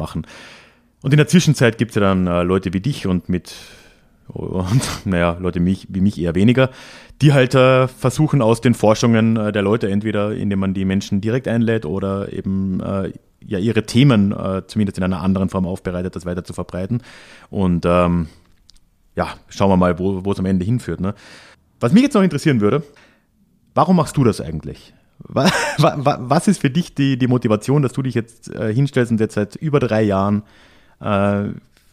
Machen. 0.00 0.26
Und 1.02 1.12
in 1.12 1.16
der 1.16 1.28
Zwischenzeit 1.28 1.78
gibt 1.78 1.92
es 1.92 1.94
ja 1.94 2.00
dann 2.00 2.26
äh, 2.26 2.42
Leute 2.42 2.72
wie 2.72 2.80
dich 2.80 3.06
und 3.06 3.28
mit 3.28 3.54
und 4.32 4.82
naja, 5.04 5.36
Leute 5.40 5.60
mich, 5.60 5.86
wie 5.90 6.00
mich 6.00 6.20
eher 6.20 6.34
weniger, 6.34 6.70
die 7.22 7.32
halt 7.32 7.54
äh, 7.54 7.88
versuchen 7.88 8.42
aus 8.42 8.60
den 8.60 8.74
Forschungen 8.74 9.36
äh, 9.36 9.52
der 9.52 9.62
Leute, 9.62 9.90
entweder 9.90 10.32
indem 10.32 10.60
man 10.60 10.74
die 10.74 10.84
Menschen 10.84 11.20
direkt 11.20 11.48
einlädt 11.48 11.84
oder 11.84 12.32
eben 12.32 12.80
äh, 12.80 13.12
ja 13.44 13.58
ihre 13.58 13.84
Themen 13.84 14.32
äh, 14.32 14.62
zumindest 14.66 14.98
in 14.98 15.04
einer 15.04 15.20
anderen 15.20 15.48
Form 15.48 15.66
aufbereitet, 15.66 16.16
das 16.16 16.26
weiter 16.26 16.44
zu 16.44 16.52
verbreiten. 16.52 17.02
Und 17.50 17.84
ähm, 17.86 18.28
ja, 19.16 19.28
schauen 19.48 19.70
wir 19.70 19.76
mal, 19.76 19.98
wo 19.98 20.30
es 20.30 20.38
am 20.38 20.46
Ende 20.46 20.64
hinführt. 20.64 21.00
Ne? 21.00 21.14
Was 21.80 21.92
mich 21.92 22.02
jetzt 22.02 22.14
noch 22.14 22.22
interessieren 22.22 22.60
würde, 22.60 22.82
warum 23.74 23.96
machst 23.96 24.16
du 24.16 24.24
das 24.24 24.40
eigentlich? 24.40 24.94
Was 25.78 26.48
ist 26.48 26.60
für 26.60 26.70
dich 26.70 26.94
die, 26.94 27.16
die 27.16 27.26
Motivation, 27.26 27.82
dass 27.82 27.92
du 27.92 28.02
dich 28.02 28.14
jetzt 28.14 28.52
äh, 28.54 28.72
hinstellst 28.72 29.12
und 29.12 29.20
jetzt 29.20 29.34
seit 29.34 29.56
über 29.56 29.80
drei 29.80 30.02
Jahren 30.02 30.42
äh, 31.00 31.48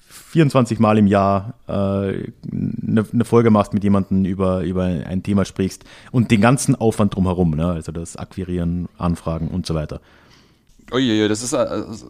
24 0.10 0.80
Mal 0.80 0.98
im 0.98 1.08
Jahr 1.08 1.54
äh, 1.68 1.72
eine, 1.72 3.06
eine 3.12 3.26
Folge 3.26 3.50
machst 3.50 3.74
mit 3.74 3.84
jemandem 3.84 4.26
über, 4.26 4.62
über 4.62 4.84
ein 4.84 5.24
Thema 5.24 5.46
sprichst 5.46 5.84
und 6.12 6.32
den 6.32 6.42
ganzen 6.42 6.76
Aufwand 6.76 7.16
drumherum, 7.16 7.52
ne? 7.52 7.72
also 7.72 7.92
das 7.92 8.18
Akquirieren, 8.18 8.90
Anfragen 8.98 9.48
und 9.48 9.66
so 9.66 9.74
weiter. 9.74 10.02
Oje, 10.92 11.28
das 11.28 11.44
ist 11.44 11.54
also 11.54 12.10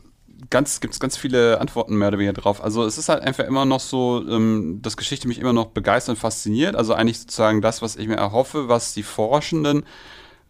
ganz, 0.50 0.80
gibt 0.80 0.94
es 0.94 1.00
ganz 1.00 1.18
viele 1.18 1.60
Antworten 1.60 1.96
mehr 1.96 2.10
oder 2.10 2.18
weniger 2.18 2.34
drauf. 2.34 2.64
Also 2.64 2.86
es 2.86 2.98
ist 2.98 3.10
halt 3.10 3.24
einfach 3.24 3.46
immer 3.46 3.66
noch 3.66 3.80
so, 3.80 4.24
ähm, 4.28 4.80
dass 4.82 4.98
Geschichte 4.98 5.28
mich 5.28 5.40
immer 5.40 5.54
noch 5.54 5.68
begeistert 5.68 6.16
und 6.16 6.20
fasziniert. 6.20 6.76
Also 6.76 6.94
eigentlich 6.94 7.20
sozusagen 7.20 7.62
das, 7.62 7.82
was 7.82 7.96
ich 7.96 8.08
mir 8.08 8.18
erhoffe, 8.18 8.68
was 8.68 8.94
die 8.94 9.04
Forschenden 9.04 9.84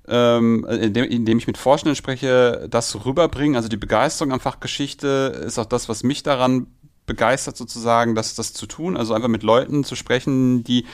ähm, 0.08 0.66
indem, 0.70 1.06
indem 1.06 1.38
ich 1.38 1.48
mit 1.48 1.58
Forschenden 1.58 1.96
spreche, 1.96 2.68
das 2.70 3.06
rüberbringen. 3.06 3.56
Also 3.56 3.70
die 3.70 3.78
Begeisterung 3.78 4.32
am 4.32 4.40
Fach 4.40 4.60
Geschichte 4.60 5.42
ist 5.46 5.60
auch 5.60 5.66
das, 5.66 5.90
was 5.90 6.04
mich 6.04 6.24
daran 6.24 6.68
begeistert 7.06 7.58
sozusagen, 7.58 8.16
das, 8.16 8.36
das 8.36 8.54
zu 8.54 8.68
tun. 8.68 8.98
Also 8.98 9.14
einfach 9.14 9.30
mit 9.30 9.44
Leuten 9.44 9.84
zu 9.84 9.96
sprechen, 9.96 10.64
die, 10.64 10.86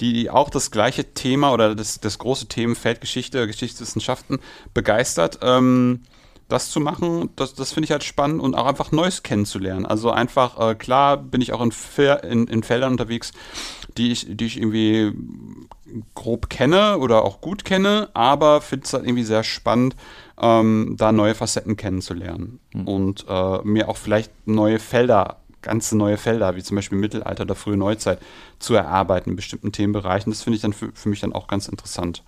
die 0.00 0.30
auch 0.30 0.50
das 0.50 0.70
gleiche 0.70 1.14
Thema 1.14 1.52
oder 1.52 1.74
das, 1.74 2.00
das 2.00 2.18
große 2.18 2.46
Themenfeld 2.46 3.00
Geschichte, 3.00 3.46
Geschichtswissenschaften 3.46 4.38
begeistert. 4.74 5.38
Ähm, 5.42 6.02
das 6.48 6.70
zu 6.70 6.80
machen, 6.80 7.28
das, 7.36 7.54
das 7.54 7.72
finde 7.72 7.84
ich 7.84 7.90
halt 7.90 8.04
spannend 8.04 8.40
und 8.40 8.54
auch 8.54 8.66
einfach 8.66 8.90
Neues 8.90 9.22
kennenzulernen. 9.22 9.84
Also 9.84 10.10
einfach, 10.10 10.58
äh, 10.58 10.74
klar 10.74 11.18
bin 11.18 11.42
ich 11.42 11.52
auch 11.52 11.60
in, 11.60 11.72
in, 12.22 12.46
in 12.46 12.62
Feldern 12.62 12.92
unterwegs, 12.92 13.32
die 13.98 14.12
ich, 14.12 14.26
die 14.30 14.46
ich 14.46 14.56
irgendwie 14.56 15.12
grob 16.14 16.50
kenne 16.50 16.98
oder 16.98 17.24
auch 17.24 17.40
gut 17.40 17.64
kenne, 17.64 18.08
aber 18.14 18.60
finde 18.60 18.86
es 18.86 18.92
halt 18.92 19.04
irgendwie 19.04 19.24
sehr 19.24 19.44
spannend, 19.44 19.96
ähm, 20.40 20.94
da 20.98 21.12
neue 21.12 21.34
Facetten 21.34 21.76
kennenzulernen 21.76 22.60
mhm. 22.72 22.88
und 22.88 23.26
äh, 23.28 23.58
mir 23.62 23.88
auch 23.88 23.96
vielleicht 23.96 24.32
neue 24.46 24.78
Felder 24.78 25.38
ganze 25.62 25.96
neue 25.96 26.16
Felder, 26.16 26.56
wie 26.56 26.62
zum 26.62 26.76
Beispiel 26.76 26.98
Mittelalter 26.98 27.42
oder 27.42 27.54
frühe 27.54 27.76
Neuzeit, 27.76 28.20
zu 28.58 28.74
erarbeiten 28.74 29.30
in 29.30 29.36
bestimmten 29.36 29.72
Themenbereichen. 29.72 30.32
Das 30.32 30.42
finde 30.42 30.56
ich 30.56 30.62
dann 30.62 30.72
für, 30.72 30.90
für 30.94 31.08
mich 31.08 31.20
dann 31.20 31.32
auch 31.32 31.46
ganz 31.46 31.68
interessant. 31.68 32.24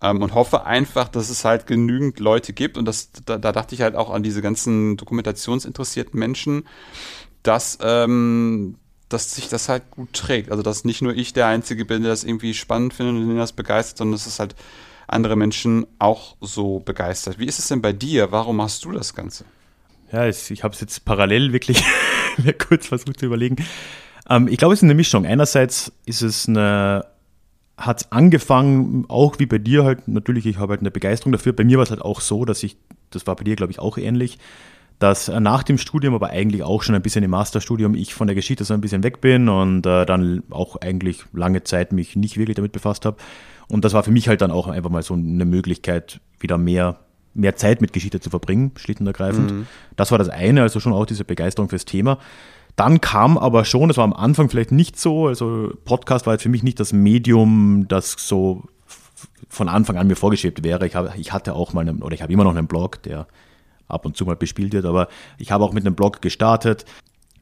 Ähm, 0.00 0.20
und 0.20 0.34
hoffe 0.34 0.64
einfach, 0.64 1.08
dass 1.08 1.30
es 1.30 1.44
halt 1.44 1.66
genügend 1.66 2.18
Leute 2.18 2.52
gibt 2.52 2.76
und 2.76 2.84
das, 2.84 3.10
da, 3.24 3.38
da 3.38 3.52
dachte 3.52 3.74
ich 3.74 3.82
halt 3.82 3.94
auch 3.94 4.10
an 4.10 4.22
diese 4.22 4.42
ganzen 4.42 4.96
dokumentationsinteressierten 4.96 6.18
Menschen, 6.18 6.64
dass, 7.42 7.78
ähm, 7.82 8.76
dass 9.12 9.34
sich 9.34 9.48
das 9.48 9.68
halt 9.68 9.90
gut 9.90 10.12
trägt. 10.12 10.50
Also 10.50 10.62
dass 10.62 10.84
nicht 10.84 11.02
nur 11.02 11.14
ich 11.14 11.32
der 11.32 11.46
Einzige 11.46 11.84
bin, 11.84 12.02
der 12.02 12.10
das 12.10 12.24
irgendwie 12.24 12.54
spannend 12.54 12.94
findet 12.94 13.16
und 13.16 13.28
den 13.28 13.36
das 13.36 13.52
begeistert, 13.52 13.98
sondern 13.98 14.12
dass 14.12 14.26
es 14.26 14.38
halt 14.38 14.54
andere 15.06 15.36
Menschen 15.36 15.86
auch 15.98 16.36
so 16.40 16.80
begeistert. 16.80 17.38
Wie 17.38 17.46
ist 17.46 17.58
es 17.58 17.68
denn 17.68 17.82
bei 17.82 17.92
dir? 17.92 18.32
Warum 18.32 18.56
machst 18.56 18.84
du 18.84 18.92
das 18.92 19.14
Ganze? 19.14 19.44
Ja, 20.10 20.26
ich 20.26 20.62
habe 20.62 20.74
es 20.74 20.80
jetzt 20.80 21.04
parallel 21.04 21.52
wirklich 21.52 21.82
kurz 22.68 22.86
versucht 22.86 23.20
zu 23.20 23.26
überlegen. 23.26 23.56
Ähm, 24.28 24.48
ich 24.48 24.58
glaube, 24.58 24.74
es 24.74 24.80
ist 24.80 24.84
eine 24.84 24.94
Mischung. 24.94 25.26
Einerseits 25.26 25.92
ist 26.06 26.22
es 26.22 26.48
eine, 26.48 27.06
hat 27.76 28.02
es 28.02 28.12
angefangen, 28.12 29.06
auch 29.08 29.38
wie 29.38 29.46
bei 29.46 29.58
dir 29.58 29.84
halt, 29.84 30.08
natürlich, 30.08 30.46
ich 30.46 30.58
habe 30.58 30.72
halt 30.72 30.80
eine 30.80 30.90
Begeisterung 30.90 31.32
dafür. 31.32 31.52
Bei 31.52 31.64
mir 31.64 31.78
war 31.78 31.84
es 31.84 31.90
halt 31.90 32.02
auch 32.02 32.20
so, 32.20 32.44
dass 32.44 32.62
ich, 32.62 32.76
das 33.10 33.26
war 33.26 33.36
bei 33.36 33.44
dir, 33.44 33.56
glaube 33.56 33.72
ich, 33.72 33.78
auch 33.78 33.98
ähnlich, 33.98 34.38
dass 35.02 35.28
nach 35.28 35.62
dem 35.62 35.78
Studium, 35.78 36.14
aber 36.14 36.30
eigentlich 36.30 36.62
auch 36.62 36.82
schon 36.82 36.94
ein 36.94 37.02
bisschen 37.02 37.24
im 37.24 37.30
Masterstudium, 37.30 37.94
ich 37.94 38.14
von 38.14 38.28
der 38.28 38.36
Geschichte 38.36 38.64
so 38.64 38.72
ein 38.72 38.80
bisschen 38.80 39.02
weg 39.02 39.20
bin 39.20 39.48
und 39.48 39.84
äh, 39.84 40.06
dann 40.06 40.44
auch 40.50 40.76
eigentlich 40.76 41.24
lange 41.32 41.64
Zeit 41.64 41.92
mich 41.92 42.14
nicht 42.14 42.36
wirklich 42.36 42.54
damit 42.56 42.72
befasst 42.72 43.04
habe. 43.04 43.16
Und 43.68 43.84
das 43.84 43.94
war 43.94 44.02
für 44.04 44.12
mich 44.12 44.28
halt 44.28 44.42
dann 44.42 44.50
auch 44.50 44.68
einfach 44.68 44.90
mal 44.90 45.02
so 45.02 45.14
eine 45.14 45.44
Möglichkeit, 45.44 46.20
wieder 46.38 46.58
mehr, 46.58 47.00
mehr 47.34 47.56
Zeit 47.56 47.80
mit 47.80 47.92
Geschichte 47.92 48.20
zu 48.20 48.30
verbringen, 48.30 48.72
schlicht 48.76 49.00
und 49.00 49.06
ergreifend. 49.06 49.50
Mhm. 49.50 49.66
Das 49.96 50.12
war 50.12 50.18
das 50.18 50.28
eine, 50.28 50.62
also 50.62 50.78
schon 50.78 50.92
auch 50.92 51.06
diese 51.06 51.24
Begeisterung 51.24 51.68
fürs 51.68 51.84
Thema. 51.84 52.18
Dann 52.76 53.00
kam 53.00 53.38
aber 53.38 53.64
schon, 53.64 53.88
das 53.88 53.96
war 53.96 54.04
am 54.04 54.12
Anfang 54.12 54.48
vielleicht 54.48 54.72
nicht 54.72 54.98
so, 54.98 55.26
also 55.26 55.72
Podcast 55.84 56.26
war 56.26 56.34
jetzt 56.34 56.42
für 56.42 56.48
mich 56.48 56.62
nicht 56.62 56.78
das 56.78 56.92
Medium, 56.92 57.86
das 57.88 58.14
so 58.18 58.62
von 59.48 59.68
Anfang 59.68 59.96
an 59.96 60.06
mir 60.06 60.16
vorgeschwebt 60.16 60.62
wäre. 60.62 60.86
Ich, 60.86 60.94
habe, 60.94 61.12
ich 61.16 61.32
hatte 61.32 61.54
auch 61.54 61.72
mal 61.72 61.82
einen, 61.82 62.02
oder 62.02 62.14
ich 62.14 62.22
habe 62.22 62.32
immer 62.32 62.44
noch 62.44 62.54
einen 62.54 62.66
Blog, 62.66 63.02
der 63.02 63.26
ab 63.92 64.06
und 64.06 64.16
zu 64.16 64.24
mal 64.24 64.36
bespielt 64.36 64.72
wird, 64.72 64.84
aber 64.84 65.08
ich 65.38 65.52
habe 65.52 65.64
auch 65.64 65.72
mit 65.72 65.86
einem 65.86 65.94
Blog 65.94 66.22
gestartet. 66.22 66.84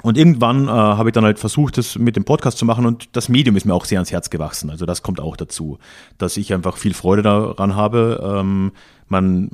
Und 0.03 0.17
irgendwann 0.17 0.67
äh, 0.67 0.71
habe 0.71 1.11
ich 1.11 1.13
dann 1.13 1.25
halt 1.25 1.39
versucht, 1.39 1.77
das 1.77 1.99
mit 1.99 2.17
dem 2.17 2.25
Podcast 2.25 2.59
zu 2.59 2.65
machen 2.65 2.87
und 2.87 3.09
das 3.13 3.29
Medium 3.29 3.57
ist 3.57 3.67
mir 3.67 3.75
auch 3.75 3.85
sehr 3.85 3.99
ans 3.99 4.11
Herz 4.11 4.31
gewachsen. 4.31 4.71
Also 4.71 4.87
das 4.87 5.03
kommt 5.03 5.21
auch 5.21 5.37
dazu, 5.37 5.79
dass 6.17 6.37
ich 6.37 6.55
einfach 6.55 6.77
viel 6.79 6.95
Freude 6.95 7.23
daran 7.23 7.77
habe. 7.77 8.39
Ähm, 8.41 8.73
man, 9.09 9.51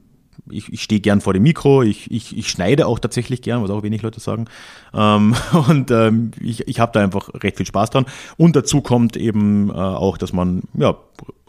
ich, 0.48 0.72
ich 0.72 0.82
stehe 0.82 1.00
gern 1.00 1.20
vor 1.20 1.32
dem 1.32 1.42
Mikro, 1.42 1.82
ich, 1.82 2.10
ich, 2.12 2.36
ich 2.36 2.48
schneide 2.48 2.86
auch 2.86 3.00
tatsächlich 3.00 3.42
gern, 3.42 3.62
was 3.62 3.70
auch 3.70 3.82
wenig 3.82 4.02
Leute 4.02 4.20
sagen. 4.20 4.46
Ähm, 4.94 5.34
und 5.68 5.90
ähm, 5.90 6.30
ich, 6.40 6.68
ich 6.68 6.78
habe 6.78 6.92
da 6.92 7.02
einfach 7.02 7.28
recht 7.34 7.56
viel 7.56 7.66
Spaß 7.66 7.90
dran. 7.90 8.06
Und 8.36 8.54
dazu 8.54 8.82
kommt 8.82 9.16
eben 9.16 9.70
äh, 9.70 9.72
auch, 9.72 10.16
dass 10.16 10.32
man 10.32 10.62
ja 10.74 10.96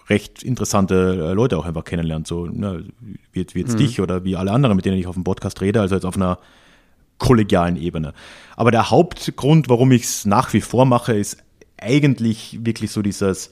recht 0.10 0.44
interessante 0.44 1.30
äh, 1.30 1.34
Leute 1.34 1.58
auch 1.58 1.66
einfach 1.66 1.84
kennenlernt, 1.84 2.28
so 2.28 2.46
ne, 2.46 2.86
wie, 3.32 3.46
wie 3.54 3.60
jetzt 3.60 3.74
mhm. 3.74 3.78
dich 3.78 4.02
oder 4.02 4.24
wie 4.24 4.36
alle 4.36 4.52
anderen, 4.52 4.76
mit 4.76 4.86
denen 4.86 4.98
ich 4.98 5.08
auf 5.08 5.16
dem 5.16 5.24
Podcast 5.24 5.62
rede, 5.62 5.82
also 5.82 5.96
jetzt 5.96 6.06
auf 6.06 6.16
einer 6.16 6.40
kollegialen 7.18 7.78
Ebene. 7.78 8.14
Aber 8.56 8.72
der 8.72 8.90
Hauptgrund, 8.90 9.70
warum 9.70 9.92
ich 9.92 10.04
es 10.04 10.26
nach 10.26 10.54
wie 10.54 10.62
vor 10.62 10.86
mache, 10.86 11.14
ist 11.14 11.38
eigentlich 11.78 12.60
wirklich 12.62 12.92
so 12.92 13.02
dieses, 13.02 13.52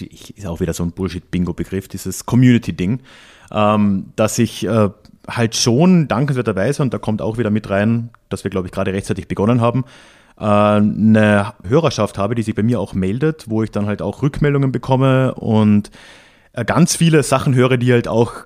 ist 0.00 0.46
auch 0.46 0.60
wieder 0.60 0.72
so 0.72 0.82
ein 0.82 0.92
Bullshit-Bingo-Begriff, 0.92 1.88
dieses 1.88 2.26
Community-Ding, 2.26 3.00
ähm, 3.52 4.12
dass 4.16 4.38
ich 4.38 4.66
äh, 4.66 4.90
halt 5.28 5.56
schon 5.56 6.08
dankenswerterweise, 6.08 6.82
und 6.82 6.94
da 6.94 6.98
kommt 6.98 7.20
auch 7.20 7.38
wieder 7.38 7.50
mit 7.50 7.68
rein, 7.70 8.10
dass 8.28 8.44
wir, 8.44 8.50
glaube 8.50 8.68
ich, 8.68 8.72
gerade 8.72 8.92
rechtzeitig 8.92 9.28
begonnen 9.28 9.60
haben, 9.60 9.84
eine 10.36 11.54
Hörerschaft 11.66 12.18
habe, 12.18 12.34
die 12.34 12.42
sich 12.42 12.54
bei 12.54 12.62
mir 12.62 12.78
auch 12.78 12.94
meldet, 12.94 13.48
wo 13.48 13.62
ich 13.62 13.70
dann 13.70 13.86
halt 13.86 14.02
auch 14.02 14.22
Rückmeldungen 14.22 14.70
bekomme 14.70 15.34
und 15.34 15.90
äh, 16.52 16.64
ganz 16.64 16.96
viele 16.96 17.22
Sachen 17.22 17.54
höre, 17.54 17.76
die 17.78 17.92
halt 17.92 18.08
auch 18.08 18.44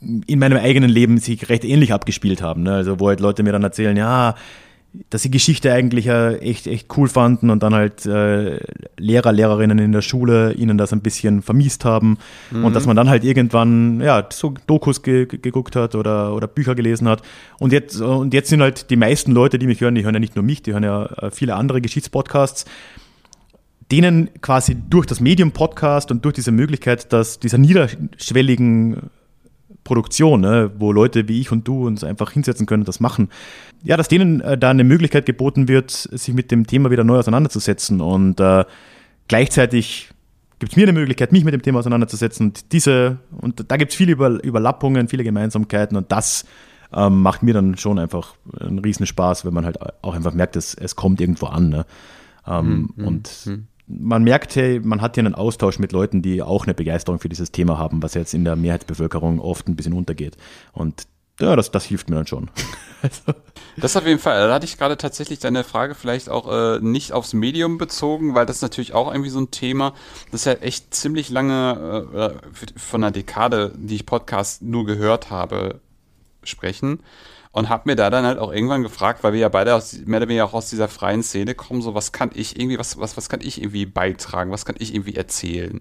in 0.00 0.38
meinem 0.38 0.58
eigenen 0.58 0.90
Leben 0.90 1.18
sich 1.18 1.48
recht 1.48 1.64
ähnlich 1.64 1.92
abgespielt 1.92 2.40
haben. 2.40 2.62
Ne? 2.62 2.74
Also 2.74 2.98
wo 3.00 3.08
halt 3.08 3.20
Leute 3.20 3.42
mir 3.42 3.52
dann 3.52 3.62
erzählen, 3.62 3.96
ja, 3.96 4.34
dass 5.08 5.22
sie 5.22 5.30
Geschichte 5.30 5.72
eigentlich 5.72 6.04
ja 6.06 6.32
echt, 6.32 6.66
echt 6.66 6.86
cool 6.96 7.08
fanden 7.08 7.48
und 7.48 7.62
dann 7.62 7.74
halt 7.74 8.04
äh, 8.04 8.60
Lehrer, 8.98 9.32
Lehrerinnen 9.32 9.78
in 9.78 9.92
der 9.92 10.02
Schule 10.02 10.52
ihnen 10.52 10.76
das 10.76 10.92
ein 10.92 11.00
bisschen 11.00 11.40
vermiest 11.40 11.84
haben 11.86 12.18
mhm. 12.50 12.66
und 12.66 12.76
dass 12.76 12.84
man 12.86 12.94
dann 12.94 13.08
halt 13.08 13.24
irgendwann 13.24 14.00
ja 14.02 14.26
so 14.30 14.52
Dokus 14.66 15.02
ge 15.02 15.26
geguckt 15.26 15.76
hat 15.76 15.94
oder, 15.94 16.34
oder 16.34 16.46
Bücher 16.46 16.74
gelesen 16.74 17.08
hat 17.08 17.22
und 17.58 17.72
jetzt 17.72 18.00
und 18.00 18.34
jetzt 18.34 18.50
sind 18.50 18.60
halt 18.60 18.90
die 18.90 18.96
meisten 18.96 19.32
Leute, 19.32 19.58
die 19.58 19.66
mich 19.66 19.80
hören, 19.80 19.94
die 19.94 20.04
hören 20.04 20.14
ja 20.14 20.20
nicht 20.20 20.36
nur 20.36 20.44
mich, 20.44 20.62
die 20.62 20.72
hören 20.72 20.84
ja 20.84 21.06
äh, 21.06 21.30
viele 21.30 21.54
andere 21.54 21.80
Geschichtspodcasts, 21.80 22.66
denen 23.90 24.28
quasi 24.42 24.76
durch 24.90 25.06
das 25.06 25.20
Medium 25.20 25.52
Podcast 25.52 26.10
und 26.10 26.24
durch 26.24 26.34
diese 26.34 26.52
Möglichkeit, 26.52 27.12
dass 27.14 27.38
dieser 27.38 27.58
niederschwelligen 27.58 29.10
Produktion, 29.84 30.40
ne, 30.40 30.70
wo 30.78 30.92
Leute 30.92 31.28
wie 31.28 31.40
ich 31.40 31.50
und 31.50 31.66
du 31.66 31.86
uns 31.86 32.04
einfach 32.04 32.30
hinsetzen 32.30 32.66
können 32.66 32.82
und 32.82 32.88
das 32.88 33.00
machen. 33.00 33.28
Ja, 33.82 33.96
dass 33.96 34.08
denen 34.08 34.40
äh, 34.40 34.56
da 34.56 34.70
eine 34.70 34.84
Möglichkeit 34.84 35.26
geboten 35.26 35.68
wird, 35.68 35.90
sich 35.90 36.34
mit 36.34 36.50
dem 36.50 36.66
Thema 36.66 36.90
wieder 36.90 37.04
neu 37.04 37.18
auseinanderzusetzen. 37.18 38.00
Und 38.00 38.40
äh, 38.40 38.64
gleichzeitig 39.28 40.10
gibt 40.58 40.72
es 40.72 40.76
mir 40.76 40.84
eine 40.84 40.92
Möglichkeit, 40.92 41.32
mich 41.32 41.44
mit 41.44 41.54
dem 41.54 41.62
Thema 41.62 41.80
auseinanderzusetzen. 41.80 42.48
Und 42.48 42.72
diese, 42.72 43.18
und 43.40 43.64
da 43.70 43.76
gibt 43.76 43.90
es 43.90 43.96
viele 43.96 44.12
Über 44.12 44.42
Überlappungen, 44.42 45.08
viele 45.08 45.24
Gemeinsamkeiten 45.24 45.96
und 45.96 46.12
das 46.12 46.44
ähm, 46.94 47.22
macht 47.22 47.42
mir 47.42 47.54
dann 47.54 47.76
schon 47.76 47.98
einfach 47.98 48.34
einen 48.60 48.78
riesen 48.78 49.06
Spaß, 49.06 49.44
wenn 49.44 49.54
man 49.54 49.64
halt 49.64 49.78
auch 50.02 50.14
einfach 50.14 50.34
merkt, 50.34 50.56
dass 50.56 50.74
es 50.74 50.94
kommt 50.94 51.20
irgendwo 51.20 51.46
an. 51.46 51.70
Ne? 51.70 51.86
Ähm, 52.46 52.90
mhm. 52.94 53.04
Und 53.04 53.30
mhm 53.46 53.66
man 53.98 54.24
merkt, 54.24 54.56
hey, 54.56 54.80
man 54.80 55.00
hat 55.00 55.14
hier 55.14 55.24
einen 55.24 55.34
Austausch 55.34 55.78
mit 55.78 55.92
Leuten, 55.92 56.22
die 56.22 56.42
auch 56.42 56.64
eine 56.64 56.74
Begeisterung 56.74 57.18
für 57.18 57.28
dieses 57.28 57.52
Thema 57.52 57.78
haben, 57.78 58.02
was 58.02 58.14
jetzt 58.14 58.34
in 58.34 58.44
der 58.44 58.56
Mehrheitsbevölkerung 58.56 59.40
oft 59.40 59.68
ein 59.68 59.76
bisschen 59.76 59.92
untergeht. 59.92 60.36
Und 60.72 61.06
ja, 61.40 61.56
das, 61.56 61.70
das 61.70 61.84
hilft 61.84 62.10
mir 62.10 62.16
dann 62.16 62.26
schon. 62.26 62.50
also. 63.02 63.38
Das 63.76 63.96
auf 63.96 64.06
jeden 64.06 64.18
Fall. 64.18 64.48
Da 64.48 64.54
hatte 64.54 64.66
ich 64.66 64.78
gerade 64.78 64.96
tatsächlich 64.96 65.38
deine 65.38 65.64
Frage 65.64 65.94
vielleicht 65.94 66.28
auch 66.28 66.50
äh, 66.50 66.78
nicht 66.80 67.12
aufs 67.12 67.32
Medium 67.32 67.78
bezogen, 67.78 68.34
weil 68.34 68.46
das 68.46 68.56
ist 68.56 68.62
natürlich 68.62 68.92
auch 68.92 69.10
irgendwie 69.10 69.30
so 69.30 69.40
ein 69.40 69.50
Thema. 69.50 69.94
Das 70.30 70.44
ja 70.44 70.52
echt 70.52 70.94
ziemlich 70.94 71.30
lange 71.30 72.36
äh, 72.54 72.78
von 72.78 73.02
einer 73.02 73.10
Dekade, 73.10 73.72
die 73.76 73.96
ich 73.96 74.06
Podcast 74.06 74.62
nur 74.62 74.84
gehört 74.84 75.30
habe, 75.30 75.80
sprechen 76.42 77.00
und 77.52 77.68
habe 77.68 77.84
mir 77.86 77.96
da 77.96 78.10
dann 78.10 78.24
halt 78.24 78.38
auch 78.38 78.52
irgendwann 78.52 78.82
gefragt, 78.82 79.22
weil 79.22 79.32
wir 79.34 79.40
ja 79.40 79.48
beide 79.48 79.74
aus, 79.74 79.94
mehr 80.06 80.18
oder 80.20 80.28
weniger 80.28 80.46
auch 80.46 80.54
aus 80.54 80.70
dieser 80.70 80.88
freien 80.88 81.22
Szene 81.22 81.54
kommen, 81.54 81.82
so 81.82 81.94
was 81.94 82.12
kann 82.12 82.30
ich 82.34 82.58
irgendwie, 82.58 82.78
was, 82.78 82.98
was, 82.98 83.16
was 83.16 83.28
kann 83.28 83.40
ich 83.42 83.60
irgendwie 83.60 83.86
beitragen, 83.86 84.50
was 84.50 84.64
kann 84.64 84.76
ich 84.78 84.94
irgendwie 84.94 85.16
erzählen? 85.16 85.80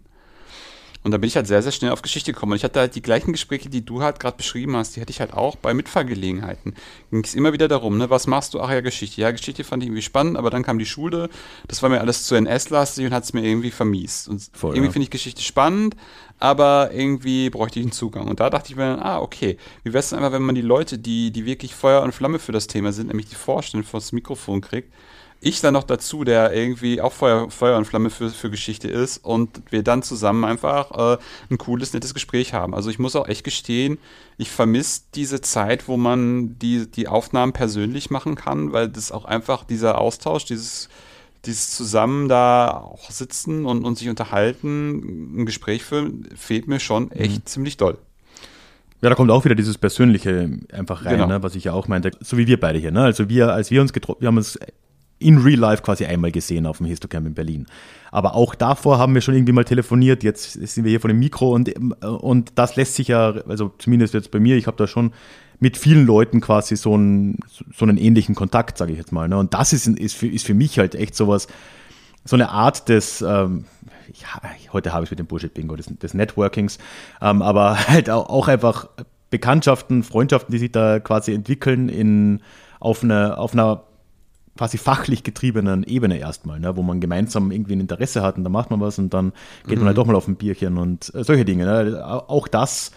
Und 1.03 1.11
da 1.11 1.17
bin 1.17 1.27
ich 1.27 1.35
halt 1.35 1.47
sehr, 1.47 1.63
sehr 1.63 1.71
schnell 1.71 1.91
auf 1.91 2.03
Geschichte 2.03 2.31
gekommen. 2.31 2.51
Und 2.51 2.57
ich 2.57 2.63
hatte 2.63 2.79
halt 2.79 2.95
die 2.95 3.01
gleichen 3.01 3.31
Gespräche, 3.31 3.69
die 3.69 3.83
du 3.83 4.03
halt 4.03 4.19
gerade 4.19 4.37
beschrieben 4.37 4.75
hast, 4.75 4.95
die 4.95 5.01
hatte 5.01 5.09
ich 5.09 5.19
halt 5.19 5.33
auch 5.33 5.55
bei 5.55 5.73
Mitfahrgelegenheiten. 5.73 6.75
Ging 7.09 7.23
es 7.23 7.33
immer 7.33 7.53
wieder 7.53 7.67
darum, 7.67 7.97
ne, 7.97 8.09
was 8.09 8.27
machst 8.27 8.53
du? 8.53 8.61
Ach 8.61 8.69
ja, 8.69 8.81
Geschichte. 8.81 9.19
Ja, 9.19 9.31
Geschichte 9.31 9.63
fand 9.63 9.81
ich 9.81 9.87
irgendwie 9.87 10.03
spannend, 10.03 10.37
aber 10.37 10.51
dann 10.51 10.63
kam 10.63 10.77
die 10.77 10.85
Schule, 10.85 11.29
das 11.67 11.81
war 11.81 11.89
mir 11.89 12.01
alles 12.01 12.25
zu 12.25 12.35
NS-lastig 12.35 13.07
und 13.07 13.13
hat 13.13 13.23
es 13.23 13.33
mir 13.33 13.43
irgendwie 13.43 13.71
vermiest. 13.71 14.29
Und 14.29 14.43
Voll, 14.53 14.75
irgendwie 14.75 14.87
ja. 14.87 14.91
finde 14.91 15.03
ich 15.05 15.09
Geschichte 15.09 15.41
spannend, 15.41 15.95
aber 16.37 16.91
irgendwie 16.93 17.49
bräuchte 17.49 17.79
ich 17.79 17.85
einen 17.85 17.93
Zugang. 17.93 18.27
Und 18.27 18.39
da 18.39 18.51
dachte 18.51 18.69
ich 18.69 18.75
mir 18.75 18.95
dann, 18.95 18.99
ah, 18.99 19.19
okay, 19.19 19.57
wie 19.83 19.93
wäre 19.93 19.99
es 19.99 20.09
denn 20.09 20.19
einfach, 20.19 20.33
wenn 20.33 20.43
man 20.43 20.55
die 20.55 20.61
Leute, 20.61 20.99
die, 20.99 21.31
die 21.31 21.45
wirklich 21.45 21.73
Feuer 21.73 22.03
und 22.03 22.13
Flamme 22.13 22.37
für 22.37 22.51
das 22.51 22.67
Thema 22.67 22.91
sind, 22.91 23.07
nämlich 23.07 23.27
die 23.27 23.35
Vorstände 23.35 23.87
vor 23.87 23.99
das 23.99 24.11
Mikrofon 24.11 24.61
kriegt, 24.61 24.93
ich 25.41 25.59
dann 25.59 25.73
noch 25.73 25.83
dazu, 25.83 26.23
der 26.23 26.53
irgendwie 26.53 27.01
auch 27.01 27.11
Feuer, 27.11 27.49
Feuer 27.49 27.77
und 27.77 27.85
Flamme 27.85 28.11
für, 28.11 28.29
für 28.29 28.51
Geschichte 28.51 28.87
ist 28.87 29.17
und 29.17 29.49
wir 29.71 29.81
dann 29.81 30.03
zusammen 30.03 30.45
einfach 30.45 31.15
äh, 31.15 31.17
ein 31.49 31.57
cooles, 31.57 31.93
nettes 31.93 32.13
Gespräch 32.13 32.53
haben. 32.53 32.75
Also 32.75 32.91
ich 32.91 32.99
muss 32.99 33.15
auch 33.15 33.27
echt 33.27 33.43
gestehen, 33.43 33.97
ich 34.37 34.51
vermisse 34.51 35.01
diese 35.15 35.41
Zeit, 35.41 35.87
wo 35.87 35.97
man 35.97 36.59
die, 36.59 36.89
die 36.89 37.07
Aufnahmen 37.07 37.53
persönlich 37.53 38.11
machen 38.11 38.35
kann, 38.35 38.71
weil 38.71 38.87
das 38.87 39.11
auch 39.11 39.25
einfach 39.25 39.63
dieser 39.63 39.97
Austausch, 39.99 40.45
dieses, 40.45 40.89
dieses 41.45 41.75
zusammen 41.75 42.29
da 42.29 42.69
auch 42.69 43.09
sitzen 43.09 43.65
und, 43.65 43.83
und 43.83 43.97
sich 43.97 44.09
unterhalten, 44.09 45.41
ein 45.41 45.45
Gespräch 45.47 45.83
führen, 45.83 46.29
fehlt 46.35 46.67
mir 46.67 46.79
schon 46.79 47.11
echt 47.11 47.39
mhm. 47.39 47.45
ziemlich 47.45 47.77
doll. 47.77 47.97
Ja, 49.01 49.09
da 49.09 49.15
kommt 49.15 49.31
auch 49.31 49.43
wieder 49.43 49.55
dieses 49.55 49.79
Persönliche 49.79 50.51
einfach 50.71 51.03
rein, 51.03 51.15
genau. 51.15 51.25
ne, 51.25 51.41
was 51.41 51.55
ich 51.55 51.63
ja 51.63 51.73
auch 51.73 51.87
meinte, 51.87 52.11
so 52.19 52.37
wie 52.37 52.45
wir 52.45 52.59
beide 52.59 52.77
hier. 52.77 52.91
Ne? 52.91 53.01
Also 53.01 53.27
wir, 53.27 53.51
als 53.51 53.71
wir 53.71 53.81
uns 53.81 53.93
getroffen, 53.93 54.21
wir 54.21 54.27
haben 54.27 54.37
uns 54.37 54.59
in 55.21 55.37
Real 55.37 55.59
Life 55.59 55.83
quasi 55.83 56.05
einmal 56.05 56.31
gesehen 56.31 56.65
auf 56.65 56.77
dem 56.77 56.87
Histocamp 56.87 57.27
in 57.27 57.33
Berlin. 57.33 57.65
Aber 58.11 58.35
auch 58.35 58.55
davor 58.55 58.99
haben 58.99 59.13
wir 59.13 59.21
schon 59.21 59.35
irgendwie 59.35 59.53
mal 59.53 59.63
telefoniert. 59.63 60.23
Jetzt 60.23 60.53
sind 60.53 60.83
wir 60.83 60.89
hier 60.89 60.99
vor 60.99 61.07
dem 61.07 61.19
Mikro 61.19 61.53
und, 61.53 61.69
und 62.03 62.51
das 62.55 62.75
lässt 62.75 62.95
sich 62.95 63.07
ja, 63.07 63.33
also 63.47 63.71
zumindest 63.77 64.13
jetzt 64.13 64.31
bei 64.31 64.39
mir, 64.39 64.57
ich 64.57 64.67
habe 64.67 64.77
da 64.77 64.87
schon 64.87 65.13
mit 65.59 65.77
vielen 65.77 66.05
Leuten 66.05 66.41
quasi 66.41 66.75
so 66.75 66.95
einen, 66.95 67.37
so 67.73 67.85
einen 67.85 67.97
ähnlichen 67.97 68.35
Kontakt, 68.35 68.77
sage 68.77 68.91
ich 68.93 68.97
jetzt 68.97 69.11
mal. 69.11 69.29
Ne? 69.29 69.37
Und 69.37 69.53
das 69.53 69.73
ist, 69.73 69.87
ist, 69.87 70.15
für, 70.15 70.27
ist 70.27 70.45
für 70.45 70.55
mich 70.55 70.79
halt 70.79 70.95
echt 70.95 71.15
sowas, 71.15 71.47
so 72.25 72.35
eine 72.35 72.49
Art 72.49 72.89
des, 72.89 73.21
ähm, 73.21 73.65
ja, 74.13 74.41
heute 74.73 74.93
habe 74.93 75.05
ich 75.05 75.11
mit 75.11 75.19
dem 75.19 75.27
Bullshit-Bingo, 75.27 75.75
des, 75.75 75.85
des 75.85 76.13
Networkings, 76.13 76.79
ähm, 77.21 77.41
aber 77.41 77.77
halt 77.87 78.09
auch, 78.09 78.29
auch 78.29 78.47
einfach 78.47 78.89
Bekanntschaften, 79.29 80.03
Freundschaften, 80.03 80.51
die 80.51 80.59
sich 80.59 80.71
da 80.71 80.99
quasi 80.99 81.33
entwickeln 81.33 81.89
in, 81.89 82.41
auf, 82.79 83.03
eine, 83.03 83.37
auf 83.37 83.53
einer 83.53 83.83
quasi 84.57 84.77
fachlich 84.77 85.23
getriebenen 85.23 85.83
Ebene 85.83 86.17
erstmal, 86.17 86.59
ne, 86.59 86.75
wo 86.75 86.81
man 86.83 86.99
gemeinsam 86.99 87.51
irgendwie 87.51 87.73
ein 87.73 87.79
Interesse 87.79 88.21
hat 88.21 88.37
und 88.37 88.43
dann 88.43 88.51
macht 88.51 88.69
man 88.69 88.79
was 88.81 88.99
und 88.99 89.13
dann 89.13 89.31
geht 89.67 89.77
man 89.77 89.87
halt 89.87 89.97
doch 89.97 90.05
mal 90.05 90.15
auf 90.15 90.27
ein 90.27 90.35
Bierchen 90.35 90.77
und 90.77 91.13
äh, 91.15 91.23
solche 91.23 91.45
Dinge. 91.45 91.65
Ne. 91.65 92.05
Auch 92.05 92.47
das 92.47 92.91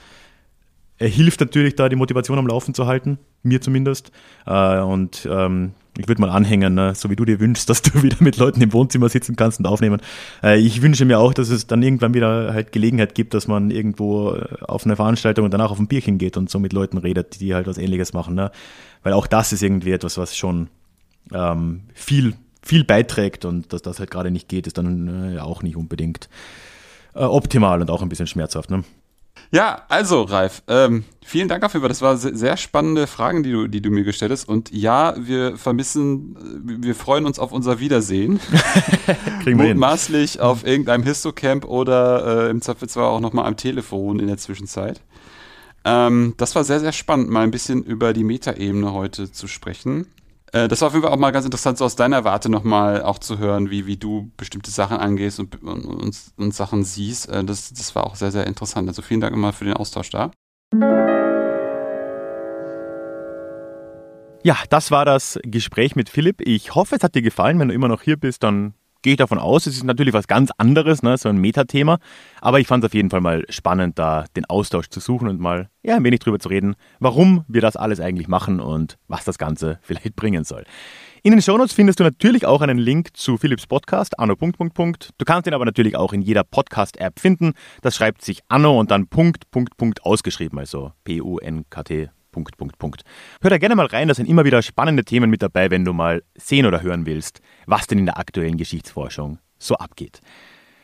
äh, 0.98 1.08
hilft 1.08 1.40
natürlich 1.40 1.76
da, 1.76 1.88
die 1.88 1.96
Motivation 1.96 2.38
am 2.38 2.46
Laufen 2.46 2.74
zu 2.74 2.86
halten, 2.86 3.18
mir 3.42 3.60
zumindest. 3.60 4.12
Äh, 4.46 4.80
und 4.80 5.28
ähm, 5.30 5.72
ich 5.96 6.08
würde 6.08 6.20
mal 6.20 6.30
anhängen, 6.30 6.74
ne, 6.74 6.94
so 6.94 7.10
wie 7.10 7.16
du 7.16 7.24
dir 7.24 7.40
wünschst, 7.40 7.68
dass 7.70 7.82
du 7.82 8.02
wieder 8.02 8.16
mit 8.20 8.36
Leuten 8.36 8.60
im 8.60 8.72
Wohnzimmer 8.72 9.08
sitzen 9.08 9.36
kannst 9.36 9.58
und 9.58 9.66
aufnehmen. 9.66 10.00
Äh, 10.42 10.58
ich 10.58 10.82
wünsche 10.82 11.04
mir 11.04 11.18
auch, 11.18 11.34
dass 11.34 11.50
es 11.50 11.66
dann 11.66 11.82
irgendwann 11.82 12.14
wieder 12.14 12.52
halt 12.52 12.72
Gelegenheit 12.72 13.14
gibt, 13.14 13.34
dass 13.34 13.48
man 13.48 13.70
irgendwo 13.70 14.32
äh, 14.32 14.46
auf 14.62 14.84
eine 14.84 14.96
Veranstaltung 14.96 15.44
und 15.44 15.52
danach 15.52 15.70
auf 15.70 15.78
ein 15.78 15.88
Bierchen 15.88 16.18
geht 16.18 16.36
und 16.36 16.50
so 16.50 16.58
mit 16.58 16.72
Leuten 16.72 16.98
redet, 16.98 17.40
die 17.40 17.54
halt 17.54 17.66
was 17.66 17.78
ähnliches 17.78 18.12
machen. 18.12 18.34
Ne? 18.34 18.50
Weil 19.02 19.12
auch 19.12 19.26
das 19.26 19.52
ist 19.52 19.62
irgendwie 19.62 19.92
etwas, 19.92 20.18
was 20.18 20.36
schon 20.36 20.68
ähm, 21.32 21.82
viel, 21.94 22.34
viel 22.62 22.84
beiträgt 22.84 23.44
und 23.44 23.72
dass 23.72 23.82
das 23.82 23.98
halt 23.98 24.10
gerade 24.10 24.30
nicht 24.30 24.48
geht, 24.48 24.66
ist 24.66 24.78
dann 24.78 25.36
äh, 25.36 25.38
auch 25.38 25.62
nicht 25.62 25.76
unbedingt 25.76 26.28
äh, 27.14 27.24
optimal 27.24 27.80
und 27.80 27.90
auch 27.90 28.02
ein 28.02 28.08
bisschen 28.08 28.26
schmerzhaft. 28.26 28.70
Ne? 28.70 28.84
Ja, 29.50 29.82
also 29.88 30.22
Ralf, 30.22 30.62
ähm, 30.66 31.04
vielen 31.24 31.48
Dank 31.48 31.60
dafür, 31.60 31.88
das 31.88 32.02
waren 32.02 32.16
sehr 32.18 32.56
spannende 32.56 33.06
Fragen, 33.06 33.42
die 33.42 33.52
du, 33.52 33.68
die 33.68 33.80
du 33.80 33.90
mir 33.90 34.02
gestellt 34.02 34.32
hast. 34.32 34.48
Und 34.48 34.72
ja, 34.72 35.14
wir 35.16 35.56
vermissen, 35.56 36.36
wir 36.82 36.94
freuen 36.94 37.24
uns 37.24 37.38
auf 37.38 37.52
unser 37.52 37.78
Wiedersehen. 37.78 38.40
Kriegen 39.42 39.60
wir 39.60 39.68
Mutmaßlich 39.68 40.40
auf 40.40 40.66
irgendeinem 40.66 41.04
Histocamp 41.04 41.64
oder 41.66 42.46
äh, 42.46 42.50
im 42.50 42.62
Zweifelsfall 42.62 43.04
auch 43.04 43.20
nochmal 43.20 43.46
am 43.46 43.56
Telefon 43.56 44.18
in 44.18 44.26
der 44.26 44.38
Zwischenzeit. 44.38 45.00
Ähm, 45.84 46.34
das 46.36 46.56
war 46.56 46.64
sehr, 46.64 46.80
sehr 46.80 46.92
spannend, 46.92 47.30
mal 47.30 47.42
ein 47.42 47.50
bisschen 47.50 47.84
über 47.84 48.12
die 48.12 48.24
Metaebene 48.24 48.92
heute 48.92 49.30
zu 49.30 49.46
sprechen. 49.46 50.06
Äh, 50.54 50.68
das 50.68 50.80
war 50.80 50.88
auf 50.88 50.94
jeden 50.94 51.02
Fall 51.02 51.12
auch 51.12 51.18
mal 51.18 51.32
ganz 51.32 51.44
interessant, 51.44 51.78
so 51.78 51.84
aus 51.84 51.96
deiner 51.96 52.22
Warte 52.22 52.48
nochmal 52.48 53.02
auch 53.02 53.18
zu 53.18 53.38
hören, 53.38 53.70
wie, 53.70 53.86
wie 53.86 53.96
du 53.96 54.30
bestimmte 54.36 54.70
Sachen 54.70 54.96
angehst 54.96 55.40
und, 55.40 55.60
und, 55.62 55.84
und, 55.84 56.16
und 56.36 56.54
Sachen 56.54 56.84
siehst. 56.84 57.28
Äh, 57.28 57.44
das, 57.44 57.72
das 57.72 57.94
war 57.96 58.06
auch 58.06 58.14
sehr, 58.14 58.30
sehr 58.30 58.46
interessant. 58.46 58.88
Also 58.88 59.02
vielen 59.02 59.20
Dank 59.20 59.34
immer 59.34 59.52
für 59.52 59.64
den 59.64 59.74
Austausch 59.74 60.10
da. 60.10 60.30
Ja, 64.44 64.56
das 64.70 64.90
war 64.90 65.04
das 65.04 65.40
Gespräch 65.42 65.96
mit 65.96 66.08
Philipp. 66.08 66.40
Ich 66.40 66.74
hoffe, 66.74 66.96
es 66.96 67.02
hat 67.02 67.16
dir 67.16 67.22
gefallen. 67.22 67.58
Wenn 67.58 67.68
du 67.68 67.74
immer 67.74 67.88
noch 67.88 68.02
hier 68.02 68.16
bist, 68.16 68.44
dann 68.44 68.74
gehe 69.04 69.12
ich 69.12 69.18
davon 69.18 69.38
aus, 69.38 69.66
es 69.66 69.76
ist 69.76 69.84
natürlich 69.84 70.14
was 70.14 70.26
ganz 70.26 70.50
anderes, 70.56 71.02
ne, 71.02 71.16
so 71.18 71.28
ein 71.28 71.36
Metathema. 71.36 71.98
Aber 72.40 72.58
ich 72.58 72.66
fand 72.66 72.82
es 72.82 72.88
auf 72.88 72.94
jeden 72.94 73.10
Fall 73.10 73.20
mal 73.20 73.44
spannend, 73.50 73.98
da 73.98 74.24
den 74.34 74.46
Austausch 74.46 74.88
zu 74.88 74.98
suchen 74.98 75.28
und 75.28 75.38
mal 75.38 75.68
ja, 75.82 75.96
ein 75.96 76.04
wenig 76.04 76.20
drüber 76.20 76.38
zu 76.38 76.48
reden, 76.48 76.74
warum 77.00 77.44
wir 77.46 77.60
das 77.60 77.76
alles 77.76 78.00
eigentlich 78.00 78.28
machen 78.28 78.60
und 78.60 78.96
was 79.06 79.24
das 79.24 79.36
Ganze 79.36 79.78
vielleicht 79.82 80.16
bringen 80.16 80.44
soll. 80.44 80.64
In 81.22 81.32
den 81.32 81.42
Shownotes 81.42 81.74
findest 81.74 82.00
du 82.00 82.04
natürlich 82.04 82.46
auch 82.46 82.62
einen 82.62 82.78
Link 82.78 83.14
zu 83.14 83.36
Philips 83.36 83.66
Podcast, 83.66 84.18
Anno. 84.18 84.36
Du 84.36 85.24
kannst 85.24 85.46
ihn 85.46 85.54
aber 85.54 85.64
natürlich 85.66 85.96
auch 85.96 86.12
in 86.14 86.22
jeder 86.22 86.42
Podcast-App 86.42 87.20
finden. 87.20 87.52
Das 87.82 87.96
schreibt 87.96 88.22
sich 88.22 88.40
Anno 88.48 88.78
und 88.78 88.90
dann 88.90 89.06
Punkt, 89.06 89.50
Punkt, 89.50 89.76
Punkt 89.76 90.02
ausgeschrieben, 90.04 90.58
also 90.58 90.92
P-U-N-K-T 91.04 92.08
Punkt, 92.34 92.56
Punkt, 92.56 92.78
Punkt. 92.78 93.02
Hör 93.42 93.50
da 93.50 93.58
gerne 93.58 93.76
mal 93.76 93.86
rein, 93.86 94.08
da 94.08 94.14
sind 94.14 94.28
immer 94.28 94.44
wieder 94.44 94.60
spannende 94.60 95.04
Themen 95.04 95.30
mit 95.30 95.40
dabei, 95.40 95.70
wenn 95.70 95.84
du 95.84 95.92
mal 95.92 96.24
sehen 96.34 96.66
oder 96.66 96.82
hören 96.82 97.06
willst, 97.06 97.40
was 97.66 97.86
denn 97.86 97.98
in 97.98 98.06
der 98.06 98.18
aktuellen 98.18 98.56
Geschichtsforschung 98.56 99.38
so 99.58 99.76
abgeht. 99.76 100.20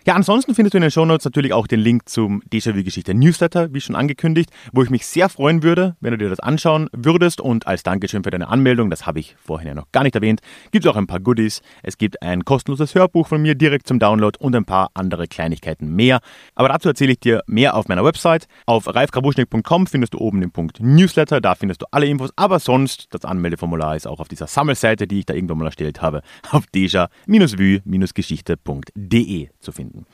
Ja, 0.06 0.14
ansonsten 0.14 0.54
findest 0.54 0.72
du 0.72 0.78
in 0.78 0.82
den 0.82 0.90
Shownotes 0.90 1.26
natürlich 1.26 1.52
auch 1.52 1.66
den 1.66 1.78
Link 1.78 2.08
zum 2.08 2.42
Déjà-vu-Geschichte 2.50 3.12
Newsletter, 3.12 3.74
wie 3.74 3.82
schon 3.82 3.94
angekündigt, 3.94 4.48
wo 4.72 4.82
ich 4.82 4.88
mich 4.88 5.06
sehr 5.06 5.28
freuen 5.28 5.62
würde, 5.62 5.94
wenn 6.00 6.12
du 6.12 6.16
dir 6.16 6.30
das 6.30 6.40
anschauen 6.40 6.88
würdest. 6.94 7.42
Und 7.42 7.66
als 7.66 7.82
Dankeschön 7.82 8.24
für 8.24 8.30
deine 8.30 8.48
Anmeldung, 8.48 8.88
das 8.88 9.04
habe 9.04 9.20
ich 9.20 9.36
vorhin 9.44 9.68
ja 9.68 9.74
noch 9.74 9.92
gar 9.92 10.02
nicht 10.02 10.14
erwähnt, 10.14 10.40
gibt 10.70 10.86
es 10.86 10.90
auch 10.90 10.96
ein 10.96 11.06
paar 11.06 11.20
Goodies. 11.20 11.60
Es 11.82 11.98
gibt 11.98 12.22
ein 12.22 12.46
kostenloses 12.46 12.94
Hörbuch 12.94 13.26
von 13.26 13.42
mir 13.42 13.54
direkt 13.54 13.86
zum 13.86 13.98
Download 13.98 14.38
und 14.40 14.56
ein 14.56 14.64
paar 14.64 14.90
andere 14.94 15.28
Kleinigkeiten 15.28 15.94
mehr. 15.94 16.20
Aber 16.54 16.70
dazu 16.70 16.88
erzähle 16.88 17.12
ich 17.12 17.20
dir 17.20 17.42
mehr 17.46 17.74
auf 17.74 17.88
meiner 17.88 18.02
Website. 18.02 18.46
Auf 18.64 18.86
ralfgrabuschnik.com 18.86 19.86
findest 19.86 20.14
du 20.14 20.18
oben 20.18 20.40
den 20.40 20.50
Punkt 20.50 20.80
Newsletter, 20.80 21.42
da 21.42 21.54
findest 21.54 21.82
du 21.82 21.86
alle 21.90 22.06
Infos. 22.06 22.30
Aber 22.36 22.58
sonst, 22.58 23.08
das 23.10 23.26
Anmeldeformular 23.26 23.96
ist 23.96 24.06
auch 24.06 24.20
auf 24.20 24.28
dieser 24.28 24.46
Sammelseite, 24.46 25.06
die 25.06 25.18
ich 25.18 25.26
da 25.26 25.34
irgendwann 25.34 25.58
mal 25.58 25.66
erstellt 25.66 26.00
habe, 26.00 26.22
auf 26.50 26.64
deja-vue-geschichte.de 26.68 29.48
zu 29.60 29.72
finden 29.72 29.89
finden. 29.90 30.06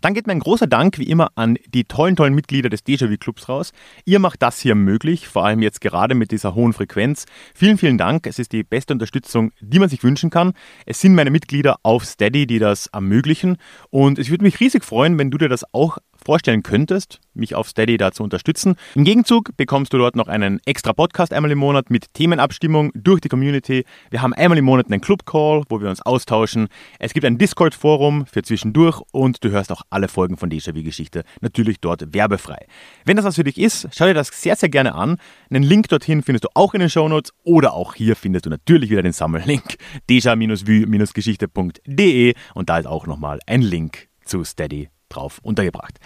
Dann 0.00 0.14
geht 0.14 0.26
mein 0.26 0.40
großer 0.40 0.66
Dank 0.66 0.98
wie 0.98 1.08
immer 1.08 1.32
an 1.34 1.58
die 1.74 1.84
tollen, 1.84 2.16
tollen 2.16 2.34
Mitglieder 2.34 2.70
des 2.70 2.86
Déjà-vu 2.86 3.16
Clubs 3.18 3.48
raus. 3.48 3.72
Ihr 4.04 4.18
macht 4.18 4.40
das 4.42 4.58
hier 4.58 4.74
möglich, 4.74 5.28
vor 5.28 5.44
allem 5.44 5.60
jetzt 5.60 5.80
gerade 5.80 6.14
mit 6.14 6.30
dieser 6.30 6.54
hohen 6.54 6.72
Frequenz. 6.72 7.26
Vielen, 7.54 7.76
vielen 7.76 7.98
Dank. 7.98 8.26
Es 8.26 8.38
ist 8.38 8.52
die 8.52 8.62
beste 8.62 8.94
Unterstützung, 8.94 9.52
die 9.60 9.78
man 9.78 9.90
sich 9.90 10.02
wünschen 10.02 10.30
kann. 10.30 10.54
Es 10.86 11.00
sind 11.00 11.14
meine 11.14 11.30
Mitglieder 11.30 11.76
auf 11.82 12.04
Steady, 12.04 12.46
die 12.46 12.58
das 12.58 12.86
ermöglichen. 12.86 13.58
Und 13.90 14.18
es 14.18 14.30
würde 14.30 14.44
mich 14.44 14.58
riesig 14.60 14.84
freuen, 14.84 15.18
wenn 15.18 15.30
du 15.30 15.36
dir 15.36 15.48
das 15.48 15.64
auch 15.74 15.98
vorstellen 16.24 16.62
könntest, 16.62 17.20
mich 17.34 17.54
auf 17.54 17.68
Steady 17.68 17.96
da 17.96 18.12
zu 18.12 18.22
unterstützen. 18.22 18.76
Im 18.94 19.04
Gegenzug 19.04 19.56
bekommst 19.56 19.92
du 19.92 19.98
dort 19.98 20.16
noch 20.16 20.28
einen 20.28 20.60
extra 20.64 20.92
Podcast 20.92 21.32
einmal 21.32 21.50
im 21.50 21.58
Monat 21.58 21.90
mit 21.90 22.14
Themenabstimmung 22.14 22.92
durch 22.94 23.20
die 23.20 23.28
Community. 23.28 23.84
Wir 24.10 24.22
haben 24.22 24.32
einmal 24.34 24.58
im 24.58 24.64
Monat 24.64 24.86
einen 24.86 25.00
Club-Call, 25.00 25.64
wo 25.68 25.80
wir 25.80 25.88
uns 25.88 26.02
austauschen. 26.02 26.68
Es 26.98 27.12
gibt 27.12 27.26
ein 27.26 27.38
Discord-Forum 27.38 28.26
für 28.26 28.42
zwischendurch 28.42 29.00
und 29.12 29.44
du 29.44 29.50
hörst 29.50 29.72
auch 29.72 29.82
alle 29.90 30.08
Folgen 30.08 30.36
von 30.36 30.50
Déjà-vu-Geschichte 30.50 31.24
natürlich 31.40 31.80
dort 31.80 32.14
werbefrei. 32.14 32.66
Wenn 33.04 33.16
das 33.16 33.24
was 33.24 33.36
für 33.36 33.44
dich 33.44 33.58
ist, 33.58 33.88
schau 33.92 34.06
dir 34.06 34.14
das 34.14 34.28
sehr, 34.28 34.56
sehr 34.56 34.68
gerne 34.68 34.94
an. 34.94 35.16
Einen 35.50 35.62
Link 35.62 35.88
dorthin 35.88 36.22
findest 36.22 36.44
du 36.44 36.48
auch 36.54 36.74
in 36.74 36.80
den 36.80 36.90
Shownotes 36.90 37.32
oder 37.44 37.74
auch 37.74 37.94
hier 37.94 38.16
findest 38.16 38.46
du 38.46 38.50
natürlich 38.50 38.90
wieder 38.90 39.02
den 39.02 39.12
Sammellink 39.12 39.76
deja-vu-geschichte.de 40.10 42.34
und 42.54 42.68
da 42.68 42.78
ist 42.78 42.86
auch 42.86 43.06
nochmal 43.06 43.38
ein 43.46 43.62
Link 43.62 44.08
zu 44.24 44.42
Steady 44.44 44.90
drauf 45.10 45.38
untergebracht. 45.42 45.98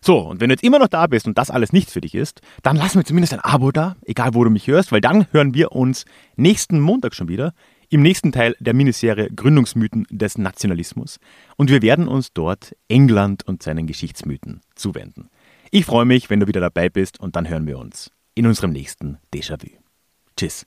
So, 0.00 0.18
und 0.18 0.40
wenn 0.40 0.48
du 0.48 0.54
jetzt 0.54 0.62
immer 0.62 0.78
noch 0.78 0.88
da 0.88 1.06
bist 1.06 1.26
und 1.26 1.36
das 1.38 1.50
alles 1.50 1.72
nichts 1.72 1.92
für 1.92 2.00
dich 2.00 2.14
ist, 2.14 2.40
dann 2.62 2.76
lass 2.76 2.94
mir 2.94 3.04
zumindest 3.04 3.34
ein 3.34 3.40
Abo 3.40 3.72
da, 3.72 3.96
egal 4.04 4.34
wo 4.34 4.44
du 4.44 4.50
mich 4.50 4.66
hörst, 4.66 4.92
weil 4.92 5.00
dann 5.00 5.26
hören 5.32 5.54
wir 5.54 5.72
uns 5.72 6.04
nächsten 6.36 6.80
Montag 6.80 7.14
schon 7.14 7.28
wieder 7.28 7.52
im 7.90 8.02
nächsten 8.02 8.32
Teil 8.32 8.54
der 8.60 8.74
Miniserie 8.74 9.28
Gründungsmythen 9.34 10.06
des 10.10 10.38
Nationalismus 10.38 11.18
und 11.56 11.70
wir 11.70 11.82
werden 11.82 12.06
uns 12.06 12.32
dort 12.32 12.76
England 12.88 13.46
und 13.46 13.62
seinen 13.62 13.86
Geschichtsmythen 13.86 14.60
zuwenden. 14.74 15.30
Ich 15.70 15.84
freue 15.84 16.04
mich, 16.04 16.30
wenn 16.30 16.40
du 16.40 16.46
wieder 16.46 16.60
dabei 16.60 16.88
bist 16.88 17.18
und 17.18 17.34
dann 17.34 17.48
hören 17.48 17.66
wir 17.66 17.78
uns 17.78 18.10
in 18.34 18.46
unserem 18.46 18.70
nächsten 18.70 19.18
Déjà-vu. 19.32 19.78
Tschüss. 20.36 20.66